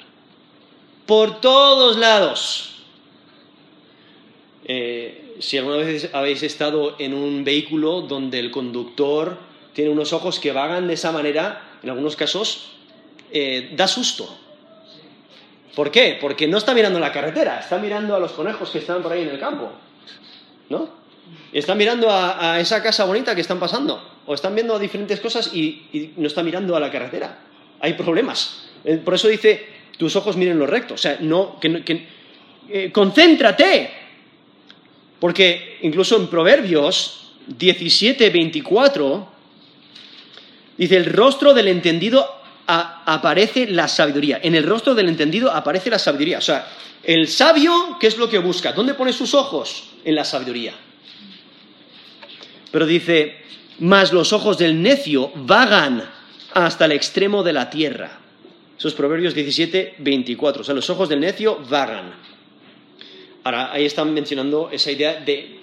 Por 1.06 1.42
todos 1.42 1.98
lados. 1.98 2.84
Eh, 4.66 5.36
si 5.40 5.58
alguna 5.58 5.78
vez 5.78 6.10
habéis 6.14 6.44
estado 6.44 6.96
en 7.00 7.14
un 7.14 7.44
vehículo 7.44 8.02
donde 8.02 8.40
el 8.40 8.52
conductor 8.52 9.38
tiene 9.74 9.90
unos 9.90 10.14
ojos 10.14 10.40
que 10.40 10.52
vagan 10.52 10.88
de 10.88 10.94
esa 10.94 11.12
manera, 11.12 11.62
en 11.84 11.90
algunos 11.90 12.16
casos 12.16 12.72
eh, 13.32 13.72
da 13.76 13.88
susto. 13.88 14.38
¿Por 15.76 15.90
qué? 15.90 16.18
Porque 16.20 16.48
no 16.48 16.58
está 16.58 16.74
mirando 16.74 17.00
la 17.00 17.12
carretera, 17.12 17.60
está 17.60 17.78
mirando 17.78 18.16
a 18.16 18.20
los 18.20 18.34
conejos 18.34 18.70
que 18.70 18.80
están 18.80 19.02
por 19.02 19.14
ahí 19.14 19.22
en 19.22 19.30
el 19.30 19.40
campo. 19.40 19.72
¿No? 20.70 20.90
Está 21.54 21.76
mirando 21.76 22.10
a, 22.10 22.60
esa 22.60 22.84
casa 22.84 23.06
bonita 23.06 23.36
que 23.36 23.42
están 23.42 23.60
pasando. 23.60 24.10
O 24.26 24.34
están 24.34 24.54
viendo 24.54 24.78
diferentes 24.78 25.20
cosas 25.20 25.54
y, 25.54 26.12
no 26.18 26.28
está 26.28 26.44
mirando 26.44 26.76
a 26.76 26.80
la 26.80 26.92
carretera. 26.92 27.40
Hay 27.80 27.94
problemas. 27.94 28.66
Eh, 28.84 28.98
por 28.98 29.14
eso 29.14 29.28
dice, 29.28 29.66
tus 29.98 30.16
ojos 30.16 30.36
miren 30.36 30.60
lo 30.60 30.68
recto. 30.68 30.96
O 30.96 30.98
sea, 30.98 31.18
no, 31.22 31.60
que, 31.60 32.08
eh, 32.70 32.92
concéntrate. 32.92 33.92
Porque 35.20 35.78
incluso 35.84 36.18
en 36.18 36.28
Proverbios 36.28 37.34
17, 37.48 38.30
24, 38.30 39.31
dice, 40.86 40.98
el 40.98 41.06
rostro 41.06 41.54
del 41.54 41.68
entendido 41.68 42.42
aparece 42.66 43.68
la 43.68 43.88
sabiduría. 43.88 44.40
En 44.42 44.56
el 44.56 44.64
rostro 44.64 44.96
del 44.96 45.10
entendido 45.10 45.52
aparece 45.52 45.90
la 45.90 46.00
sabiduría. 46.00 46.40
O 46.40 46.42
sea, 46.42 46.68
el 47.04 47.28
sabio, 47.28 47.98
¿qué 48.00 48.08
es 48.08 48.18
lo 48.18 48.30
que 48.30 48.40
busca? 48.40 48.74
¿Dónde 48.74 48.94
pone 48.94 49.14
sus 49.14 49.34
ojos? 49.34 49.90
En 50.04 50.16
la 50.16 50.24
sabiduría. 50.24 50.74
Pero 52.72 52.86
dice, 52.86 53.38
mas 53.80 54.14
los 54.14 54.34
ojos 54.34 54.58
del 54.58 54.82
necio 54.82 55.32
vagan 55.36 56.04
hasta 56.54 56.86
el 56.86 56.94
extremo 56.94 57.44
de 57.44 57.54
la 57.54 57.70
tierra. 57.70 58.20
Eso 58.78 58.88
es 58.88 58.94
Proverbios 58.94 59.36
17, 59.36 59.96
24. 60.00 60.62
O 60.62 60.66
sea, 60.66 60.74
los 60.74 60.90
ojos 60.90 61.10
del 61.10 61.20
necio 61.20 61.60
vagan. 61.70 62.14
Ahora, 63.44 63.72
ahí 63.72 63.86
están 63.86 64.14
mencionando 64.14 64.70
esa 64.72 64.92
idea 64.92 65.20
de 65.20 65.60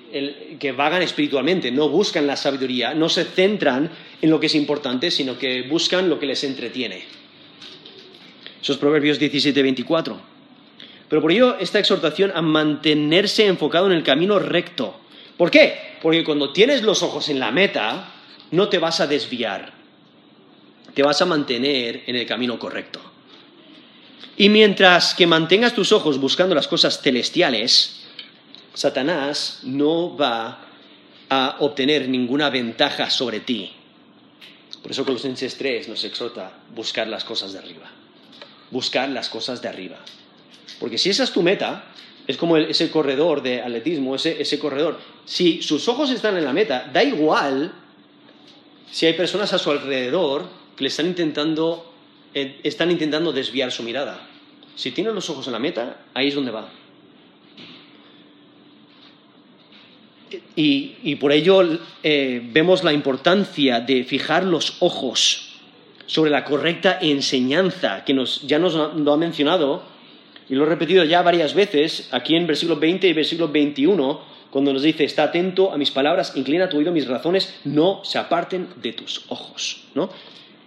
que 0.58 0.72
vagan 0.72 1.02
espiritualmente, 1.02 1.70
no 1.70 1.88
buscan 1.88 2.26
la 2.26 2.36
sabiduría, 2.36 2.94
no 2.94 3.08
se 3.08 3.24
centran 3.24 3.90
en 4.20 4.30
lo 4.30 4.40
que 4.40 4.46
es 4.46 4.54
importante, 4.54 5.10
sino 5.10 5.38
que 5.38 5.62
buscan 5.62 6.08
lo 6.08 6.18
que 6.18 6.26
les 6.26 6.42
entretiene. 6.44 7.04
Eso 8.60 8.72
es 8.72 8.78
Proverbios 8.78 9.18
17, 9.18 9.62
24. 9.62 10.20
Pero 11.08 11.22
por 11.22 11.32
ello, 11.32 11.56
esta 11.58 11.78
exhortación 11.78 12.32
a 12.34 12.42
mantenerse 12.42 13.46
enfocado 13.46 13.86
en 13.86 13.92
el 13.92 14.02
camino 14.02 14.38
recto. 14.38 14.98
¿Por 15.36 15.50
qué? 15.50 15.96
Porque 16.02 16.24
cuando 16.24 16.52
tienes 16.52 16.82
los 16.82 17.02
ojos 17.02 17.28
en 17.28 17.38
la 17.38 17.50
meta, 17.50 18.12
no 18.50 18.68
te 18.68 18.78
vas 18.78 19.00
a 19.00 19.06
desviar. 19.06 19.72
Te 20.94 21.02
vas 21.02 21.22
a 21.22 21.26
mantener 21.26 22.02
en 22.06 22.16
el 22.16 22.26
camino 22.26 22.58
correcto. 22.58 23.00
Y 24.36 24.48
mientras 24.48 25.14
que 25.14 25.26
mantengas 25.26 25.74
tus 25.74 25.92
ojos 25.92 26.20
buscando 26.20 26.54
las 26.54 26.68
cosas 26.68 27.00
celestiales, 27.00 28.04
Satanás 28.74 29.60
no 29.64 30.16
va 30.16 30.64
a 31.30 31.56
obtener 31.60 32.08
ninguna 32.08 32.50
ventaja 32.50 33.10
sobre 33.10 33.40
ti. 33.40 33.72
Por 34.82 34.92
eso 34.92 35.04
Colosenses 35.04 35.56
3 35.56 35.88
nos 35.88 36.04
exhorta 36.04 36.52
buscar 36.74 37.08
las 37.08 37.24
cosas 37.24 37.52
de 37.52 37.58
arriba. 37.58 37.90
Buscar 38.70 39.08
las 39.08 39.28
cosas 39.28 39.60
de 39.60 39.68
arriba. 39.68 39.96
Porque 40.78 40.98
si 40.98 41.10
esa 41.10 41.24
es 41.24 41.32
tu 41.32 41.42
meta, 41.42 41.84
es 42.26 42.36
como 42.36 42.56
ese 42.56 42.90
corredor 42.90 43.42
de 43.42 43.62
atletismo, 43.62 44.14
ese, 44.14 44.58
corredor. 44.58 44.98
Si 45.24 45.62
sus 45.62 45.88
ojos 45.88 46.10
están 46.10 46.36
en 46.36 46.44
la 46.44 46.52
meta, 46.52 46.88
da 46.92 47.02
igual 47.02 47.72
si 48.90 49.06
hay 49.06 49.14
personas 49.14 49.52
a 49.52 49.58
su 49.58 49.70
alrededor 49.70 50.46
que 50.76 50.84
le 50.84 50.88
están 50.88 51.06
intentando, 51.06 51.92
eh, 52.34 52.60
están 52.62 52.90
intentando 52.90 53.32
desviar 53.32 53.72
su 53.72 53.82
mirada. 53.82 54.28
Si 54.76 54.90
tiene 54.92 55.10
los 55.12 55.28
ojos 55.30 55.46
en 55.46 55.54
la 55.54 55.58
meta, 55.58 56.04
ahí 56.14 56.28
es 56.28 56.34
donde 56.34 56.50
va. 56.50 56.70
Y, 60.56 61.14
por 61.16 61.32
ello 61.32 61.78
eh, 62.02 62.42
vemos 62.52 62.84
la 62.84 62.92
importancia 62.92 63.80
de 63.80 64.04
fijar 64.04 64.44
los 64.44 64.76
ojos 64.80 65.48
sobre 66.06 66.30
la 66.30 66.44
correcta 66.44 66.98
enseñanza, 67.00 68.04
que 68.04 68.14
ya 68.46 68.58
nos 68.58 68.74
lo 68.74 69.12
ha 69.12 69.16
mencionado, 69.16 69.82
y 70.48 70.54
lo 70.54 70.64
he 70.64 70.68
repetido 70.68 71.04
ya 71.04 71.22
varias 71.22 71.54
veces, 71.54 72.08
aquí 72.10 72.34
en 72.34 72.46
versículo 72.46 72.80
20 72.80 73.06
y 73.08 73.12
versículo 73.12 73.48
21, 73.48 74.20
cuando 74.50 74.72
nos 74.72 74.82
dice, 74.82 75.04
está 75.04 75.24
atento 75.24 75.72
a 75.72 75.76
mis 75.76 75.90
palabras, 75.90 76.32
inclina 76.34 76.70
tu 76.70 76.78
oído 76.78 76.90
a 76.90 76.94
mis 76.94 77.06
razones, 77.06 77.54
no 77.64 78.02
se 78.04 78.18
aparten 78.18 78.68
de 78.76 78.94
tus 78.94 79.26
ojos. 79.28 79.84
¿no? 79.94 80.08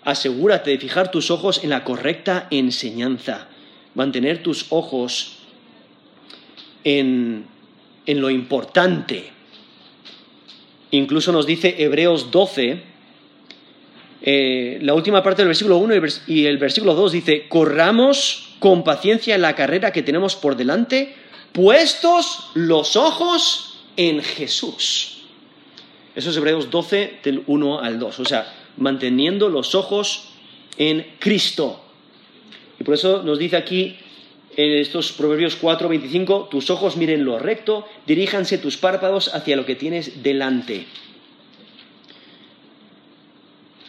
Asegúrate 0.03 0.70
de 0.70 0.78
fijar 0.78 1.09
tus 1.09 1.32
ojos 1.32 1.64
en 1.64 1.72
la 1.72 1.84
correcta 1.84 2.47
enseñanza, 2.51 3.47
mantener 3.95 4.43
tus 4.43 4.68
ojos 4.70 5.39
en 6.84 7.47
lo 8.05 8.30
importante, 8.30 9.32
Incluso 10.92 11.32
nos 11.32 11.46
dice 11.46 11.76
Hebreos 11.78 12.32
12, 12.32 12.84
eh, 14.24 14.80
la 14.82 14.94
última 14.94 15.24
parte 15.24 15.42
del 15.42 15.48
versículo 15.48 15.78
1 15.78 15.96
y 16.28 16.46
el 16.46 16.58
versículo 16.58 16.94
2 16.94 17.12
dice, 17.14 17.48
corramos 17.48 18.56
con 18.60 18.84
paciencia 18.84 19.38
la 19.38 19.56
carrera 19.56 19.92
que 19.92 20.04
tenemos 20.04 20.36
por 20.36 20.56
delante, 20.56 21.16
puestos 21.54 22.52
los 22.54 22.96
ojos 22.96 23.84
en 23.98 24.22
Jesús. 24.22 25.24
Eso 26.14 26.30
es 26.30 26.38
Hebreos 26.38 26.70
12 26.70 27.20
del 27.24 27.44
1 27.48 27.80
al 27.80 27.98
2, 27.98 28.20
o 28.20 28.26
sea, 28.26 28.54
manteniendo 28.78 29.50
los 29.50 29.76
ojos 29.76 30.30
en 30.78 31.08
Cristo. 31.20 31.82
Y 32.80 32.84
por 32.84 32.96
eso 32.96 33.24
nos 33.24 33.39
dice 33.39 33.56
aquí 33.56 33.98
en 34.62 34.74
estos 34.74 35.12
Proverbios 35.12 35.55
4, 35.55 35.89
25, 35.89 36.47
tus 36.51 36.70
ojos 36.70 36.95
miren 36.95 37.26
lo 37.26 37.39
recto, 37.39 37.88
diríjanse 38.05 38.57
tus 38.57 38.78
párpados 38.78 39.34
hacia 39.34 39.55
lo 39.55 39.66
que 39.66 39.76
tienes 39.76 40.22
delante. 40.22 40.86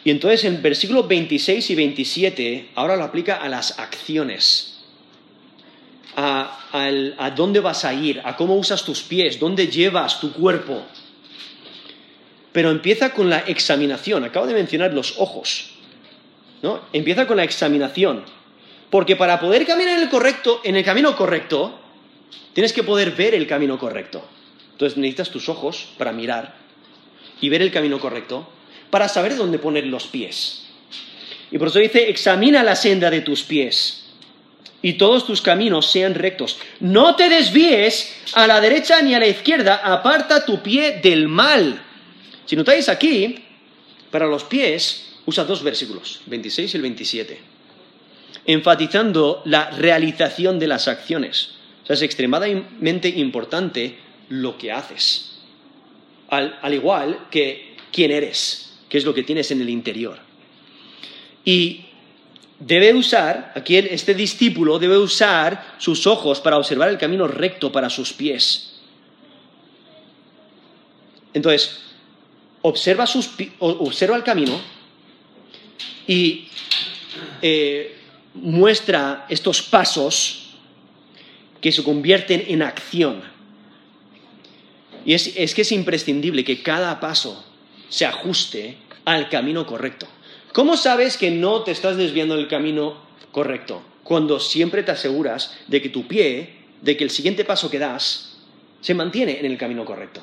Y 0.03 0.09
entonces 0.09 0.43
en 0.45 0.61
versículos 0.61 1.07
26 1.07 1.69
y 1.69 1.75
27 1.75 2.69
ahora 2.75 2.95
lo 2.95 3.03
aplica 3.03 3.35
a 3.35 3.47
las 3.49 3.79
acciones, 3.79 4.83
a, 6.15 6.59
a, 7.17 7.31
dónde 7.31 7.59
vas 7.59 7.85
a 7.85 7.93
ir, 7.93 8.21
a 8.23 8.35
cómo 8.35 8.55
usas 8.55 8.83
tus 8.83 9.01
pies, 9.01 9.39
dónde 9.39 9.67
llevas 9.67 10.19
tu 10.19 10.33
cuerpo. 10.33 10.83
Pero 12.51 12.69
empieza 12.69 13.13
con 13.13 13.29
la 13.29 13.39
examinación, 13.39 14.23
acabo 14.23 14.45
de 14.45 14.53
mencionar 14.53 14.93
los 14.93 15.19
ojos, 15.19 15.71
¿no? 16.61 16.81
Empieza 16.93 17.25
con 17.25 17.37
la 17.37 17.43
examinación. 17.43 18.23
Porque 18.93 19.15
para 19.15 19.39
poder 19.39 19.65
caminar 19.65 19.97
en 19.97 20.03
el, 20.03 20.09
correcto, 20.09 20.61
en 20.63 20.75
el 20.75 20.83
camino 20.83 21.15
correcto, 21.15 21.79
tienes 22.53 22.73
que 22.73 22.83
poder 22.83 23.09
ver 23.13 23.33
el 23.33 23.47
camino 23.47 23.79
correcto. 23.79 24.23
Entonces 24.73 24.99
necesitas 24.99 25.31
tus 25.31 25.49
ojos 25.49 25.87
para 25.97 26.11
mirar 26.11 26.53
y 27.41 27.49
ver 27.49 27.63
el 27.63 27.71
camino 27.71 27.99
correcto, 27.99 28.47
para 28.91 29.09
saber 29.09 29.35
dónde 29.35 29.57
poner 29.57 29.87
los 29.87 30.05
pies. 30.05 30.65
Y 31.49 31.57
por 31.57 31.69
eso 31.69 31.79
dice, 31.79 32.07
examina 32.07 32.61
la 32.61 32.75
senda 32.75 33.09
de 33.09 33.21
tus 33.21 33.41
pies 33.41 34.11
y 34.83 34.93
todos 34.93 35.25
tus 35.25 35.41
caminos 35.41 35.89
sean 35.89 36.13
rectos. 36.13 36.59
No 36.79 37.15
te 37.15 37.29
desvíes 37.29 38.15
a 38.33 38.45
la 38.45 38.61
derecha 38.61 39.01
ni 39.01 39.15
a 39.15 39.19
la 39.19 39.25
izquierda, 39.25 39.77
aparta 39.77 40.45
tu 40.45 40.61
pie 40.61 40.99
del 41.01 41.27
mal. 41.27 41.81
Si 42.45 42.55
notáis 42.55 42.87
aquí, 42.89 43.43
para 44.11 44.27
los 44.27 44.43
pies 44.43 45.15
usa 45.25 45.45
dos 45.45 45.63
versículos, 45.63 46.21
26 46.27 46.71
y 46.71 46.77
el 46.77 46.83
27 46.83 47.52
enfatizando 48.45 49.41
la 49.45 49.69
realización 49.71 50.59
de 50.59 50.67
las 50.67 50.87
acciones. 50.87 51.55
O 51.83 51.85
sea, 51.85 51.95
es 51.95 52.01
extremadamente 52.01 53.09
importante 53.09 53.97
lo 54.29 54.57
que 54.57 54.71
haces, 54.71 55.39
al, 56.29 56.73
igual 56.73 57.27
que 57.29 57.75
quién 57.91 58.11
eres, 58.11 58.79
qué 58.89 58.97
es 58.97 59.05
lo 59.05 59.13
que 59.13 59.23
tienes 59.23 59.51
en 59.51 59.61
el 59.61 59.69
interior. 59.69 60.17
Y 61.45 61.85
debe 62.59 62.93
usar, 62.93 63.51
aquí 63.55 63.75
este 63.75 64.13
discípulo 64.13 64.79
debe 64.79 64.97
usar 64.97 65.75
sus 65.77 66.07
ojos 66.07 66.39
para 66.39 66.57
observar 66.57 66.89
el 66.89 66.97
camino 66.97 67.27
recto 67.27 67.71
para 67.71 67.89
sus 67.89 68.13
pies. 68.13 68.79
Entonces, 71.33 71.81
observa, 72.61 73.05
sus, 73.05 73.29
observa 73.59 74.15
el 74.15 74.23
camino 74.23 74.59
y 76.07 76.47
eh, 77.41 78.02
muestra 78.33 79.25
estos 79.29 79.61
pasos 79.61 80.43
que 81.61 81.71
se 81.71 81.83
convierten 81.83 82.43
en 82.47 82.61
acción. 82.61 83.21
Y 85.05 85.13
es, 85.13 85.53
que 85.53 85.61
es 85.61 85.71
imprescindible 85.71 86.43
que 86.43 86.61
cada 86.61 86.99
paso 86.99 87.45
se 87.89 88.05
ajuste 88.05 88.77
al 89.05 89.29
camino 89.29 89.65
correcto. 89.65 90.07
¿Cómo 90.53 90.77
sabes 90.77 91.17
que 91.17 91.31
no 91.31 91.63
te 91.63 91.71
estás 91.71 91.97
desviando 91.97 92.35
del 92.35 92.47
camino 92.47 92.97
correcto? 93.31 93.81
Cuando 94.03 94.39
siempre 94.39 94.83
te 94.83 94.91
aseguras 94.91 95.57
de 95.67 95.81
que 95.81 95.89
tu 95.89 96.07
pie, 96.07 96.55
de 96.81 96.97
que 96.97 97.03
el 97.03 97.09
siguiente 97.09 97.45
paso 97.45 97.69
que 97.69 97.79
das, 97.79 98.37
se 98.81 98.93
mantiene 98.93 99.39
en 99.39 99.45
el 99.45 99.57
camino 99.57 99.85
correcto. 99.85 100.21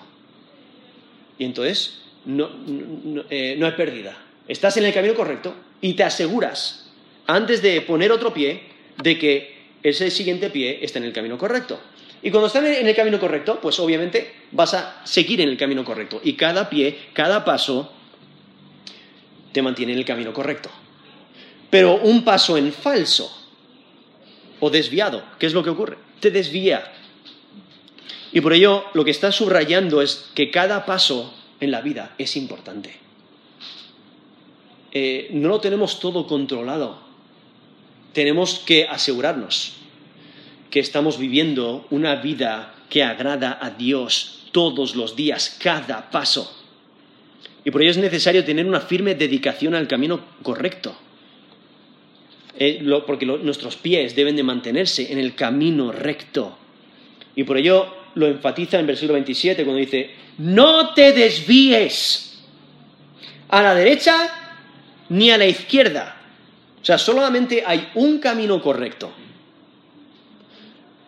Y 1.39 1.45
entonces 1.45 2.01
no, 2.27 2.51
no, 2.51 3.25
eh, 3.31 3.57
no 3.59 3.67
hay 3.67 3.73
pérdida. 3.73 4.17
Estás 4.47 4.77
en 4.77 4.85
el 4.85 4.93
camino 4.93 5.15
correcto 5.15 5.55
y 5.81 5.95
te 5.95 6.05
aseguras 6.05 6.90
antes 7.27 7.63
de 7.63 7.81
poner 7.83 8.13
otro 8.13 8.33
pie, 8.33 8.63
de 9.03 9.19
que 9.19 9.61
ese 9.83 10.11
siguiente 10.11 10.51
pie 10.51 10.79
está 10.83 10.99
en 10.99 11.05
el 11.05 11.13
camino 11.13 11.39
correcto. 11.39 11.81
Y 12.23 12.31
cuando 12.31 12.49
estás 12.49 12.65
en 12.65 12.87
el 12.87 12.95
camino 12.95 13.19
correcto, 13.19 13.61
pues 13.63 13.79
obviamente 13.81 14.35
vas 14.53 14.75
a 14.75 15.01
seguir 15.07 15.41
en 15.41 15.49
el 15.49 15.57
camino 15.57 15.85
correcto. 15.85 16.21
Y 16.23 16.35
cada 16.35 16.69
pie, 16.69 16.99
cada 17.15 17.45
paso, 17.45 17.91
te 19.53 19.63
mantiene 19.63 19.93
en 19.93 19.99
el 19.99 20.05
camino 20.05 20.33
correcto. 20.33 20.71
Pero 21.71 21.97
un 21.97 22.25
paso 22.25 22.57
en 22.57 22.73
falso 22.73 23.31
o 24.59 24.71
desviado. 24.71 25.25
¿Qué 25.39 25.47
es 25.47 25.55
lo 25.55 25.63
que 25.63 25.71
ocurre? 25.71 25.97
Te 26.21 26.31
desvía. 26.31 26.93
Y 28.33 28.41
por 28.41 28.53
ello 28.53 28.85
lo 28.93 29.05
que 29.05 29.11
está 29.11 29.33
subrayando 29.33 30.03
es 30.03 30.31
que 30.35 30.51
cada 30.51 30.85
paso 30.85 31.33
en 31.59 31.71
la 31.71 31.81
vida 31.81 32.15
es 32.19 32.37
importante. 32.37 32.95
Eh, 34.93 35.29
no 35.33 35.49
lo 35.49 35.61
tenemos 35.61 36.01
todo 36.01 36.27
controlado. 36.27 37.10
Tenemos 38.13 38.61
que 38.61 38.87
asegurarnos 38.87 39.77
que 40.71 40.81
estamos 40.81 41.19
viviendo 41.19 41.87
una 41.91 42.17
vida 42.17 42.75
que 42.89 43.03
agrada 43.03 43.59
a 43.61 43.71
Dios 43.71 44.49
todos 44.53 44.97
los 44.97 45.17
días, 45.17 45.57
cada 45.63 46.11
paso. 46.11 46.57
Y 47.65 47.71
por 47.71 47.83
ello 47.83 47.91
es 47.91 47.99
necesario 47.99 48.45
tener 48.45 48.67
una 48.67 48.81
firme 48.81 49.15
dedicación 49.15 49.75
al 49.75 49.87
camino 49.87 50.21
correcto. 50.43 50.97
Eh, 52.59 52.85
porque 53.07 53.27
nuestros 53.27 53.77
pies 53.77 54.15
deben 54.15 54.37
de 54.37 54.43
mantenerse 54.43 55.13
en 55.13 55.19
el 55.19 55.35
camino 55.35 55.93
recto. 55.93 56.57
Y 57.35 57.45
por 57.45 57.59
ello 57.59 57.95
lo 58.15 58.27
enfatiza 58.27 58.79
en 58.79 58.87
versículo 58.87 59.15
27 59.15 59.65
cuando 59.65 59.81
dice, 59.81 60.11
no 60.39 60.95
te 60.95 61.13
desvíes 61.13 62.43
a 63.49 63.63
la 63.63 63.75
derecha 63.75 64.15
ni 65.09 65.31
a 65.31 65.39
la 65.39 65.47
izquierda. 65.47 66.20
O 66.83 66.85
sea, 66.85 66.99
solamente 66.99 67.63
hay 67.67 67.91
un 67.95 68.19
camino 68.19 68.63
correcto. 68.63 69.13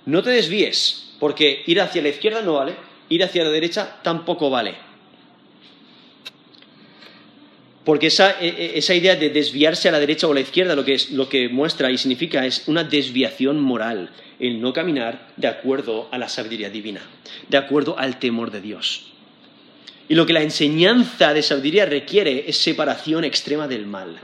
No 0.05 0.23
te 0.23 0.31
desvíes, 0.31 1.15
porque 1.19 1.63
ir 1.67 1.81
hacia 1.81 2.03
la 2.03 2.09
izquierda 2.09 2.43
no 2.43 2.55
vale, 2.55 2.75
ir 3.09 3.23
hacia 3.23 3.45
la 3.45 3.51
derecha 3.51 4.01
tampoco 4.03 4.51
vale. 4.51 4.75
Porque 7.85 8.09
esa, 8.09 8.41
e, 8.41 8.49
e, 8.49 8.79
esa, 8.79 8.95
idea 8.95 9.17
de 9.17 9.31
desviarse 9.31 9.89
a 9.89 9.93
la 9.93 9.99
derecha 9.99 10.27
o 10.27 10.33
a 10.33 10.35
la 10.35 10.41
izquierda 10.41 10.77
lo 10.77 10.85
que, 10.85 10.95
es, 10.95 11.11
lo 11.11 11.29
que 11.29 11.49
muestra 11.49 11.91
y 11.91 11.99
significa 11.99 12.47
es 12.47 12.69
una 12.69 12.85
desviación 12.85 13.61
moral, 13.61 14.11
el 14.39 14.61
no 14.61 14.73
caminar 14.73 15.33
de 15.37 15.49
acuerdo 15.49 16.09
a 16.13 16.19
la 16.19 16.29
sabiduría 16.29 16.71
divina, 16.71 17.03
de 17.49 17.57
acuerdo 17.57 17.99
al 17.99 18.19
temor 18.19 18.51
de 18.51 18.61
Dios. 18.61 19.13
Y 20.09 20.15
lo 20.15 20.27
que 20.27 20.33
la 20.33 20.43
enseñanza 20.43 21.33
de 21.33 21.43
sabiduría 21.43 21.87
requiere 21.87 22.45
es 22.47 22.59
separación 22.59 23.25
extrema 23.25 23.67
del 23.67 23.87
mal. 23.87 24.21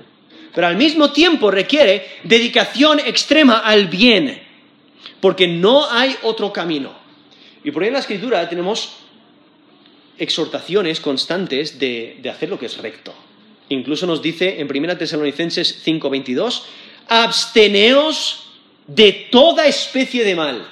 Pero 0.58 0.66
al 0.66 0.76
mismo 0.76 1.12
tiempo 1.12 1.52
requiere 1.52 2.18
dedicación 2.24 2.98
extrema 2.98 3.58
al 3.58 3.86
bien, 3.86 4.42
porque 5.20 5.46
no 5.46 5.88
hay 5.88 6.16
otro 6.22 6.52
camino. 6.52 6.90
Y 7.62 7.70
por 7.70 7.84
ahí 7.84 7.86
en 7.86 7.92
la 7.92 8.00
escritura 8.00 8.48
tenemos 8.48 8.96
exhortaciones 10.18 10.98
constantes 10.98 11.78
de, 11.78 12.18
de 12.20 12.28
hacer 12.28 12.48
lo 12.48 12.58
que 12.58 12.66
es 12.66 12.76
recto 12.78 13.14
Incluso 13.68 14.04
nos 14.04 14.20
dice 14.20 14.60
en 14.60 14.66
1 14.68 14.96
Tesalonicenses 14.98 15.86
5:22, 15.86 16.62
absteneos 17.06 18.50
de 18.88 19.28
toda 19.30 19.64
especie 19.64 20.24
de 20.24 20.34
mal. 20.34 20.66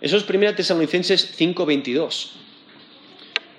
Eso 0.00 0.16
es 0.16 0.24
1 0.26 0.54
Tesalonicenses 0.54 1.38
5:22. 1.38 2.30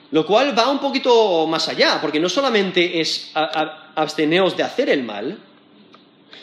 Lo 0.09 0.25
cual 0.25 0.57
va 0.57 0.71
un 0.71 0.79
poquito 0.79 1.45
más 1.45 1.69
allá, 1.69 2.01
porque 2.01 2.19
no 2.19 2.29
solamente 2.29 2.99
es 2.99 3.31
absteneos 3.95 4.57
de 4.57 4.63
hacer 4.63 4.89
el 4.89 5.03
mal, 5.03 5.37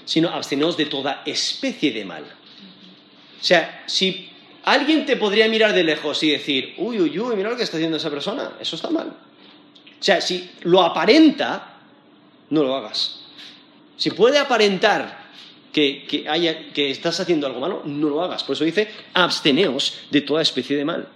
sino 0.05 0.29
absteneos 0.29 0.77
de 0.77 0.87
toda 0.87 1.23
especie 1.25 1.93
de 1.93 2.05
mal. 2.05 2.25
O 2.25 3.45
sea, 3.45 3.85
si 3.87 4.29
alguien 4.65 5.07
te 5.07 5.17
podría 5.17 5.49
mirar 5.49 5.73
de 5.73 5.85
lejos 5.85 6.23
y 6.23 6.31
decir, 6.31 6.75
uy, 6.79 7.01
uy, 7.01 7.19
uy, 7.19 7.37
mira 7.37 7.51
lo 7.51 7.57
que 7.57 7.63
está 7.63 7.77
haciendo 7.77 7.97
esa 7.97 8.11
persona, 8.11 8.53
eso 8.61 8.77
está 8.77 8.91
mal. 8.91 9.09
O 9.09 10.03
sea, 10.03 10.21
si 10.21 10.51
lo 10.63 10.83
aparenta, 10.83 11.79
no 12.51 12.63
lo 12.63 12.75
hagas. 12.75 13.21
Si 13.97 14.11
puede 14.11 14.39
aparentar 14.39 15.31
que, 15.73 16.05
que, 16.75 16.91
estás 16.91 17.21
haciendo 17.21 17.47
algo 17.47 17.61
malo, 17.61 17.83
no 17.85 18.09
lo 18.09 18.23
hagas. 18.23 18.43
Por 18.45 18.55
eso 18.55 18.65
dice, 18.65 18.89
absteneos 19.15 20.01
de 20.11 20.23
toda 20.23 20.43
especie 20.43 20.77
de 20.77 20.85
mal. 20.85 21.09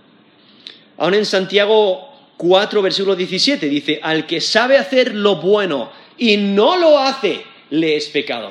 Ahora 0.98 1.16
en 1.16 1.26
Santiago 1.26 2.14
4, 2.36 2.82
versículo 2.82 3.16
17, 3.16 3.68
dice, 3.68 4.00
al 4.02 4.26
que 4.26 4.40
sabe 4.40 4.78
hacer 4.78 5.14
lo 5.14 5.36
bueno 5.36 5.90
y 6.18 6.36
no 6.36 6.78
lo 6.78 6.98
hace, 6.98 7.42
le 7.70 7.96
es 7.96 8.08
pecado. 8.08 8.50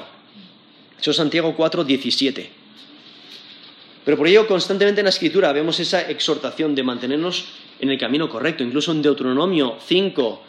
Eso 1.00 1.12
es 1.12 1.18
Santiago 1.18 1.54
4, 1.56 1.84
17. 1.84 2.50
Pero 4.06 4.18
por 4.18 4.28
ello 4.28 4.48
constantemente 4.48 5.02
en 5.02 5.06
la 5.06 5.10
escritura 5.10 5.54
vemos 5.54 5.80
esa 5.80 6.02
exhortación 6.10 6.76
de 6.76 6.84
mantenernos 6.84 7.46
en 7.80 7.90
el 7.90 7.98
camino 7.98 8.30
correcto. 8.30 8.64
Incluso 8.64 8.92
en 8.92 9.02
Deuteronomio 9.02 9.78
5, 9.86 10.42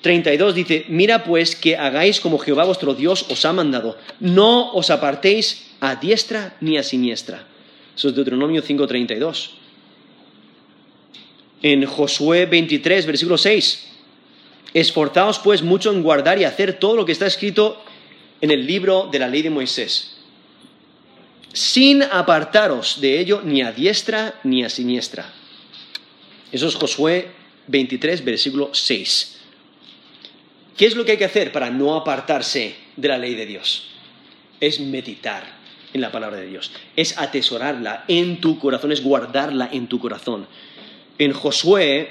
32 0.00 0.54
dice, 0.54 0.84
mira 0.88 1.24
pues 1.24 1.56
que 1.56 1.76
hagáis 1.76 2.20
como 2.20 2.38
Jehová 2.38 2.64
vuestro 2.64 2.94
Dios 2.94 3.26
os 3.28 3.44
ha 3.44 3.52
mandado, 3.52 3.96
no 4.20 4.72
os 4.72 4.90
apartéis 4.90 5.70
a 5.80 5.96
diestra 5.96 6.56
ni 6.60 6.76
a 6.76 6.82
siniestra. 6.82 7.46
Eso 7.96 8.08
es 8.08 8.14
Deuteronomio 8.14 8.62
5.32. 8.62 9.50
En 11.62 11.84
Josué 11.86 12.46
23, 12.46 13.06
versículo 13.06 13.36
6, 13.36 13.88
esforzaos 14.74 15.38
pues 15.38 15.62
mucho 15.62 15.92
en 15.92 16.02
guardar 16.02 16.38
y 16.38 16.44
hacer 16.44 16.78
todo 16.78 16.96
lo 16.96 17.04
que 17.04 17.12
está 17.12 17.26
escrito 17.26 17.82
en 18.40 18.50
el 18.50 18.66
libro 18.66 19.08
de 19.10 19.18
la 19.18 19.28
ley 19.28 19.42
de 19.42 19.50
Moisés, 19.50 20.16
sin 21.52 22.02
apartaros 22.02 23.00
de 23.00 23.18
ello 23.18 23.42
ni 23.44 23.62
a 23.62 23.72
diestra 23.72 24.34
ni 24.44 24.64
a 24.64 24.68
siniestra. 24.68 25.32
Eso 26.52 26.68
es 26.68 26.74
Josué 26.74 27.30
23, 27.66 28.24
versículo 28.24 28.70
6. 28.72 29.40
¿Qué 30.76 30.86
es 30.86 30.94
lo 30.94 31.04
que 31.04 31.12
hay 31.12 31.18
que 31.18 31.24
hacer 31.24 31.50
para 31.50 31.70
no 31.70 31.96
apartarse 31.96 32.76
de 32.96 33.08
la 33.08 33.18
ley 33.18 33.34
de 33.34 33.46
Dios? 33.46 33.88
Es 34.60 34.78
meditar 34.80 35.58
en 35.92 36.00
la 36.00 36.12
palabra 36.12 36.36
de 36.38 36.46
Dios, 36.46 36.70
es 36.96 37.18
atesorarla 37.18 38.04
en 38.08 38.40
tu 38.40 38.58
corazón, 38.58 38.92
es 38.92 39.02
guardarla 39.02 39.68
en 39.72 39.88
tu 39.88 39.98
corazón. 39.98 40.46
En 41.18 41.32
Josué, 41.32 42.10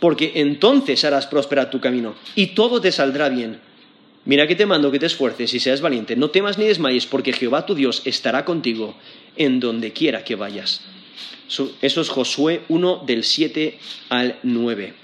porque 0.00 0.32
entonces 0.36 1.04
harás 1.04 1.26
próspera 1.26 1.70
tu 1.70 1.80
camino, 1.80 2.14
y 2.34 2.48
todo 2.48 2.80
te 2.80 2.90
saldrá 2.90 3.28
bien. 3.28 3.60
Mira 4.24 4.46
que 4.46 4.56
te 4.56 4.66
mando 4.66 4.90
que 4.90 4.98
te 4.98 5.06
esfuerces 5.06 5.54
y 5.54 5.60
seas 5.60 5.80
valiente, 5.80 6.16
no 6.16 6.30
temas 6.30 6.58
ni 6.58 6.66
desmayes, 6.66 7.06
porque 7.06 7.32
Jehová 7.32 7.64
tu 7.64 7.74
Dios 7.74 8.02
estará 8.04 8.44
contigo 8.44 8.96
en 9.36 9.60
donde 9.60 9.92
quiera 9.92 10.24
que 10.24 10.34
vayas. 10.34 10.82
Eso 11.48 12.00
es 12.00 12.08
Josué 12.08 12.62
1 12.68 13.02
del 13.06 13.24
7 13.24 13.78
al 14.08 14.38
9. 14.42 14.94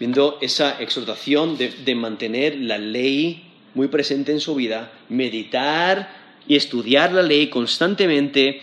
Viendo 0.00 0.38
esa 0.40 0.80
exhortación 0.80 1.58
de 1.58 1.94
mantener 1.94 2.56
la 2.56 2.78
ley 2.78 3.48
muy 3.74 3.88
presente 3.88 4.32
en 4.32 4.40
su 4.40 4.54
vida, 4.54 4.92
meditar 5.08 6.10
y 6.46 6.56
estudiar 6.56 7.12
la 7.12 7.22
ley 7.22 7.48
constantemente, 7.48 8.60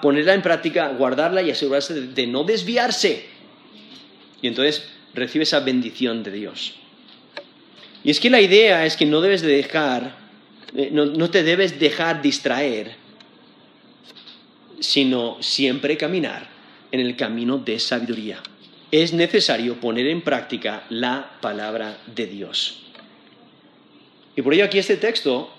ponerla 0.00 0.34
en 0.34 0.42
práctica, 0.42 0.88
guardarla 0.88 1.42
y 1.42 1.50
asegurarse 1.50 1.94
de, 2.00 2.26
no 2.26 2.44
desviarse. 2.44 3.26
Y 4.42 4.48
entonces 4.48 4.88
recibe 5.14 5.44
esa 5.44 5.60
bendición 5.60 6.22
de 6.22 6.30
Dios. 6.32 6.74
Y 8.04 8.10
es 8.10 8.20
que 8.20 8.30
la 8.30 8.40
idea 8.40 8.86
es 8.86 8.96
que 8.96 9.06
no 9.06 9.20
debes 9.20 9.42
de 9.42 9.48
dejar, 9.48 10.16
eh, 10.76 10.90
no 10.92 11.30
te 11.30 11.42
debes 11.42 11.78
dejar 11.80 12.22
distraer, 12.22 12.96
sino 14.80 15.36
siempre 15.40 15.96
caminar 15.96 16.48
en 16.92 17.00
el 17.00 17.16
camino 17.16 17.58
de 17.58 17.78
sabiduría. 17.78 18.40
Es 18.90 19.12
necesario 19.12 19.80
poner 19.80 20.06
en 20.06 20.22
práctica 20.22 20.84
la 20.88 21.38
palabra 21.40 21.98
de 22.06 22.26
Dios. 22.26 22.82
Y 24.36 24.42
por 24.42 24.54
ello 24.54 24.64
aquí 24.64 24.78
este 24.78 24.96
texto 24.96 25.52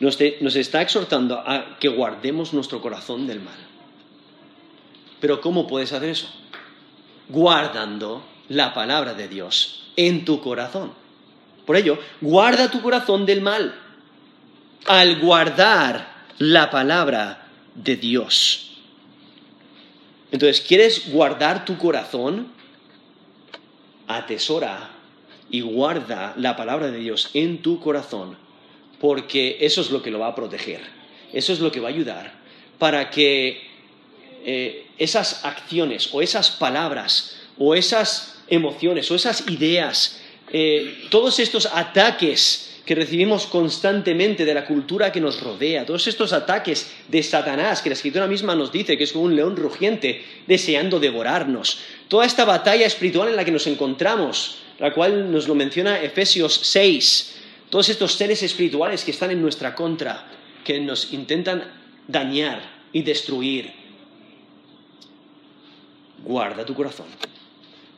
nos, 0.00 0.20
está 0.20 0.82
exhortando 0.82 1.38
a 1.38 1.78
que 1.80 1.88
guardemos 1.88 2.52
nuestro 2.52 2.80
corazón 2.80 3.26
del 3.26 3.40
mal. 3.40 3.56
Pero 5.20 5.40
¿cómo 5.40 5.66
puedes 5.66 5.92
hacer 5.92 6.10
eso? 6.10 6.28
Guardando 7.28 8.24
la 8.48 8.74
palabra 8.74 9.14
de 9.14 9.28
Dios 9.28 9.90
en 9.96 10.24
tu 10.24 10.40
corazón. 10.40 10.92
Por 11.66 11.76
ello, 11.76 11.98
guarda 12.20 12.70
tu 12.70 12.82
corazón 12.82 13.24
del 13.24 13.40
mal 13.40 13.74
al 14.86 15.20
guardar 15.20 16.12
la 16.38 16.70
palabra 16.70 17.48
de 17.74 17.96
Dios. 17.96 18.78
Entonces, 20.30 20.60
¿quieres 20.60 21.10
guardar 21.10 21.64
tu 21.64 21.78
corazón? 21.78 22.48
Atesora 24.06 24.90
y 25.50 25.60
guarda 25.60 26.34
la 26.36 26.56
palabra 26.56 26.90
de 26.90 26.98
Dios 26.98 27.30
en 27.34 27.62
tu 27.62 27.80
corazón, 27.80 28.36
porque 29.00 29.58
eso 29.60 29.80
es 29.80 29.90
lo 29.90 30.02
que 30.02 30.10
lo 30.10 30.18
va 30.18 30.28
a 30.28 30.34
proteger, 30.34 30.80
eso 31.32 31.52
es 31.52 31.60
lo 31.60 31.70
que 31.70 31.80
va 31.80 31.88
a 31.88 31.92
ayudar 31.92 32.44
para 32.78 33.10
que 33.10 33.62
eh, 34.44 34.83
esas 34.98 35.44
acciones 35.44 36.08
o 36.12 36.22
esas 36.22 36.50
palabras 36.50 37.36
o 37.58 37.74
esas 37.74 38.36
emociones 38.48 39.10
o 39.10 39.14
esas 39.14 39.48
ideas, 39.48 40.20
eh, 40.52 41.06
todos 41.10 41.38
estos 41.38 41.66
ataques 41.66 42.74
que 42.84 42.94
recibimos 42.94 43.46
constantemente 43.46 44.44
de 44.44 44.52
la 44.52 44.66
cultura 44.66 45.10
que 45.10 45.20
nos 45.20 45.40
rodea, 45.40 45.86
todos 45.86 46.06
estos 46.06 46.32
ataques 46.32 46.90
de 47.08 47.22
Satanás, 47.22 47.80
que 47.80 47.88
la 47.88 47.94
escritura 47.94 48.26
misma 48.26 48.54
nos 48.54 48.70
dice 48.70 48.98
que 48.98 49.04
es 49.04 49.12
como 49.12 49.24
un 49.24 49.36
león 49.36 49.56
rugiente 49.56 50.22
deseando 50.46 51.00
devorarnos, 51.00 51.80
toda 52.08 52.26
esta 52.26 52.44
batalla 52.44 52.86
espiritual 52.86 53.28
en 53.28 53.36
la 53.36 53.44
que 53.44 53.52
nos 53.52 53.66
encontramos, 53.66 54.58
la 54.78 54.92
cual 54.92 55.32
nos 55.32 55.48
lo 55.48 55.54
menciona 55.54 56.02
Efesios 56.02 56.60
6, 56.62 57.36
todos 57.70 57.88
estos 57.88 58.12
seres 58.12 58.42
espirituales 58.42 59.02
que 59.04 59.12
están 59.12 59.30
en 59.30 59.40
nuestra 59.40 59.74
contra, 59.74 60.26
que 60.62 60.78
nos 60.80 61.12
intentan 61.12 61.64
dañar 62.06 62.60
y 62.92 63.02
destruir. 63.02 63.83
Guarda 66.24 66.64
tu 66.64 66.74
corazón, 66.74 67.06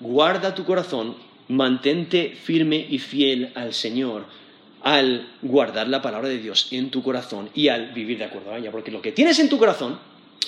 guarda 0.00 0.54
tu 0.54 0.64
corazón, 0.64 1.16
mantente 1.48 2.34
firme 2.34 2.86
y 2.88 2.98
fiel 2.98 3.52
al 3.54 3.72
Señor 3.72 4.24
al 4.82 5.28
guardar 5.42 5.88
la 5.88 6.00
palabra 6.00 6.28
de 6.28 6.38
Dios 6.38 6.68
en 6.70 6.90
tu 6.90 7.02
corazón 7.02 7.50
y 7.54 7.68
al 7.68 7.92
vivir 7.92 8.18
de 8.18 8.24
acuerdo 8.24 8.52
a 8.52 8.58
ella. 8.58 8.70
Porque 8.70 8.90
lo 8.90 9.02
que 9.02 9.10
tienes 9.10 9.38
en 9.40 9.48
tu 9.48 9.58
corazón, 9.58 9.98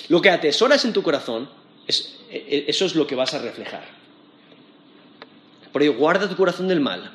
lo 0.07 0.21
que 0.21 0.29
atesoras 0.29 0.85
en 0.85 0.93
tu 0.93 1.03
corazón, 1.03 1.49
e, 1.87 2.65
eso 2.67 2.85
es 2.85 2.95
lo 2.95 3.05
que 3.05 3.15
vas 3.15 3.33
a 3.33 3.41
reflejar. 3.41 3.83
Por 5.73 5.83
ello, 5.83 5.95
guarda 5.95 6.29
tu 6.29 6.35
corazón 6.35 6.67
del 6.67 6.79
mal 6.79 7.11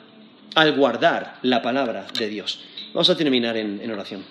al 0.55 0.77
guardar 0.77 1.39
la 1.43 1.63
palabra 1.63 2.07
de 2.19 2.29
Dios. 2.29 2.61
Vamos 2.93 3.09
a 3.11 3.17
terminar 3.17 3.57
en 3.57 3.91
oración. 3.91 4.23